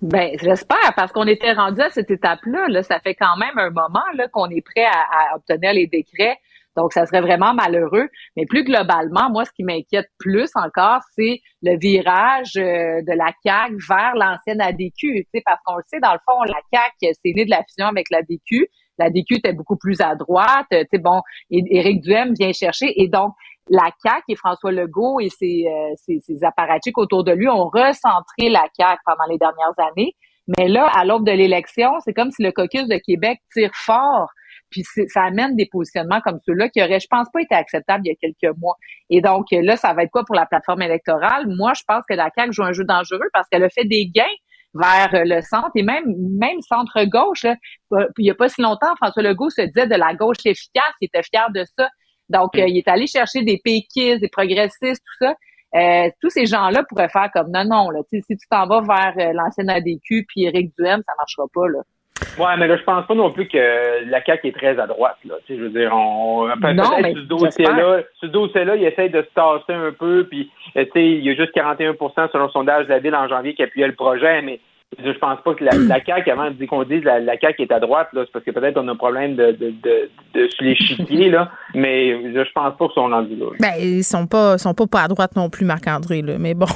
[0.00, 2.68] Ben, j'espère, parce qu'on était rendu à cette étape-là.
[2.68, 2.84] Là.
[2.84, 6.36] Ça fait quand même un moment là, qu'on est prêt à, à obtenir les décrets.
[6.78, 8.08] Donc, ça serait vraiment malheureux.
[8.36, 13.32] Mais plus globalement, moi, ce qui m'inquiète plus encore, c'est le virage euh, de la
[13.42, 15.26] CAQ vers l'ancienne ADQ.
[15.44, 18.06] Parce qu'on le sait, dans le fond, la CAQ, c'est né de la fusion avec
[18.12, 18.68] la DQ.
[18.96, 20.68] La DQ était beaucoup plus à droite.
[20.70, 22.92] Sais, bon, Éric Duhem vient chercher.
[23.02, 23.32] Et donc,
[23.68, 27.68] la CAQ et François Legault et ses, euh, ses, ses apparatchiks autour de lui ont
[27.68, 30.14] recentré la CAQ pendant les dernières années.
[30.56, 34.28] Mais là, à l'aube de l'élection, c'est comme si le caucus de Québec tire fort.
[34.70, 38.02] Puis c'est- ça amène des positionnements comme ceux-là qui auraient, je pense, pas été acceptables
[38.06, 38.76] il y a quelques mois.
[39.10, 41.46] Et donc là, ça va être quoi pour la plateforme électorale?
[41.48, 44.06] Moi, je pense que la CAQ joue un jeu dangereux parce qu'elle a fait des
[44.06, 44.24] gains
[44.74, 46.04] vers euh, le centre et même
[46.38, 47.44] même centre gauche.
[47.44, 47.56] Là.
[47.94, 50.92] Euh, Il y a pas si longtemps, François Legault se disait de la gauche efficace,
[51.00, 51.88] il était fier de ça.
[52.28, 55.34] Donc, euh, il est allé chercher des péquistes, des progressistes, tout ça.
[55.74, 58.66] Euh, tous ces gens-là pourraient faire comme non, non, là, tu sais, si tu t'en
[58.66, 61.80] vas vers l'ancienne ADQ puis Éric Duhem, ça marchera pas, là.
[62.38, 63.58] Ouais, mais là, je pense pas non plus que
[64.10, 65.34] la CAQ est très à droite, là.
[65.46, 69.08] Tu sais, je veux dire, on, Non, peut-être mais ce dossier-là, ce dossier-là, il essaie
[69.08, 72.44] de se tasser un peu, puis, euh, tu sais, il y a juste 41% selon
[72.44, 74.60] le sondage de la Ville en janvier qui appuyait le projet, mais
[75.04, 77.62] je pense pas que la, la CAQ, avant de dire qu'on dise la, la CAQ
[77.62, 80.48] est à droite, c'est parce que peut-être on a un problème de, de, de, de
[80.48, 83.46] sur l'échiquier, là, mais je, je pense pas qu'ils sont rendus là.
[83.60, 86.66] Ben, ils sont pas, sont pas, pas à droite non plus, Marc-André, là, mais bon.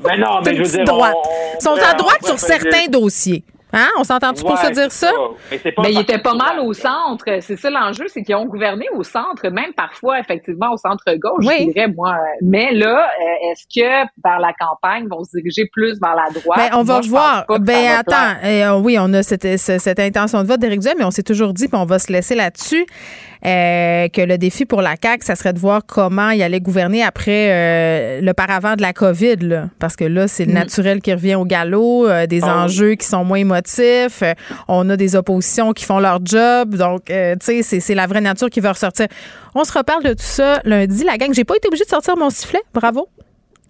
[0.00, 1.14] Ben non, mais je veux dire, on- droite.
[1.16, 3.44] on Ils sont à droite sur certains dossiers.
[3.72, 3.88] Hein?
[3.98, 5.10] On s'entend-tu pour Ouais, se dire ça?
[5.50, 7.24] Mais, c'est pas Mais ils étaient pas mal au centre.
[7.40, 11.66] C'est ça l'enjeu, c'est qu'ils ont gouverné au centre, même parfois, effectivement, au centre-gauche, Oui.
[11.68, 12.16] je dirais, moi.
[12.40, 16.30] Mais là, euh, est-ce que vers la campagne, ils vont se diriger plus vers la
[16.40, 16.58] droite?
[16.58, 17.44] Ben, on va Moi, revoir.
[17.60, 18.38] Ben, attends.
[18.44, 21.22] euh, oui, on a cette, ce- cette intention de vote d'Éric Duhem, mais on s'est
[21.22, 22.86] toujours dit, puis on va se laisser là-dessus,
[23.44, 27.02] euh, que le défi pour la CAQ, ça serait de voir comment il allait gouverner
[27.04, 29.64] après euh, le paravent de la COVID, là.
[29.78, 30.54] Parce que là, c'est le Mm.
[30.54, 33.57] naturel qui revient au galop, euh, des Ah enjeux qui sont moins émotifs,
[34.22, 34.34] euh,
[34.68, 38.06] on a des oppositions qui font leur job, donc, euh, tu sais, c'est- c'est la
[38.06, 39.06] vraie nature qui va ressortir.
[39.54, 41.04] On se reparle de tout ça lundi.
[41.04, 43.08] La gang, j'ai pas été obligée de sortir mon sifflet, bravo.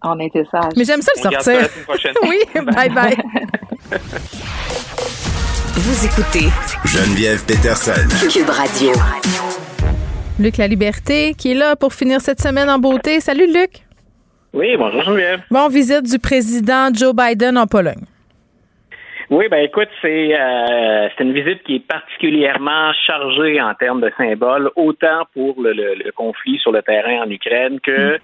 [0.04, 0.72] On était sages.
[0.76, 2.12] Mais j'aime ça le On garde ça la sortir.
[2.28, 2.38] oui,
[2.74, 3.16] bye bye.
[5.74, 6.48] Vous écoutez
[6.84, 7.92] Geneviève Peterson.
[8.30, 8.92] Cube Radio.
[10.38, 13.20] Luc La Liberté, qui est là pour finir cette semaine en beauté.
[13.20, 13.84] Salut, Luc.
[14.54, 15.40] Oui, bonjour Geneviève.
[15.50, 18.04] Bon, visite du président Joe Biden en Pologne.
[19.30, 24.10] Oui, ben écoute, c'est euh, c'est une visite qui est particulièrement chargée en termes de
[24.16, 28.18] symboles, autant pour le, le- le conflit sur le terrain en Ukraine que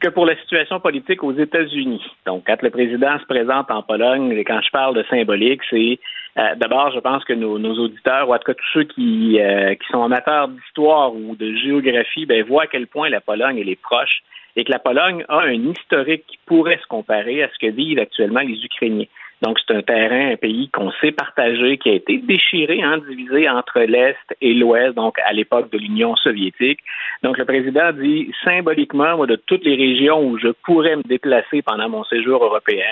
[0.00, 2.02] que pour la situation politique aux États-Unis.
[2.26, 5.98] Donc, quand le président se présente en Pologne, et quand je parle de symbolique, c'est
[6.38, 9.40] euh, d'abord, je pense que nos, nos auditeurs, ou en tout cas tous ceux qui,
[9.40, 13.58] euh, qui sont amateurs d'histoire ou de géographie, ben, voient à quel point la Pologne
[13.58, 14.22] elle est proche
[14.56, 17.98] et que la Pologne a un historique qui pourrait se comparer à ce que vivent
[17.98, 19.06] actuellement les Ukrainiens.
[19.44, 23.46] Donc, c'est un terrain, un pays qu'on sait partager, qui a été déchiré, hein, divisé
[23.46, 26.80] entre l'Est et l'Ouest, donc à l'époque de l'Union soviétique.
[27.22, 31.60] Donc, le président dit symboliquement, moi, de toutes les régions où je pourrais me déplacer
[31.60, 32.88] pendant mon séjour européen,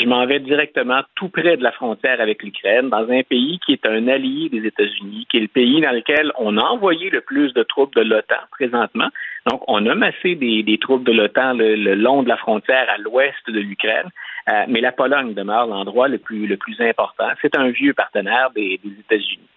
[0.00, 3.74] je m'en vais directement tout près de la frontière avec l'Ukraine, dans un pays qui
[3.74, 7.20] est un allié des États-Unis, qui est le pays dans lequel on a envoyé le
[7.20, 9.08] plus de troupes de l'OTAN présentement.
[9.46, 12.86] Donc, on a massé des, des troupes de l'OTAN le, le long de la frontière
[12.88, 14.10] à l'ouest de l'Ukraine,
[14.50, 17.28] Euh, mais la Pologne demeure l'endroit le plus, le plus important.
[17.40, 19.48] C'est un vieux partenaire des, des États-Unis.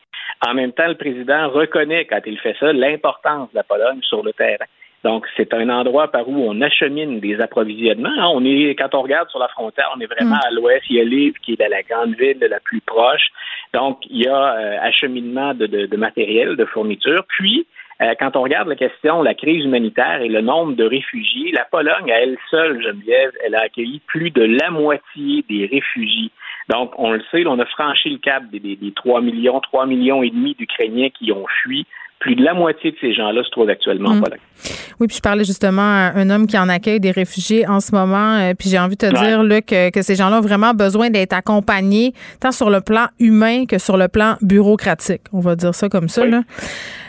[0.48, 4.22] En même temps, le président reconnaît, quand il fait ça, l'importance de la Pologne sur
[4.24, 4.70] le terrain.
[5.04, 8.10] Donc, c'est un endroit par où on achemine des approvisionnements.
[8.22, 8.30] hein.
[8.38, 10.84] On est, quand on regarde sur la frontière, on est vraiment à l'ouest.
[10.90, 13.28] Il y a Lviv qui est la grande ville la plus proche.
[13.74, 17.24] Donc, il y a euh, acheminement de, de, de matériel, de fourniture.
[17.36, 17.66] Puis,
[18.20, 22.12] quand on regarde la question, la crise humanitaire et le nombre de réfugiés, la Pologne,
[22.12, 26.30] à elle seule, Geneviève, elle a accueilli plus de la moitié des réfugiés.
[26.70, 29.86] Donc, on le sait, on a franchi le cap des, des, des 3 millions, 3
[29.86, 31.86] millions et demi d'Ukrainiens qui ont fui
[32.20, 34.24] plus de la moitié de ces gens-là se trouvent actuellement en Mm.
[34.24, 34.40] Pologne.
[35.00, 37.94] Oui, puis je parlais justement à un homme qui en accueille des réfugiés en ce
[37.94, 38.38] moment.
[38.40, 39.28] euh, puis j'ai envie de te Ouais.
[39.28, 43.08] dire là, que, que ces gens-là ont vraiment besoin d'être accompagnés, tant sur le plan
[43.20, 45.22] humain que sur le plan bureaucratique.
[45.34, 46.26] On va dire ça comme ça.
[46.26, 46.42] Là.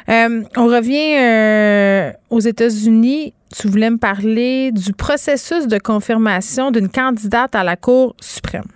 [0.08, 3.32] Euh, on revient euh, aux États-Unis.
[3.56, 8.70] Tu voulais me parler du processus de confirmation d'une candidate à la Cour suprême.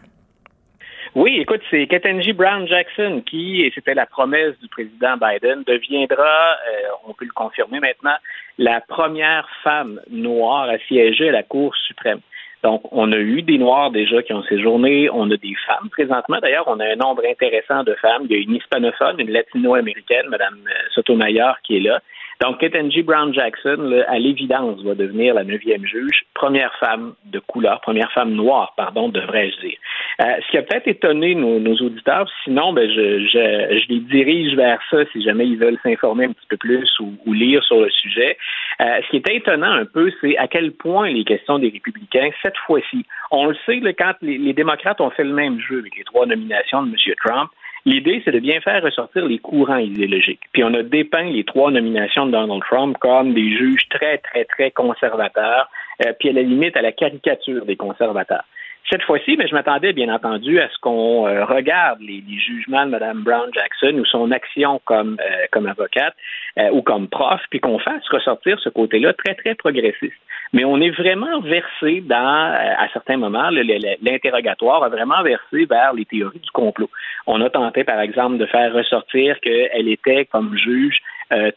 [1.17, 6.25] Oui, écoute, c'est Ketanji Brown Jackson qui, et c'était la promesse du président Biden, deviendra,
[6.25, 8.15] euh, on peut le confirmer maintenant,
[8.59, 12.21] la première femme noire à siéger à la Cour suprême.
[12.63, 16.39] Donc, on a eu des Noirs déjà qui ont séjourné, on a des femmes présentement.
[16.43, 18.27] D'ailleurs, on a un nombre intéressant de femmes.
[18.29, 20.59] Il y a une hispanophone, une latino-américaine, Mme
[20.95, 22.01] Sotomayor, qui est là.
[22.41, 27.39] Donc, Ketanji Brown Jackson, là, à l'évidence, va devenir la neuvième juge, première femme de
[27.39, 29.77] couleur, première femme noire, pardon, devrais-je dire.
[30.23, 34.01] Euh, ce qui a peut-être étonné nos, nos auditeurs, sinon, ben, je, je, je les
[34.01, 37.63] dirige vers ça si jamais ils veulent s'informer un petit peu plus ou, ou lire
[37.65, 38.39] sur le sujet.
[38.81, 42.31] Euh, ce qui est étonnant un peu, c'est à quel point les questions des républicains,
[42.41, 45.81] cette fois-ci, on le sait, là, quand les, les démocrates ont fait le même jeu
[45.81, 47.15] avec les trois nominations de M.
[47.23, 47.51] Trump,
[47.87, 50.43] L'idée, c'est de bien faire ressortir les courants idéologiques.
[50.53, 54.45] Puis on a dépeint les trois nominations de Donald Trump comme des juges très, très,
[54.45, 55.71] très conservateurs,
[56.05, 58.45] euh, puis à la limite à la caricature des conservateurs.
[58.91, 62.85] Cette fois-ci, mais je m'attendais bien entendu à ce qu'on euh, regarde les, les, jugements
[62.87, 66.15] de Mme Brown Jackson ou son action comme, euh, comme avocate
[66.59, 70.21] euh, ou comme prof, puis qu'on fasse ressortir ce côté-là très, très progressiste.
[70.53, 76.05] Mais on est vraiment versé dans, à certains moments, l'interrogatoire a vraiment versé vers les
[76.05, 76.91] théories du complot.
[77.29, 80.99] On a tenté, par exemple, de faire ressortir qu'elle était, comme juge,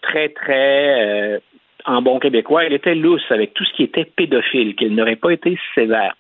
[0.03, 1.41] très, très
[1.85, 5.31] en bon québécois, elle était lousse avec tout ce qui était pédophile, qu'elle n'aurait pas
[5.31, 6.13] été sévère.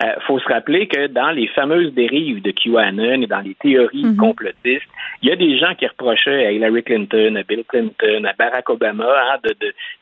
[0.00, 3.56] Il euh, faut se rappeler que dans les fameuses dérives de QAnon et dans les
[3.56, 4.16] théories mm -hmm.
[4.16, 4.92] complotistes,
[5.22, 8.70] il y a des gens qui reprochaient à Hillary Clinton, à Bill Clinton, à Barack
[8.70, 9.38] Obama hein,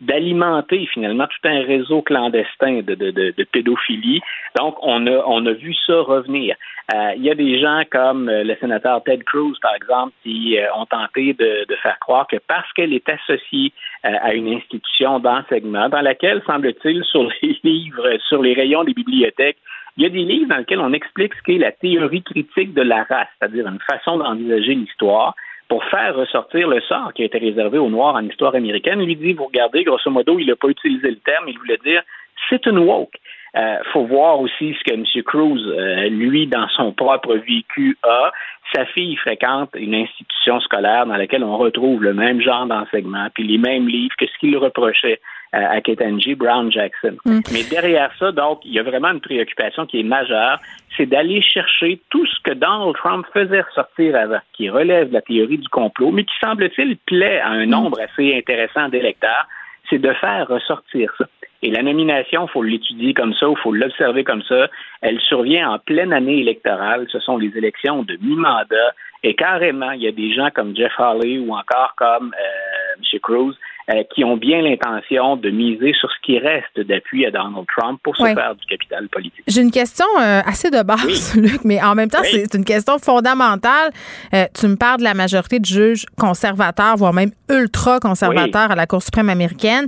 [0.00, 4.20] d'alimenter de, finalement tout un réseau clandestin de, de, de, pédophilie.
[4.58, 6.56] Donc, on a, on a vu ça revenir.
[6.94, 10.56] Euh, il y a des gens comme euh, le sénateur Ted Cruz, par exemple, qui
[10.56, 13.72] euh, ont tenté de, de, faire croire que parce qu'elle est associée
[14.04, 19.58] à une institution d'enseignement dans laquelle, semble-t-il, sur les livres, sur les rayons des bibliothèques,
[19.96, 22.82] il y a des livres dans lesquels on explique ce qu'est la théorie critique de
[22.82, 25.34] la race, c'est-à-dire une façon d'envisager l'histoire
[25.68, 29.00] pour faire ressortir le sort qui a été réservé aux Noirs en histoire américaine.
[29.00, 31.80] Il lui dit, vous regardez, grosso modo, il n'a pas utilisé le terme, il voulait
[31.84, 32.02] dire,
[32.48, 33.18] c'est une woke.
[33.54, 35.04] Il euh, faut voir aussi ce que M.
[35.24, 38.30] Cruz, euh, lui, dans son propre vécu, a.
[38.74, 43.44] Sa fille fréquente une institution scolaire dans laquelle on retrouve le même genre d'enseignement, puis
[43.44, 45.20] les mêmes livres que ce qu'il reprochait
[45.52, 47.16] à Ketanji Brown Jackson.
[47.24, 47.40] Mm.
[47.52, 50.58] Mais derrière ça, donc, il y a vraiment une préoccupation qui est majeure,
[50.96, 55.22] c'est d'aller chercher tout ce que Donald Trump faisait ressortir avant, qui relève de la
[55.22, 59.46] théorie du complot, mais qui semble-t-il plaît à un nombre assez intéressant d'électeurs,
[59.88, 61.26] c'est de faire ressortir ça.
[61.62, 64.68] Et la nomination, il faut l'étudier comme ça, il faut l'observer comme ça.
[65.00, 67.06] Elle survient en pleine année électorale.
[67.10, 68.92] Ce sont les élections de mi-mandat.
[69.22, 73.20] Et carrément, il y a des gens comme Jeff Hawley ou encore comme euh, M.
[73.20, 73.54] Cruz
[73.88, 78.00] euh, qui ont bien l'intention de miser sur ce qui reste d'appui à Donald Trump
[78.02, 78.34] pour se oui.
[78.34, 79.44] faire du capital politique.
[79.46, 81.40] J'ai une question euh, assez de base, oui.
[81.42, 82.28] Luc, mais en même temps, oui.
[82.32, 83.92] c'est une question fondamentale.
[84.34, 88.86] Euh, tu me parles de la majorité de juges conservateurs, voire même ultra-conservateurs à la
[88.86, 89.86] Cour suprême américaine.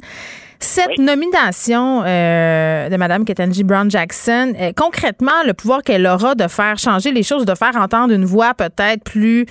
[0.60, 1.04] Cette oui.
[1.04, 6.78] nomination euh, de Mme Ketanji Brown Jackson, euh, concrètement, le pouvoir qu'elle aura de faire
[6.78, 9.46] changer les choses, de faire entendre une voix peut-être plus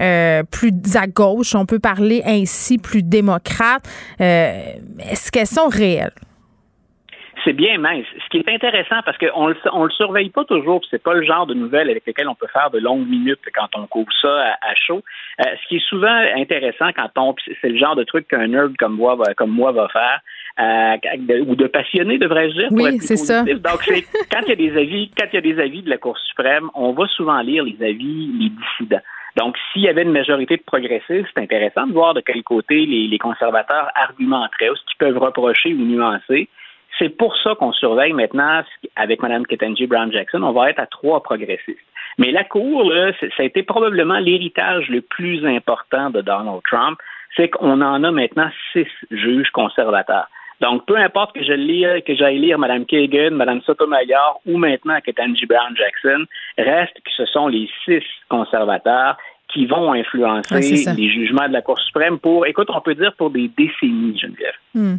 [0.00, 3.86] euh, plus à gauche, on peut parler ainsi, plus démocrate,
[4.18, 6.12] est-ce qu'elles sont réelles?
[7.46, 8.06] c'est bien mince.
[8.24, 11.22] Ce qui est intéressant, parce qu'on le, on le surveille pas toujours, c'est pas le
[11.22, 14.28] genre de nouvelles avec lesquelles on peut faire de longues minutes quand on couvre ça
[14.28, 15.02] à, à chaud.
[15.40, 18.76] Euh, ce qui est souvent intéressant quand on, c'est le genre de truc qu'un nerd
[18.76, 20.20] comme moi va, comme moi va faire,
[20.58, 22.68] euh, de, ou de passionné, devrais-je dire.
[22.68, 23.44] Pour oui, c'est ça.
[23.44, 23.60] Donc,
[24.32, 26.18] quand il y a des avis, quand il y a des avis de la Cour
[26.18, 29.02] suprême, on va souvent lire les avis, les dissidents.
[29.36, 32.86] Donc, s'il y avait une majorité de progressistes, c'est intéressant de voir de quel côté
[32.86, 36.48] les, les conservateurs argumenteraient, ou ce qu'ils peuvent reprocher ou nuancer.
[36.98, 38.62] C'est pour ça qu'on surveille maintenant
[38.96, 40.42] avec Mme Ketanji Brown Jackson.
[40.42, 41.78] On va être à trois progressistes.
[42.16, 46.98] Mais la Cour, là, ça a été probablement l'héritage le plus important de Donald Trump.
[47.36, 50.28] C'est qu'on en a maintenant six juges conservateurs.
[50.60, 55.00] Donc, peu importe que je lire, que j'aille lire Mme Kagan, Mme Sotomayor ou maintenant
[55.00, 56.24] Ketanji Brown Jackson,
[56.56, 59.16] reste que ce sont les six conservateurs
[59.52, 63.30] qui vont influencer les jugements de la Cour suprême pour, écoute, on peut dire pour
[63.30, 64.54] des décennies, Geneviève.
[64.74, 64.96] Hmm.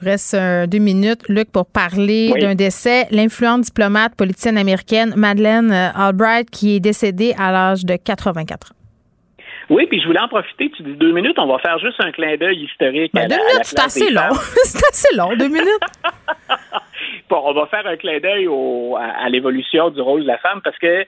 [0.00, 2.40] Il reste euh, deux minutes, Luc, pour parler oui.
[2.40, 3.06] d'un décès.
[3.10, 8.77] L'influente diplomate politicienne américaine Madeleine euh, Albright qui est décédée à l'âge de 84 ans.
[9.70, 10.70] Oui, puis je voulais en profiter.
[10.70, 13.12] Tu dis deux minutes, on va faire juste un clin d'œil historique.
[13.12, 14.22] Ben, à deux la- minutes, c'est assez long.
[14.64, 15.80] c'est assez long, deux minutes.
[17.30, 20.38] Bon, on va faire un clin d'œil au- à, à l'évolution du rôle de la
[20.38, 21.04] femme parce que euh,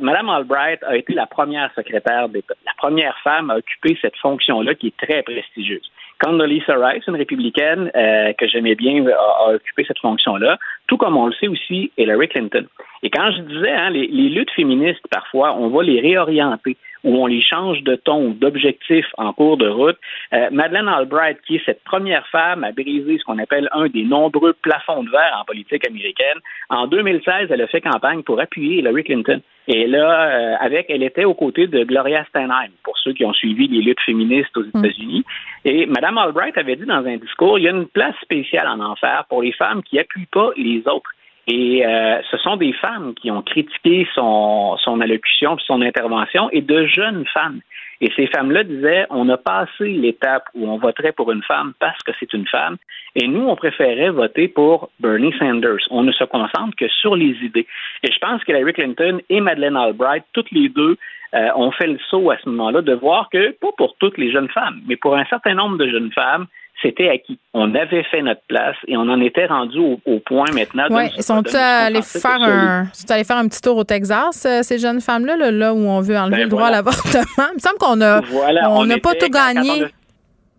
[0.00, 4.74] Mme Albright a été la première secrétaire d'État, la première femme à occuper cette fonction-là
[4.74, 5.90] qui est très prestigieuse.
[6.24, 11.16] Condoleezza Rice, une républicaine euh, que j'aimais bien, a, a occupé cette fonction-là, tout comme
[11.18, 12.64] on le sait aussi Hillary Clinton.
[13.02, 17.16] Et quand je disais, hein, les, les luttes féministes, parfois, on va les réorienter ou
[17.16, 19.98] on les change de ton d'objectif en cours de route.
[20.32, 24.04] Euh, Madeleine Albright, qui est cette première femme à briser ce qu'on appelle un des
[24.04, 26.38] nombreux plafonds de verre en politique américaine,
[26.68, 29.40] en 2016, elle a fait campagne pour appuyer Hillary Clinton.
[29.68, 33.32] Et là, euh, avec, elle était aux côtés de Gloria Steinem, pour ceux qui ont
[33.32, 35.24] suivi les luttes féministes aux États-Unis.
[35.64, 38.80] Et Madame Albright avait dit dans un discours, il y a une place spéciale en
[38.80, 41.10] enfer pour les femmes qui appuient pas les autres.
[41.48, 46.60] Et euh, ce sont des femmes qui ont critiqué son, son allocution, son intervention, et
[46.60, 47.60] de jeunes femmes.
[48.00, 52.00] Et ces femmes-là disaient, on a passé l'étape où on voterait pour une femme parce
[52.02, 52.76] que c'est une femme,
[53.14, 55.86] et nous, on préférait voter pour Bernie Sanders.
[55.90, 57.66] On ne se concentre que sur les idées.
[58.02, 60.96] Et je pense que Hillary Clinton et Madeleine Albright, toutes les deux,
[61.34, 64.32] euh, ont fait le saut à ce moment-là de voir que, pas pour toutes les
[64.32, 66.46] jeunes femmes, mais pour un certain nombre de jeunes femmes,
[66.82, 67.38] c'était acquis.
[67.54, 70.92] On avait fait notre place et on en était rendu au, au point maintenant de
[70.94, 73.60] Oui, ne se- sont de ne se allés faire un, sont allés faire un petit
[73.60, 76.48] tour au Texas, euh, ces jeunes femmes-là, là, là où on veut enlever Ben le
[76.48, 76.78] droit voilà.
[76.78, 77.22] à l'avortement?
[77.52, 79.70] Il me semble qu'on a, Voilà, on n'a pas tout quand gagné.
[79.82, 79.88] on a-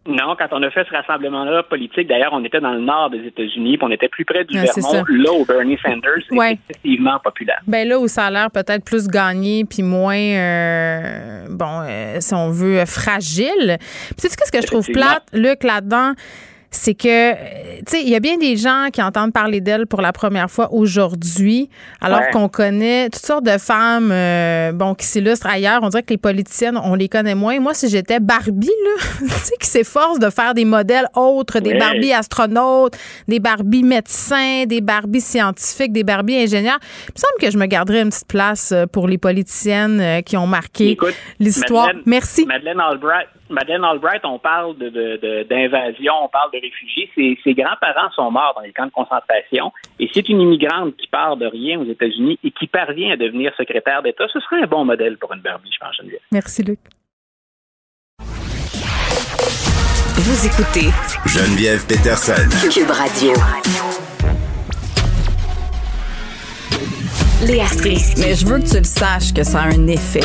[0.05, 3.25] non, quand on a fait ce rassemblement-là politique, d'ailleurs, on était dans le nord des
[3.25, 6.51] États-Unis, puis on était plus près du Ouais, c'est Vermont, là où Bernie Sanders Ouais.
[6.53, 7.59] est excessivement populaire.
[7.67, 12.33] Ben là où ça a l'air peut-être plus gagné puis moins euh, bon euh, si
[12.33, 13.77] on veut euh, fragile.
[13.79, 16.13] Puis sais-tu qu'est-ce que je trouve plate Luc là-dedans?
[16.75, 17.35] C'est que, euh,
[17.85, 20.49] tu sais, il y a bien des gens qui entendent parler d'elle pour la première
[20.49, 21.69] fois aujourd'hui,
[22.01, 22.29] alors Ouais.
[22.33, 25.81] qu'on connaît toutes sortes de femmes, euh, bon, qui s'illustrent ailleurs.
[25.83, 27.59] On dirait que les politiciennes, on les connaît moins.
[27.59, 31.73] Moi, si j'étais Barbie, là, tu sais, qui s'efforce de faire des modèles autres, des
[31.73, 31.77] Ouais.
[31.79, 32.97] Barbie astronautes,
[33.27, 37.65] des Barbie médecins, des Barbie scientifiques, des Barbie ingénieurs, il me semble que je me
[37.67, 40.97] garderais une petite place euh, pour les politiciennes qui ont marqué
[41.39, 41.89] l'histoire.
[42.05, 42.45] Merci.
[42.45, 47.09] Madeleine Albright, Madeleine Albright, on parle de, de- de- d'invasion, on parle de réfugiés.
[47.15, 49.71] Ses, ses grands-parents sont morts dans les camps de concentration.
[49.99, 53.53] Et c'est une immigrante qui part de rien aux États-Unis et qui parvient à devenir
[53.55, 54.25] secrétaire d'État.
[54.31, 56.21] Ce serait un bon modèle pour une Barbie, je pense, Geneviève.
[56.31, 56.79] Merci, Luc.
[60.25, 60.89] Vous écoutez
[61.25, 62.47] Geneviève Peterson.
[62.71, 63.33] Cube Radio.
[67.45, 68.21] Léa Strisky.
[68.21, 70.21] Mais je veux que tu le saches que ça a un effet.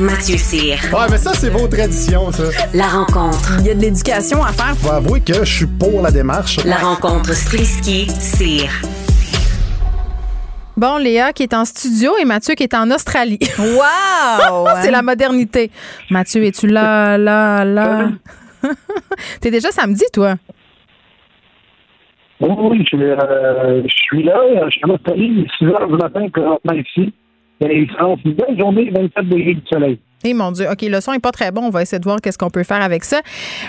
[0.00, 0.78] Mathieu Cyr.
[0.94, 2.44] Ouais, mais ça, c'est vos traditions, ça.
[2.72, 3.56] La rencontre.
[3.58, 4.74] Il y a de l'éducation à faire.
[4.80, 6.64] Je vais avouer que je suis pour la démarche.
[6.64, 8.70] La rencontre Strisky-Cyr.
[10.78, 13.38] Bon, Léa qui est en studio et Mathieu qui est en Australie.
[13.58, 14.68] Wow!
[14.82, 15.70] C'est la modernité.
[16.08, 18.08] Mathieu, es-tu là, là, là?
[19.42, 20.36] T'es déjà samedi, toi?
[22.40, 26.26] Oui, oui, je, euh, je suis là, je suis en Australie, 6 heures du matin,
[26.32, 27.12] présentement ici.
[27.62, 29.98] Et il s'annonce une belle journée, 24 degrés du soleil.
[30.22, 31.62] Eh mon Dieu, OK, le son est pas très bon.
[31.62, 33.20] On va essayer de voir qu'est-ce qu'on peut faire avec ça.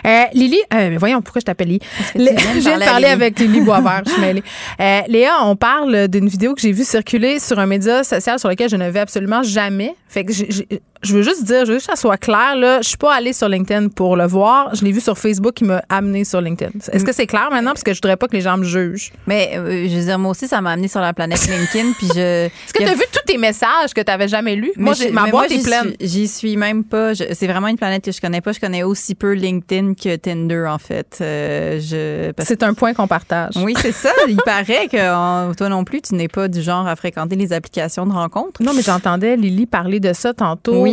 [0.05, 1.79] Euh, Lily, euh, mais voyons, pourquoi je t'appelle Lily?
[2.15, 4.43] Je viens de parler avec Lily Boisvert, je suis mêlée.
[4.81, 8.49] Euh, Léa, on parle d'une vidéo que j'ai vue circuler sur un média social sur
[8.49, 9.93] lequel je ne vais absolument jamais.
[10.07, 10.67] Fait que j'ai- j'ai-
[11.03, 13.13] je veux juste dire, je veux juste que ça soit clair, là, je suis pas
[13.13, 14.73] allée sur LinkedIn pour le voir.
[14.75, 16.71] Je l'ai vu sur Facebook qui m'a amené sur LinkedIn.
[16.91, 17.71] Est-ce que c'est clair maintenant?
[17.71, 19.11] Parce que je voudrais pas que les gens me jugent.
[19.27, 21.93] Mais euh, je veux dire, moi aussi, ça m'a amené sur la planète LinkedIn.
[21.97, 22.45] puis je.
[22.45, 24.71] Est-ce que tu as vu tous tes messages que tu n'avais jamais lus?
[24.77, 25.93] Moi, j'ai- ma boîte est pleine.
[25.99, 27.13] J'y suis même pas.
[27.13, 28.51] Je- C'est vraiment une planète que je connais pas.
[28.51, 31.17] Je connais aussi peu LinkedIn que Tinder, en fait.
[31.21, 33.53] Euh, je, C'est un point qu'on partage.
[33.57, 34.11] Oui, c'est ça.
[34.27, 38.05] Il paraît que toi non plus, tu n'es pas du genre à fréquenter les applications
[38.05, 38.61] de rencontres.
[38.61, 40.81] Non, mais j'entendais Lily parler de ça tantôt.
[40.83, 40.90] Oui.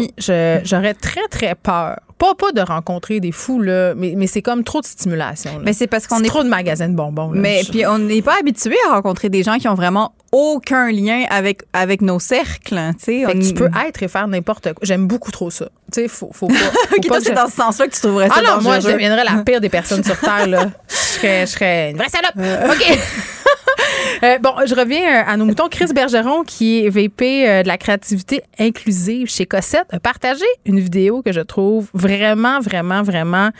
[0.65, 2.01] J'aurais très, très peur.
[2.19, 5.53] Pas, pas de rencontrer des fous, là, mais, mais c'est comme trop de stimulation.
[5.53, 5.63] là.
[5.65, 7.31] Mais c'est parce qu'on est trop de magasins de bonbons.
[7.31, 7.41] là.
[7.41, 11.25] Mais puis on n'est pas habitué à rencontrer des gens qui ont vraiment aucun lien
[11.31, 14.81] avec avec nos cercles, hein, tu que peux être et faire n'importe quoi.
[14.83, 15.67] J'aime beaucoup trop ça.
[15.93, 16.55] Tu sais, faut, faut pas.
[16.91, 18.43] faut Ok, pas toi, que c'est je- dans ce sens-là que tu trouverais ça Ah
[18.57, 20.67] non, moi, je deviendrais la pire des personnes sur Terre, là.
[20.89, 22.35] Je serais, je serais une vraie salope.
[22.73, 22.99] OK.
[24.25, 25.69] Euh, bon, je reviens euh, à nos moutons.
[25.69, 30.81] Chris Bergeron, qui est VP euh, de la créativité inclusive chez Cossette, a partagé une
[30.81, 33.51] vidéo que je trouve vraiment, vraiment, vraiment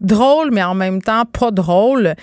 [0.00, 2.14] drôle, mais en même temps pas drôle.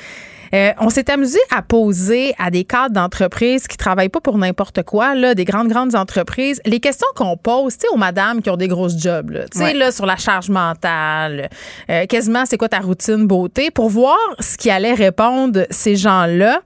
[0.53, 4.83] Euh, on s'est amusé à poser à des cadres d'entreprise qui travaillent pas pour n'importe
[4.83, 8.49] quoi, là, des grandes, grandes entreprises, les questions qu'on pose, tu sais, aux madames qui
[8.49, 9.73] ont des grosses jobs, là, tu sais, Ouais.
[9.73, 11.49] là, sur la charge mentale,
[11.89, 16.61] euh, quasiment, c'est quoi ta routine beauté, pour voir ce qui allait répondre ces gens-là.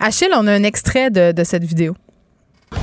[0.00, 1.94] Achille, on a un extrait de, de cette vidéo.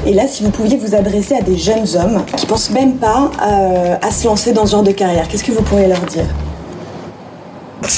[0.05, 3.31] Et là, si vous pouviez vous adresser à des jeunes hommes qui pensent même pas
[3.41, 6.25] euh, à se lancer dans ce genre de carrière, qu'est-ce que vous pourriez leur dire?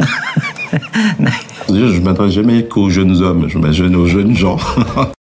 [1.68, 4.58] je ne m'adresse jamais qu'aux jeunes hommes, je m'imagine aux jeunes gens.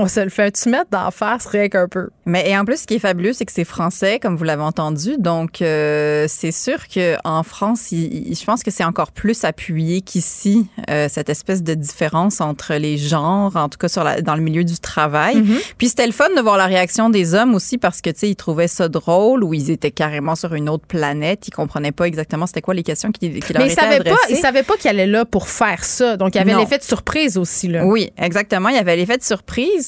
[0.00, 2.08] On se le fait-tu mettre d'en face rien qu'un peu?
[2.24, 4.62] Mais et en plus, ce qui est fabuleux, c'est que c'est français, comme vous l'avez
[4.62, 5.16] entendu.
[5.18, 9.44] Donc, euh, c'est sûr que en France, il- il- je pense que c'est encore plus
[9.44, 14.20] appuyé qu'ici euh, cette espèce de différence entre les genres, en tout cas sur la,
[14.22, 15.36] dans le milieu du travail.
[15.36, 15.58] Mhm.
[15.78, 18.30] Puis c'était le fun de voir la réaction des hommes aussi parce que tu sais,
[18.30, 21.48] ils trouvaient ça drôle ou ils étaient carrément sur une autre planète.
[21.48, 23.96] Ils comprenaient pas exactement c'était quoi les questions qui, qui leur Mais ils étaient savaient
[24.04, 24.32] pas, adressées.
[24.34, 26.16] ils savaient pas qu'il allait là pour faire ça.
[26.16, 27.84] Donc, il y avait l'effet de surprise aussi, là.
[27.84, 28.68] Oui, exactement.
[28.68, 29.87] Il y avait l'effet de surprise.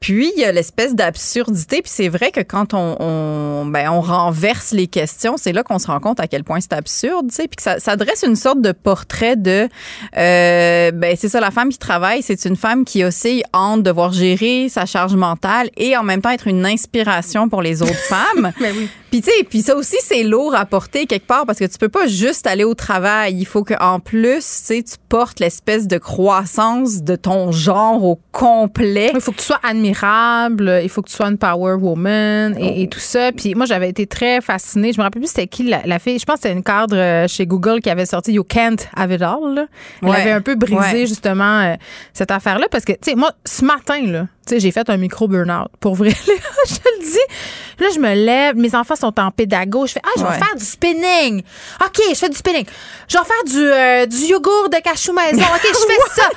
[0.00, 1.82] Puis il y a l'espèce d'absurdité.
[1.82, 5.78] Puis c'est vrai que quand on, on, ben, on renverse les questions, c'est là qu'on
[5.78, 7.26] se rend compte à quel point c'est absurde.
[7.28, 7.48] Tu sais.
[7.48, 9.68] Puis que ça, ça dresse une sorte de portrait de,
[10.16, 14.12] euh, ben c'est ça, la femme qui travaille, c'est une femme qui aussi hante devoir
[14.12, 18.52] gérer sa charge mentale et en même temps être une inspiration pour les autres femmes.
[18.60, 18.88] Mais oui.
[19.10, 21.78] Puis tu sais, puis ça aussi c'est lourd à porter quelque part parce que tu
[21.78, 23.34] peux pas juste aller au travail.
[23.36, 28.04] Il faut que en plus, tu sais, tu portes l'espèce de croissance de ton genre
[28.04, 29.10] au complet.
[29.12, 29.58] Il faut que tu sois
[29.90, 33.32] admirable, il faut que tu sois une power woman et, et tout ça.
[33.32, 34.92] Puis moi, j'avais été très fascinée.
[34.92, 36.18] Je me rappelle plus c'était qui la, la fille.
[36.18, 39.12] Je pense que c'était une cadre euh, chez Google qui avait sorti You Can't Have
[39.12, 39.54] It All.
[39.54, 39.66] là.
[40.02, 40.20] Elle Ouais.
[40.20, 41.06] avait un peu brisé Ouais.
[41.06, 41.74] justement euh,
[42.12, 45.26] cette affaire-là parce que, tu sais, moi, ce matin, là, sais, j'ai fait un micro
[45.28, 45.68] burn-out.
[45.80, 46.10] Pour vrai,
[46.68, 47.18] je le dis.
[47.78, 49.86] Là, je me lève, mes enfants sont en pédago.
[49.86, 50.38] Je fais, ah, je vais Ouais.
[50.38, 51.42] faire du spinning.
[51.84, 52.66] OK, je fais du spinning.
[53.08, 55.40] Je vais faire du, euh, du yogourt de cachou maison.
[55.42, 56.28] OK, je fais ça.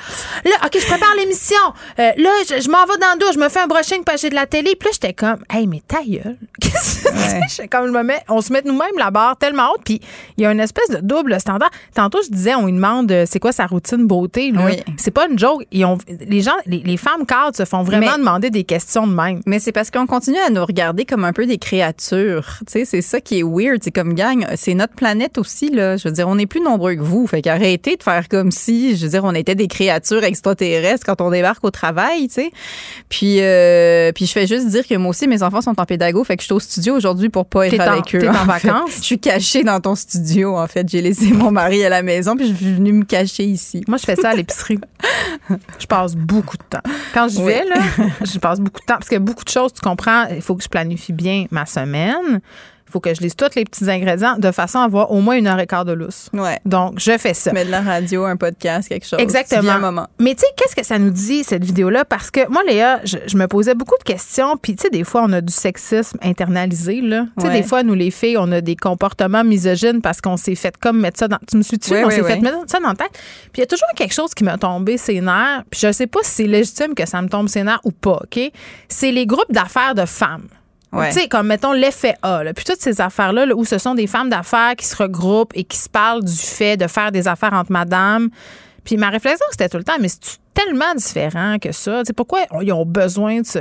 [0.44, 1.56] Là, OK, je prépare l'émission.
[1.98, 4.16] Euh, là, je, je m'en vais dans le dos, je me fais un brushing que
[4.16, 4.74] j'ai de la télé.
[4.74, 6.36] Puis là, j'étais comme, hey, mais ta gueule.
[6.60, 7.10] Qu'est-ce que
[7.48, 7.68] c'est?
[7.68, 9.82] Comme, je me mets, on se met nous-mêmes la barre tellement haute.
[9.84, 10.00] Puis
[10.38, 11.70] il y a une espèce de double standard.
[11.94, 14.50] Tantôt, je disais, on lui demande euh, c'est quoi sa routine beauté.
[14.50, 14.62] Là.
[14.64, 14.82] Oui.
[14.96, 15.64] C'est pas une joke.
[15.72, 19.06] Ils ont, les gens, les, les femmes cadres se font vraiment Mais- demander des questions
[19.06, 19.40] de même.
[19.46, 22.58] Mais c'est parce qu'on continue à nous regarder comme un peu des créatures.
[22.66, 23.80] Tu sais, c'est ça qui est weird.
[23.82, 25.96] C'est comme gang, c'est notre planète aussi là.
[25.96, 27.26] Je veux dire, on est plus nombreux que vous.
[27.26, 31.20] Fait qu'arrêtez de faire comme si, je veux dire, on était des créatures extraterrestres quand
[31.20, 32.50] on débarque au travail, tu sais.
[33.08, 36.22] Puis, euh, puis je fais juste dire que moi aussi, mes enfants sont en pédago.
[36.24, 38.18] Fait que je suis au studio aujourd'hui pour pas être en- avec eux.
[38.20, 38.66] t'es en fait.
[38.68, 38.96] vacances?
[38.98, 40.56] Je suis cachée dans ton studio.
[40.56, 43.44] En fait, j'ai laissé mon mari à la maison puis je suis venue me cacher
[43.44, 43.82] ici.
[43.88, 44.78] Moi, je fais ça à l'épicerie.
[45.78, 46.82] je passe beaucoup de temps.
[47.12, 47.46] Quand je Oui.
[47.52, 47.76] vais, là,
[48.24, 48.94] je passe beaucoup de temps.
[48.94, 52.40] Parce que beaucoup de choses, tu comprends, il faut que je planifie bien ma semaine.
[52.94, 55.34] Il faut que je lise tous les petits ingrédients de façon à avoir au moins
[55.36, 56.30] une heure et quart de lousse.
[56.32, 56.60] Ouais.
[56.64, 57.52] Donc, je fais ça.
[57.52, 59.18] Mets de la radio, un podcast, quelque chose.
[59.18, 59.72] Exactement.
[59.72, 60.06] un moment.
[60.20, 62.04] Mais tu sais, qu'est-ce que ça nous dit, cette vidéo-là?
[62.04, 64.56] Parce que moi, Léa, je, je me posais beaucoup de questions.
[64.56, 67.24] Puis, tu sais, des fois, on a du sexisme internalisé, là.
[67.36, 67.60] Tu sais, Ouais.
[67.62, 71.00] des fois, nous, les filles, on a des comportements misogynes parce qu'on s'est fait comme
[71.00, 71.38] mettre ça dans.
[71.50, 71.92] Tu me suis-tu?
[71.94, 73.10] Oui, on s'est fait mettre ça dans la tête.
[73.52, 75.64] Puis, il y a toujours quelque chose qui m'a tombé ses nerfs.
[75.68, 78.20] Puis, je sais pas si c'est légitime que ça me tombe ses nerfs ou pas,
[78.22, 78.38] OK?
[78.88, 80.46] C'est les groupes d'affaires de femmes.
[80.94, 81.10] Ouais.
[81.10, 82.54] Tu sais, comme mettons l'effet A, là.
[82.54, 85.64] puis toutes ces affaires-là, là, où ce sont des femmes d'affaires qui se regroupent et
[85.64, 88.30] qui se parlent du fait de faire des affaires entre madame.
[88.84, 92.00] Puis ma réflexion, c'était tout le temps, mais c'est tellement différent que ça?
[92.00, 93.58] Tu sais, pourquoi ils ont besoin de se,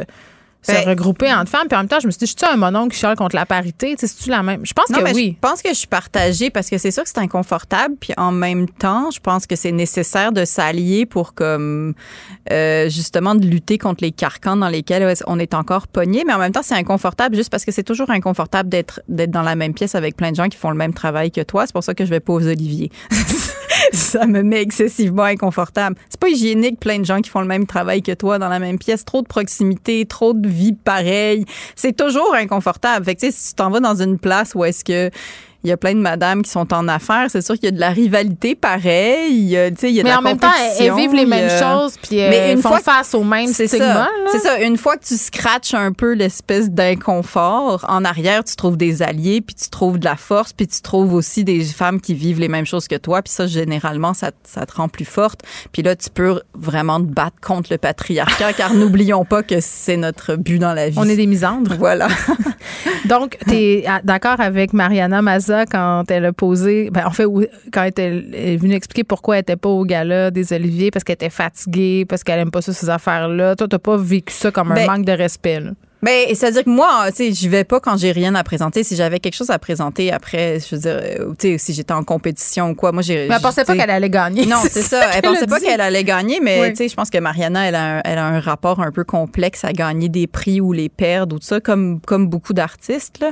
[0.63, 1.67] se Ben- regrouper entre femmes?
[1.67, 3.35] Puis en même temps, je me suis dit, je suis un mononcle qui chiale contre
[3.35, 3.95] la parité?
[3.95, 4.65] Tu sais, C'est-tu la même?
[4.65, 5.37] Je pense Non, que oui.
[5.41, 8.31] Je pense que je suis partagée parce que c'est sûr que c'est inconfortable, puis en
[8.31, 11.93] même temps, je pense que c'est nécessaire de s'allier pour comme
[12.51, 16.23] euh, justement de lutter contre les carcans dans lesquels on est encore pogné.
[16.25, 19.41] Mais en même temps, c'est inconfortable juste parce que c'est toujours inconfortable d'être d'être dans
[19.41, 21.65] la même pièce avec plein de gens qui font le même travail que toi.
[21.65, 22.91] C'est pour ça que je vais pas aux Olivier.
[23.93, 25.95] ça me met excessivement inconfortable.
[26.09, 28.59] C'est pas hygiénique, plein de gens qui font le même travail que toi dans la
[28.59, 29.05] même pièce.
[29.05, 31.45] Trop de proximité, trop de vie pareille.
[31.75, 33.05] C'est toujours inconfortable.
[33.05, 35.09] Fait que, si tu t'en vas dans une place où est-ce que
[35.63, 37.27] il y a plein de madames qui sont en affaires.
[37.29, 39.29] C'est sûr qu'il y a de la rivalité pareil.
[39.31, 40.47] Il y a, il y a de Mais la en même temps,
[40.79, 43.13] elles- vivent les mêmes a- choses, puis euh, Mais elles une font fois que- face
[43.13, 43.85] au même c'est stigma.
[43.85, 43.93] ça.
[43.93, 44.07] là.
[44.31, 44.59] C'est ça.
[44.61, 49.41] Une fois que tu scratches un peu l'espèce d'inconfort, en arrière, tu trouves des alliés,
[49.41, 52.47] puis tu trouves de la force, puis tu trouves aussi des femmes qui vivent les
[52.47, 53.21] mêmes choses que toi.
[53.21, 55.41] Puis ça, généralement, ça, ça te rend plus forte.
[55.71, 59.97] Puis là, tu peux vraiment te battre contre le patriarcat, car n'oublions pas que c'est
[59.97, 60.97] notre but dans la vie.
[60.99, 61.75] On est des misandres.
[61.77, 62.07] Voilà.
[63.05, 65.21] Donc, tu es d'accord avec Mariana
[65.69, 67.25] Quand elle a posé, ben, en fait,
[67.71, 71.15] quand elle est venue expliquer pourquoi elle n'était pas au gala des Oliviers, parce qu'elle
[71.15, 73.55] était fatiguée, parce qu'elle aime pas ça, ces affaires-là.
[73.55, 75.71] Toi, t'as pas vécu ça comme un Ben, manque de respect, là.
[76.01, 78.83] Ben, c'est-à-dire que moi, tu sais, j'y vais pas quand j'ai rien à présenter.
[78.83, 81.93] Si j'avais quelque chose à présenter après, je veux dire, euh, tu sais, si j'étais
[81.93, 83.29] en compétition ou quoi, moi, j'ai.
[83.29, 84.45] Mais elle pensait pas qu'elle allait gagner.
[84.45, 85.01] Non, c'est ça.
[85.15, 86.69] Elle pensait pas qu'elle allait gagner, mais Oui.
[86.71, 89.05] tu sais, je pense que Mariana, elle a, un, elle a un rapport un peu
[89.05, 93.19] complexe à gagner des prix ou les perdre ou tout ça, comme, comme beaucoup d'artistes,
[93.21, 93.31] là.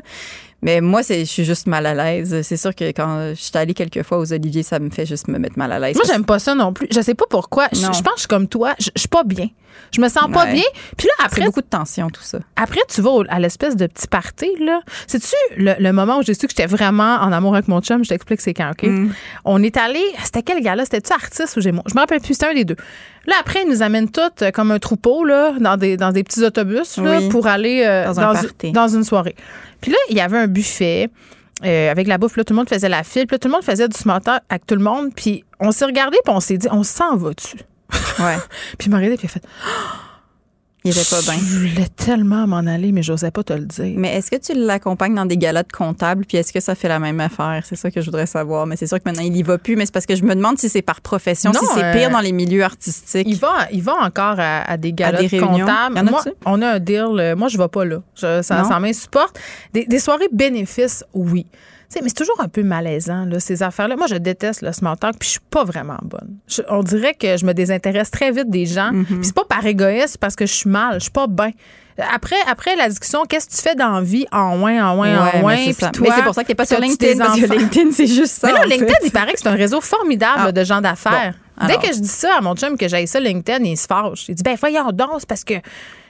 [0.61, 2.41] Mais moi, c'est, je suis juste mal à l'aise.
[2.43, 5.27] C'est sûr que quand je suis allée quelques fois aux Oliviers, ça me fait juste
[5.27, 5.95] me mettre mal à l'aise.
[5.95, 6.87] Moi, j'aime pas ça non plus.
[6.91, 7.67] Je sais pas pourquoi.
[7.73, 8.75] Je, pense que je suis comme toi.
[8.79, 9.47] Je, je suis pas bien.
[9.91, 10.53] Je me sens pas Ouais.
[10.53, 10.63] bien.
[10.97, 11.41] Puis là, après.
[11.41, 12.39] C'est beaucoup de tension, tout ça.
[12.55, 14.81] Après, tu vas à l'espèce de petit party, là.
[15.07, 18.03] C'est-tu le, le moment où j'ai su que j'étais vraiment en amour avec mon chum?
[18.03, 18.83] Je t'explique c'est quand, OK?
[18.83, 19.11] Mm.
[19.45, 20.01] On est allé.
[20.23, 20.83] C'était quel gars-là?
[20.85, 21.83] C'était-tu artiste ou Gémeaux?
[21.87, 22.33] Je me rappelle plus.
[22.33, 22.75] C'était un des deux.
[23.27, 26.23] Là, après, ils nous amènent toutes euh, comme un troupeau, là, dans des, dans des
[26.23, 27.29] petits autobus, là, Oui.
[27.29, 28.71] pour aller euh, Dans un dans, party.
[28.71, 29.35] dans une soirée.
[29.79, 31.09] Puis là, il y avait un buffet.
[31.63, 33.51] euh, avec la bouffe, là, tout le monde faisait la file, puis là, tout le
[33.53, 36.39] monde faisait du small talk avec tout le monde, puis on s'est regardé, puis on
[36.39, 37.57] s'est dit, on s'en va-tu?
[38.19, 38.37] Ouais.
[38.79, 39.43] puis il m'a regardé, puis il a fait,
[40.83, 41.33] Il était pas bien.
[41.39, 43.93] je voulais tellement m'en aller, mais j'osais pas te le dire.
[43.97, 46.87] Mais est-ce que tu l'accompagnes dans des galas de comptables, puis est-ce que ça fait
[46.87, 47.61] la même affaire?
[47.67, 48.65] C'est ça que je voudrais savoir.
[48.65, 50.33] Mais c'est sûr que maintenant, il y va plus, mais c'est parce que je me
[50.33, 53.27] demande si c'est par profession, Non, si c'est euh, pire dans les milieux artistiques.
[53.29, 55.65] Il va, il va encore à, à des galas des de réunions?
[55.67, 55.97] comptables.
[55.97, 57.05] Y en Moi, on a un deal.
[57.19, 58.01] euh, Moi, je vais pas là.
[58.15, 59.39] Je- ça ça m'insupporte.
[59.73, 61.45] Des, des soirées bénéfices, oui.
[62.01, 63.95] Mais c'est toujours un peu malaisant, là, ces affaires-là.
[63.97, 66.37] Moi, je déteste le small talk, puis je suis pas vraiment bonne.
[66.47, 68.91] Je- on dirait que je me désintéresse très vite des gens.
[68.91, 69.05] Mm-hmm.
[69.05, 71.51] Puis c'est pas par égoïsme, c'est parce que je suis mal, je suis pas bien.
[72.15, 74.25] Après, après la discussion, qu'est-ce que tu fais dans la vie?
[74.31, 75.51] En moins, en moins, Ouais, en toi,
[76.01, 77.45] Mais c'est pour ça que t'es pas sur LinkedIn, parce que?
[77.45, 79.05] LinkedIn, c'est juste ça, Mais là, LinkedIn, fait.
[79.07, 80.51] il paraît que c'est un réseau formidable Ah.
[80.51, 81.33] de gens d'affaires.
[81.59, 83.85] Bon, Dès que je dis ça à mon chum que j'aille ça LinkedIn, il se
[83.85, 84.29] fâche.
[84.29, 85.53] Il dit ben voyons donc, c'est parce que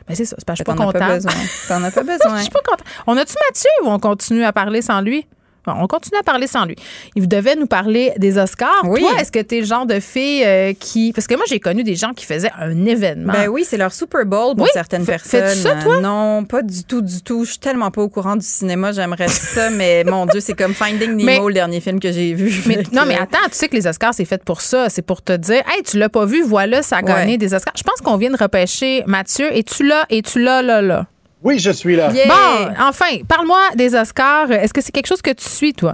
[0.08, 1.16] ben c'est ça, c'est parce que je suis pas T'en as pas contente.
[1.16, 1.32] besoin.
[1.68, 2.38] T'en as pas besoin.
[2.38, 2.86] Je suis pas contente.
[3.08, 5.28] On a-tu Mathieu ou on continue à parler sans lui?
[5.66, 6.76] Bon, on continue à parler sans lui.
[7.16, 8.82] Il devait nous parler des Oscars.
[8.86, 9.02] Oui.
[9.02, 11.14] Toi, est-ce que tu es le genre de fille euh, qui.
[11.14, 13.32] Parce que moi, j'ai connu des gens qui faisaient un événement.
[13.34, 14.70] Ben oui, c'est leur Super Bowl pour Oui.
[14.74, 15.46] certaines personnes.
[15.48, 16.00] fais-tu ça, toi?
[16.02, 17.46] Non, pas du tout, du tout.
[17.46, 18.92] Je suis tellement pas au courant du cinéma.
[18.92, 22.34] J'aimerais ça, mais mon Dieu, c'est comme Finding Nemo, Mais- le dernier film que j'ai
[22.34, 22.52] vu.
[22.66, 24.90] Mais, non, mais attends, tu sais que les Oscars, c'est fait pour ça.
[24.90, 27.38] C'est pour te dire, hey, tu l'as pas vu, voilà, ça a gagné Ouais.
[27.38, 27.74] des Oscars.
[27.78, 29.48] Je pense qu'on vient de repêcher Mathieu.
[29.56, 31.06] Et tu l'as, et tu l'as, là, là.
[31.44, 32.12] Oui, je suis là.
[32.12, 32.28] Yeah.
[32.28, 34.52] Bon, enfin, parle-moi des Oscars.
[34.52, 35.94] Est-ce que c'est quelque chose que tu suis, toi?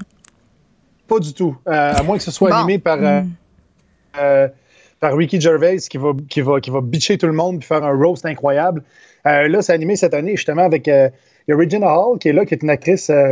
[1.07, 1.55] Pas du tout.
[1.67, 2.55] Euh, à moins que ce soit Bon.
[2.57, 3.21] animé par, euh,
[4.19, 4.47] euh,
[4.99, 7.83] par Ricky Gervais qui va, qui, va, qui va bitcher tout le monde puis faire
[7.83, 8.83] un roast incroyable.
[9.25, 11.09] Euh, là, c'est animé cette année justement avec euh,
[11.47, 13.31] il y a Regina Hall qui est là, qui est une actrice euh,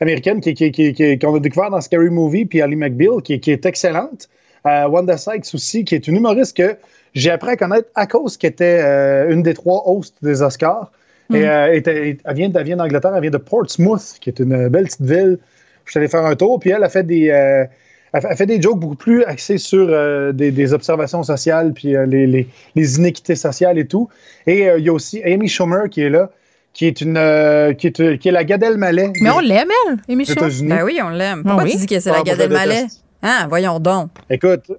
[0.00, 3.40] américaine qui, qui, qui, qui- qu'on a découvert dans Scary Movie, puis Ali McBeal qui,
[3.40, 4.28] qui est excellente.
[4.66, 6.76] Euh, Wanda Sykes aussi, qui est une humoriste que
[7.14, 10.92] j'ai appris à connaître à cause qu'elle était euh, une des trois hosts des Oscars.
[11.34, 14.84] Et euh, elle vient, elle vient d'Angleterre, elle vient de Portsmouth, qui est une belle
[14.86, 15.38] petite ville.
[15.84, 17.64] Je suis allé faire un tour, puis elle a fait des, euh,
[18.12, 22.06] elle fait- des jokes beaucoup plus axés sur euh, des, des observations sociales, puis euh,
[22.06, 24.08] les, les- les inéquités sociales et tout.
[24.46, 26.30] Et euh, il y a aussi Amy Schumer qui est là,
[26.72, 29.12] qui est une, euh, qui est, qui est la Gad Elmaleh.
[29.20, 30.34] Mais on l'aime, elle, Émichon.
[30.64, 31.42] Ben oui, on l'aime.
[31.42, 31.72] Pourquoi oui.
[31.72, 32.74] tu dis que c'est Ah, la moi, Gad je la Elmaleh?
[32.82, 33.04] déteste.
[33.22, 34.10] Ah, voyons donc.
[34.30, 34.70] Écoute,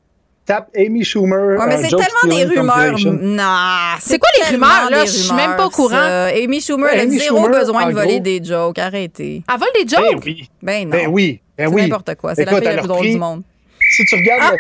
[0.50, 1.58] tape Amy Schumer.
[1.60, 2.96] Ouais, mais c'est tellement des rumeurs.
[3.22, 3.96] Non.
[4.00, 5.06] C'est quoi les rumeurs, là?
[5.06, 5.90] Je suis même pas au courant.
[5.92, 6.26] ça.
[6.28, 8.20] Amy Schumer Ouais, elle a Amy zéro Schumer, besoin de voler gros.
[8.24, 8.80] des jokes.
[8.80, 9.44] Arrêtez.
[9.48, 10.24] Elle vole des Ben jokes?
[10.26, 10.50] oui.
[10.62, 10.90] Ben non.
[10.92, 11.40] Ben oui.
[11.58, 11.82] Ben C'est oui.
[11.84, 12.34] n'importe quoi.
[12.36, 13.44] C'est la fille la plus drôle du monde.
[13.92, 14.56] Si tu regardes.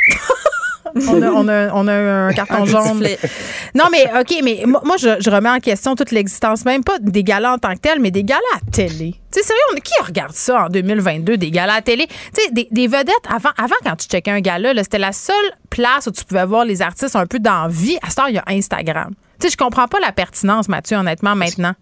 [1.08, 3.04] On a, on a- on a un carton Un jaune.
[3.76, 7.00] Non, mais OK, mais moi, moi, je, je remets en question toute l'existence, même pas
[7.00, 9.16] des galas en tant que tels, mais des galas à télé.
[9.32, 12.08] Tu sais, sérieux, on- qui regarde ça en 2022, des galas à télé?
[12.08, 15.12] Tu sais, des, des vedettes, avant, avant, quand tu checkais un gala, là, c'était la
[15.12, 15.36] seule
[15.70, 17.98] place où tu pouvais voir les artistes un peu dans la vie.
[18.02, 19.14] À cette heure, il y a Instagram.
[19.40, 21.74] Tu sais, je comprends pas la pertinence, Mathieu, honnêtement, maintenant.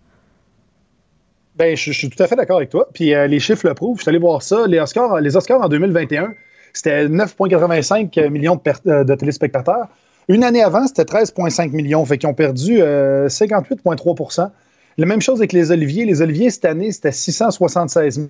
[1.55, 2.87] Ben, je, je suis tout à fait d'accord avec toi.
[2.93, 3.97] Puis euh, les chiffres le prouvent.
[3.97, 4.67] Je suis allé voir ça.
[4.67, 6.33] Les Oscars, les Oscars en 2021,
[6.77, 9.87] c'était 9,85 millions de, euh, de téléspectateurs.
[10.29, 12.03] Une année avant, c'était 13,5 millions.
[12.05, 14.49] Fait qu'ils ont perdu euh, 58,3%
[14.97, 16.05] La même chose avec les Oliviers.
[16.05, 18.29] Les Oliviers, cette année, c'était 676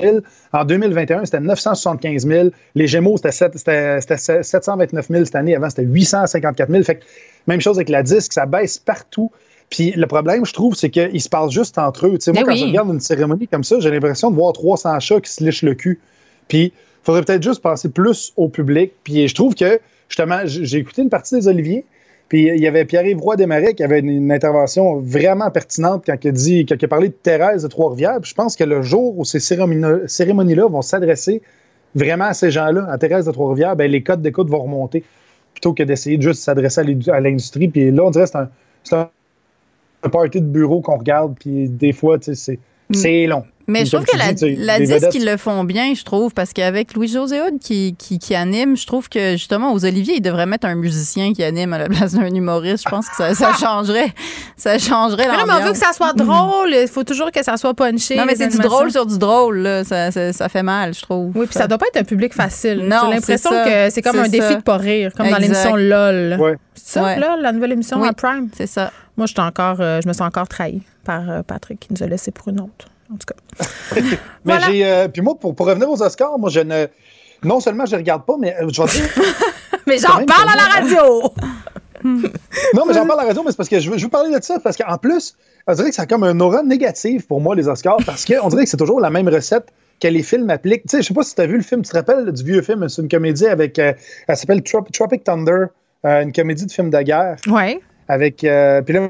[0.00, 0.18] 000.
[0.52, 2.48] En 2021, c'était 975 000.
[2.74, 5.54] Les Gémeaux, c'était sept- c'était- c'était 729 000 cette année.
[5.54, 6.82] Avant, c'était 854 000.
[6.84, 7.04] Fait que
[7.46, 9.30] même chose avec la disque, ça baisse partout.
[9.68, 12.10] Puis le problème, je trouve, c'est qu'ils se parlent juste entre eux.
[12.10, 12.58] Moi, Mais quand oui.
[12.58, 15.62] je regarde une cérémonie comme ça, j'ai l'impression de voir 300 chats qui se lichent
[15.62, 16.00] le cul.
[16.48, 16.72] Puis
[17.02, 18.92] faudrait peut-être juste penser plus au public.
[19.04, 21.84] Puis je trouve que, justement, j'ai écouté une partie des Oliviers.
[22.28, 26.16] Puis il y avait Pierre-Yves Roy Desmarais qui avait une, une intervention vraiment pertinente quand
[26.22, 28.20] il a, dit, quand il a parlé de Thérèse de Trois-Rivières.
[28.20, 31.42] Puis je pense que le jour où ces cérémonies- cérémonies-là vont s'adresser
[31.96, 35.02] vraiment à ces gens-là, à Thérèse de Trois-Rivières, ben, les codes d'écoute vont remonter
[35.52, 37.66] plutôt que d'essayer de juste s'adresser à l'industrie.
[37.68, 38.50] Puis là, on dirait que c'est un,
[38.84, 41.34] c'est un, party de bureau qu'on regarde.
[41.38, 42.58] Puis des fois, tu sais, c'est,
[42.96, 43.44] c'est long.
[43.70, 46.94] Mais je trouve que la, dis, disque, ils le font bien, je trouve, parce qu'avec
[46.94, 50.66] Louis-José Hood qui, qui, qui anime, je trouve que justement, aux Oliviers, ils devraient mettre
[50.66, 52.84] un musicien qui anime à la place d'un humoriste.
[52.84, 54.12] Je pense que ça, ça changerait.
[54.56, 55.78] Ça changerait Mais là, mais on veut l'ambiance.
[55.78, 56.70] que ça soit drôle.
[56.72, 58.16] Il faut toujours que ça soit punché.
[58.16, 59.84] Non, mais c'est du drôle sur du drôle, là.
[59.84, 61.32] Ça, ça, ça fait mal, je trouve.
[61.36, 62.80] Oui, puis ça doit pas être un public facile.
[62.86, 66.36] Non, J'ai l'impression que c'est comme un défi de pas rire, comme dans l'émission LOL.
[66.40, 66.56] Ouais.
[66.74, 67.18] C'est ça, Ouais.
[67.18, 68.08] LOL, la nouvelle émission Oui.
[68.08, 68.48] à Prime?
[68.56, 68.90] C'est ça.
[69.16, 72.06] Moi, je, encore, euh, je me sens encore trahie par euh, Patrick qui nous a
[72.06, 72.86] laissé pour une autre.
[73.12, 73.66] En tout cas.
[74.44, 74.84] Mais j'ai.
[74.86, 76.86] euh, puis moi, pour, pour revenir aux Oscars, moi, je ne.
[77.42, 79.08] Non seulement je regarde pas, mais euh, je vais dire.
[79.86, 81.32] mais j'en parle à la radio!
[82.02, 84.10] Non, mais j'en parle à la radio, mais c'est parce que je veux, je veux
[84.10, 84.58] parler de ça.
[84.58, 87.68] Parce qu'en plus, on dirait que ça a comme un aura négative pour moi, les
[87.68, 89.66] Oscars, parce qu'on dirait que c'est toujours la même recette
[90.00, 90.84] que les films appliquent.
[90.84, 92.42] Tu sais, je sais pas si tu as vu le film, tu te rappelles du
[92.42, 93.78] vieux film, c'est une comédie avec.
[93.78, 93.92] euh,
[94.28, 95.66] elle s'appelle Trop- Tropic Thunder,
[96.06, 97.36] euh, une comédie de film de guerre.
[97.48, 97.80] Ouais.
[98.08, 98.44] Avec.
[98.44, 99.08] euh, puis là,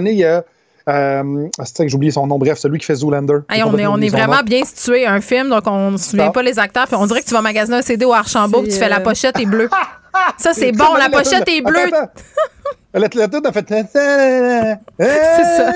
[0.00, 0.44] il y a.
[0.90, 3.38] Euh, c'est ça que j'ai oublié son nom, bref, celui qui fait Zoolander.
[3.48, 4.42] Hey, on est, on vraiment nom.
[4.42, 5.06] bien situé.
[5.06, 6.86] Un film, donc on ne se souvient pas les acteurs.
[6.86, 9.00] Puis on dirait que tu vas magasiner un CD au Archambault, tu fais la euh,
[9.00, 9.68] pochette est bleue.
[10.38, 11.90] Ça, c'est bon, la pochette est bleue.
[12.92, 13.68] La, a fait.
[14.98, 15.72] C'est ça.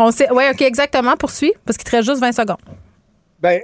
[0.00, 1.16] On sait, ouais, OK, exactement.
[1.16, 2.56] Poursuis, parce qu'il te reste juste 20 secondes.
[3.38, 3.60] Ben,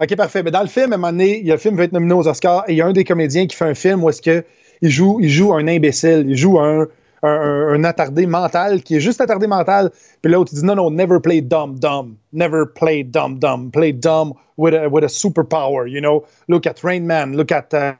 [0.00, 0.44] OK, parfait.
[0.44, 1.84] Mais dans le film, à un moment donné, il y a le film qui va
[1.84, 4.04] être nominé aux Oscars et il y a un des comédiens qui fait un film
[4.04, 4.44] où est-ce que
[4.82, 6.86] il joue, il joue un imbécile, il joue un,
[7.22, 9.90] un, attardé mental qui est juste attardé mental.
[10.22, 12.16] Puis l'autre, il dit non, non, never play dumb, dumb.
[12.32, 13.70] Never play dumb, dumb.
[13.70, 16.24] Play dumb with a, with a superpower, you know?
[16.48, 17.94] Look at Rain Man, look at, uh,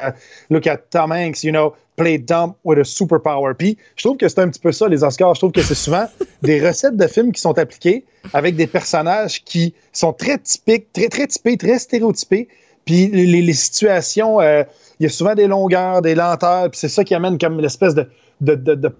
[0.00, 0.12] uh,
[0.48, 1.74] look at Tom Hanks, you know?
[1.96, 3.54] Play dumb with a superpower.
[3.54, 5.34] Puis je trouve que c'est un petit peu ça, les Oscars.
[5.34, 6.06] Je trouve que c'est souvent
[6.42, 11.08] des recettes de films qui sont appliquées avec des personnages qui sont très typiques, très,
[11.08, 12.48] très typés, très stéréotypés.
[12.86, 14.64] Puis les, les situations, euh,
[15.00, 17.94] il y a souvent des longueurs, des lenteurs, puis c'est ça qui amène comme l'espèce
[17.94, 18.08] de,
[18.40, 18.90] de, de- de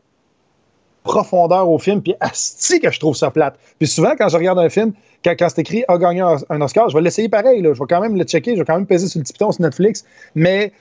[1.03, 3.55] profondeur au film, puis asti que je trouve ça plate.
[3.79, 4.93] Puis souvent, quand je regarde un film,
[5.25, 7.73] quand, quand c'est écrit «a gagné un, Oscar», je vais l'essayer pareil, là.
[7.75, 9.51] je vais quand même le checker, je vais quand même peser sur le petit piton
[9.53, 10.05] sur Netflix,
[10.35, 10.73] mais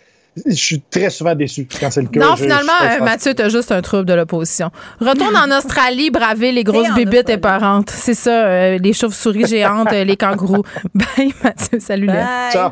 [0.45, 2.19] je suis très souvent déçu quand c'est le cas.
[2.19, 4.69] Non, Je- finalement, je- je- euh, Mathieu, t'as juste un trouble de l'opposition.
[4.99, 7.89] Retourne en Australie, braver les grosses en bébites éperantes.
[7.89, 10.63] C'est ça, euh, les chauves-souris géantes, euh, les kangourous.
[10.93, 11.79] Bye, Mathieu.
[11.79, 12.07] Salut.
[12.07, 12.25] Bye.
[12.51, 12.71] Ciao.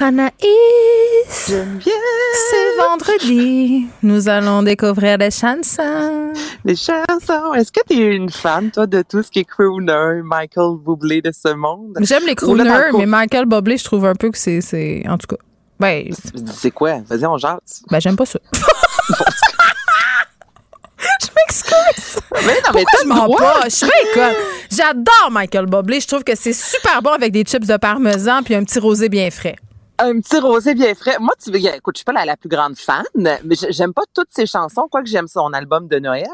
[0.00, 0.32] Anaïs,
[1.30, 3.86] c'est vendredi.
[4.02, 6.32] Nous allons découvrir des chansons.
[6.64, 7.54] Les chansons.
[7.54, 11.22] Est-ce que tu es une fan, toi, de tout ce qui est crooner, Michael Bublé
[11.22, 11.96] de ce monde?
[12.00, 14.60] J'aime les là, crooners, le mais Michael Bublé, je trouve un peu que c'est...
[14.60, 15.36] c'est- En tout cas,
[15.78, 16.08] ben,
[16.54, 16.98] C'est quoi?
[17.08, 17.82] Vas-y, on jase.
[17.90, 18.38] ben j'aime pas ça.
[20.98, 22.18] je m'excuse.
[22.46, 22.84] Mais non, mais
[23.70, 24.34] je bien conne.
[24.70, 26.00] J'adore Michael Bublé.
[26.00, 29.08] Je trouve que c'est super bon avec des chips de parmesan puis un petit rosé
[29.08, 29.56] bien frais.
[29.98, 31.16] Un petit rosé bien frais.
[31.20, 34.02] Moi, tu écoute, je suis pas la, la plus grande fan, mais j'ai- j'aime pas
[34.12, 36.26] toutes ses chansons, quoique j'aime son album de Noël.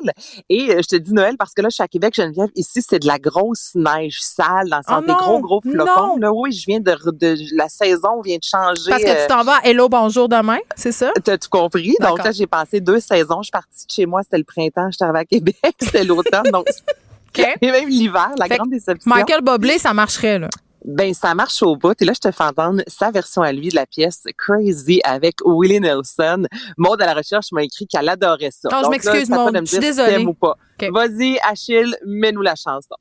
[0.49, 2.49] Et euh, je te dis Noël parce que là, je suis à Québec, Geneviève.
[2.57, 5.61] Ici, c'est de la grosse neige sale, dans le sens Oh des non, gros, gros
[5.67, 5.73] non.
[5.85, 6.17] flocons.
[6.17, 8.89] Là, oui, je viens de, de- la saison vient de changer.
[8.91, 11.13] Parce que euh, tu t'en vas à Hello, bonjour demain, c'est ça?
[11.23, 11.95] T'as tout compris?
[12.01, 13.39] Donc là, j'ai passé deux saisons.
[13.43, 14.89] Je suis partie de chez moi, c'était le printemps.
[14.91, 16.51] Je suis arrivée à Québec, c'était l'automne.
[16.51, 16.67] Donc,
[17.37, 19.11] et même l'hiver, la Fait grande déception.
[19.15, 20.49] Michael Bublé, ça marcherait, là.
[20.85, 22.01] Ben, ça marche au bout.
[22.01, 25.37] Et là, je te fais entendre sa version à lui de la pièce Crazy avec
[25.45, 26.45] Willie Nelson.
[26.79, 28.69] Maud, à la recherche, m'a écrit qu'elle adorait ça.
[28.73, 30.25] Non, je m'excuse, Je suis si désolée.
[30.25, 30.57] ou pas.
[30.93, 32.97] Vas-y, Achille, mets-nous la chanson.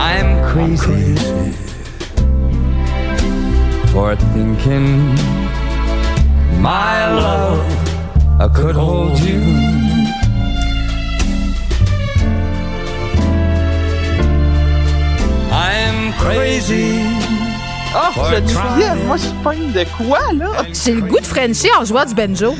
[0.00, 1.14] I'm crazy
[3.92, 5.14] for thinking
[6.60, 7.60] my love
[8.40, 9.87] I could hold you.
[16.18, 17.00] Crazy.
[17.94, 18.96] Oh, je te trying.
[18.98, 20.62] dis, moi, je suis pas une de quoi, là?
[20.72, 22.54] J'ai le goût de Frenchie en jouant du banjo.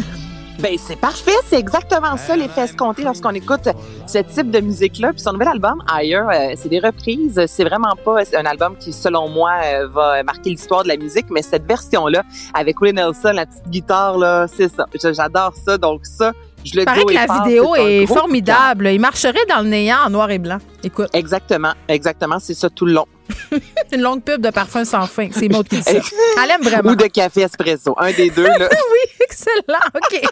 [0.61, 1.37] Ben, c'est parfait.
[1.47, 3.69] C'est exactement ça, l'effet escompté lorsqu'on écoute
[4.07, 5.13] ce type de musique-là.
[5.13, 7.41] Puis son nouvel album, Higher, euh, c'est des reprises.
[7.47, 11.27] C'est vraiment pas un album qui, selon moi, euh, va marquer l'histoire de la musique,
[11.31, 12.25] mais cette version-là,
[12.55, 14.87] avec Willie Nelson, la petite guitare, là, c'est ça.
[15.13, 15.79] J'adore ça.
[15.79, 16.33] Donc ça,
[16.65, 18.89] je le Il paraît que la vidéo est formidable.
[18.89, 20.59] Il marcherait dans le néant en noir et blanc.
[20.83, 22.39] Écoute, Exactement, exactement.
[22.41, 23.07] C'est ça tout le long.
[23.93, 25.29] une longue pub de parfum sans fin.
[25.33, 25.93] C'est Maud qui dit ça.
[25.93, 26.93] Elle aime vraiment.
[26.93, 27.95] Ou de café espresso.
[27.99, 28.69] Un des deux, là.
[28.93, 29.87] oui, excellent.
[29.95, 30.23] OK.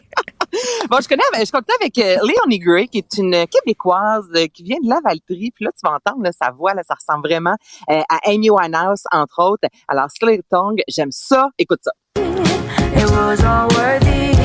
[0.89, 4.62] Bon, je connais, je continue avec euh, Léonie Gray, qui est une Québécoise euh, qui
[4.62, 5.51] vient de Lavaltrie.
[5.55, 7.55] Puis là, tu vas entendre là, sa voix, là, ça ressemble vraiment
[7.90, 9.68] euh, à Amy Winehouse, entre autres.
[9.89, 11.48] Alors, Slay Tongue, j'aime ça.
[11.59, 11.90] Écoute ça.
[12.16, 14.36] It was all worth it.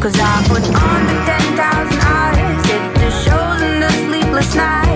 [0.00, 4.89] Cause I put on the 10,000 hours, hit the shows and the sleepless nights.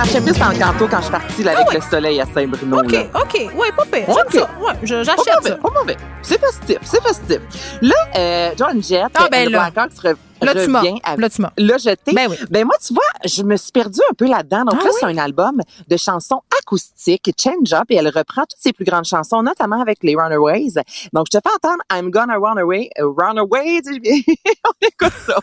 [0.00, 2.78] Marchait plus Chris Encanto quand je suis partie là, avec le soleil à Saint-Bruno.
[2.78, 3.02] OK, là.
[3.14, 3.34] OK.
[3.54, 4.08] Ouais, pas pire.
[4.08, 4.16] OK.
[4.32, 4.50] J'aime ça.
[4.60, 5.56] Ouais, j'achète ça.
[5.56, 5.96] pas mauvais.
[6.22, 7.38] C'est festif, c'est festif.
[7.82, 9.70] Là, euh, John Jett, Ah, ben le là.
[9.70, 10.78] Blackhawks Là, tu m'as.
[10.78, 11.52] avec- Là, tu m'as.
[11.58, 12.14] Là, je t'ai.
[12.14, 12.36] Ben oui.
[12.50, 14.60] Ben moi, tu vois, je me suis perdue un peu là-dedans.
[14.64, 14.96] Donc Ah là, oui?
[14.98, 19.04] c'est un album de chansons acoustiques, Change Up, et elle reprend toutes ses plus grandes
[19.04, 20.72] chansons, notamment avec les Runaways.
[21.12, 22.88] Donc, je te fais entendre I'm Gonna Run Away.
[23.00, 23.82] euh, Run Away,
[24.64, 25.34] on écoute ça.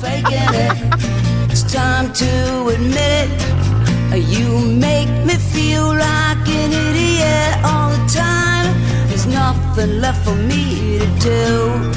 [0.00, 1.52] faking it.
[1.52, 3.71] It's time to admit it.
[4.14, 8.74] You make me feel like an idiot all the time.
[9.08, 11.92] There's nothing left for me to do.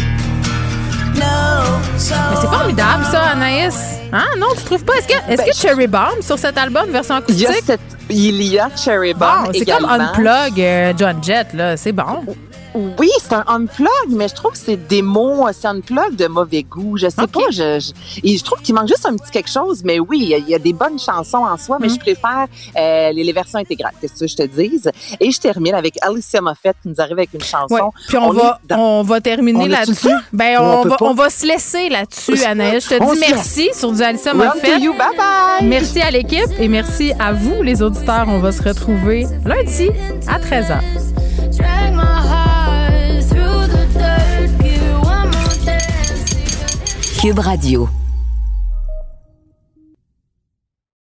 [1.19, 1.65] No,
[1.97, 3.75] so Mais c'est formidable, ça, Anaïs.
[4.13, 4.25] Hein?
[4.37, 4.93] Non, tu trouves pas?
[4.95, 7.65] Est-ce que, est-ce Ben, que Cherry Bomb, sur cet album, version Il y a, acoustique,
[7.65, 9.85] cette, il y a Cherry Bomb bon, c'est comme.
[9.85, 11.75] Unplug euh, John Jett, là.
[11.75, 12.23] C'est bon.
[12.99, 16.27] Oui, c'est un unplug, mais je trouve que c'est des mots, c'est un unplug de
[16.27, 16.97] mauvais goût.
[16.97, 17.91] Je sais pas, je, je,
[18.23, 20.37] et je trouve qu'il manque juste un petit quelque chose, mais oui, il y a,
[20.37, 21.81] il y a des bonnes chansons en soi, Mm.
[21.81, 22.45] mais je préfère
[22.77, 24.89] euh, les, les versions intégrales, qu'est-ce que je te dise?
[25.19, 27.73] Et je termine avec Alicia Moffett qui nous arrive avec une chanson.
[27.73, 27.81] Ouais.
[28.07, 30.09] Puis on, va, dans- on va terminer là-dessus?
[30.33, 31.05] Ben, on va, pas?
[31.05, 32.83] on va se laisser là-dessus, Anaïs.
[32.89, 34.81] Je te dis merci sur du Run Moffett.
[34.81, 35.67] you, bye bye!
[35.67, 38.25] Merci à l'équipe et merci à vous, les auditeurs.
[38.27, 39.89] On va se retrouver lundi
[40.27, 40.79] à 13h.
[47.33, 47.89] Radio.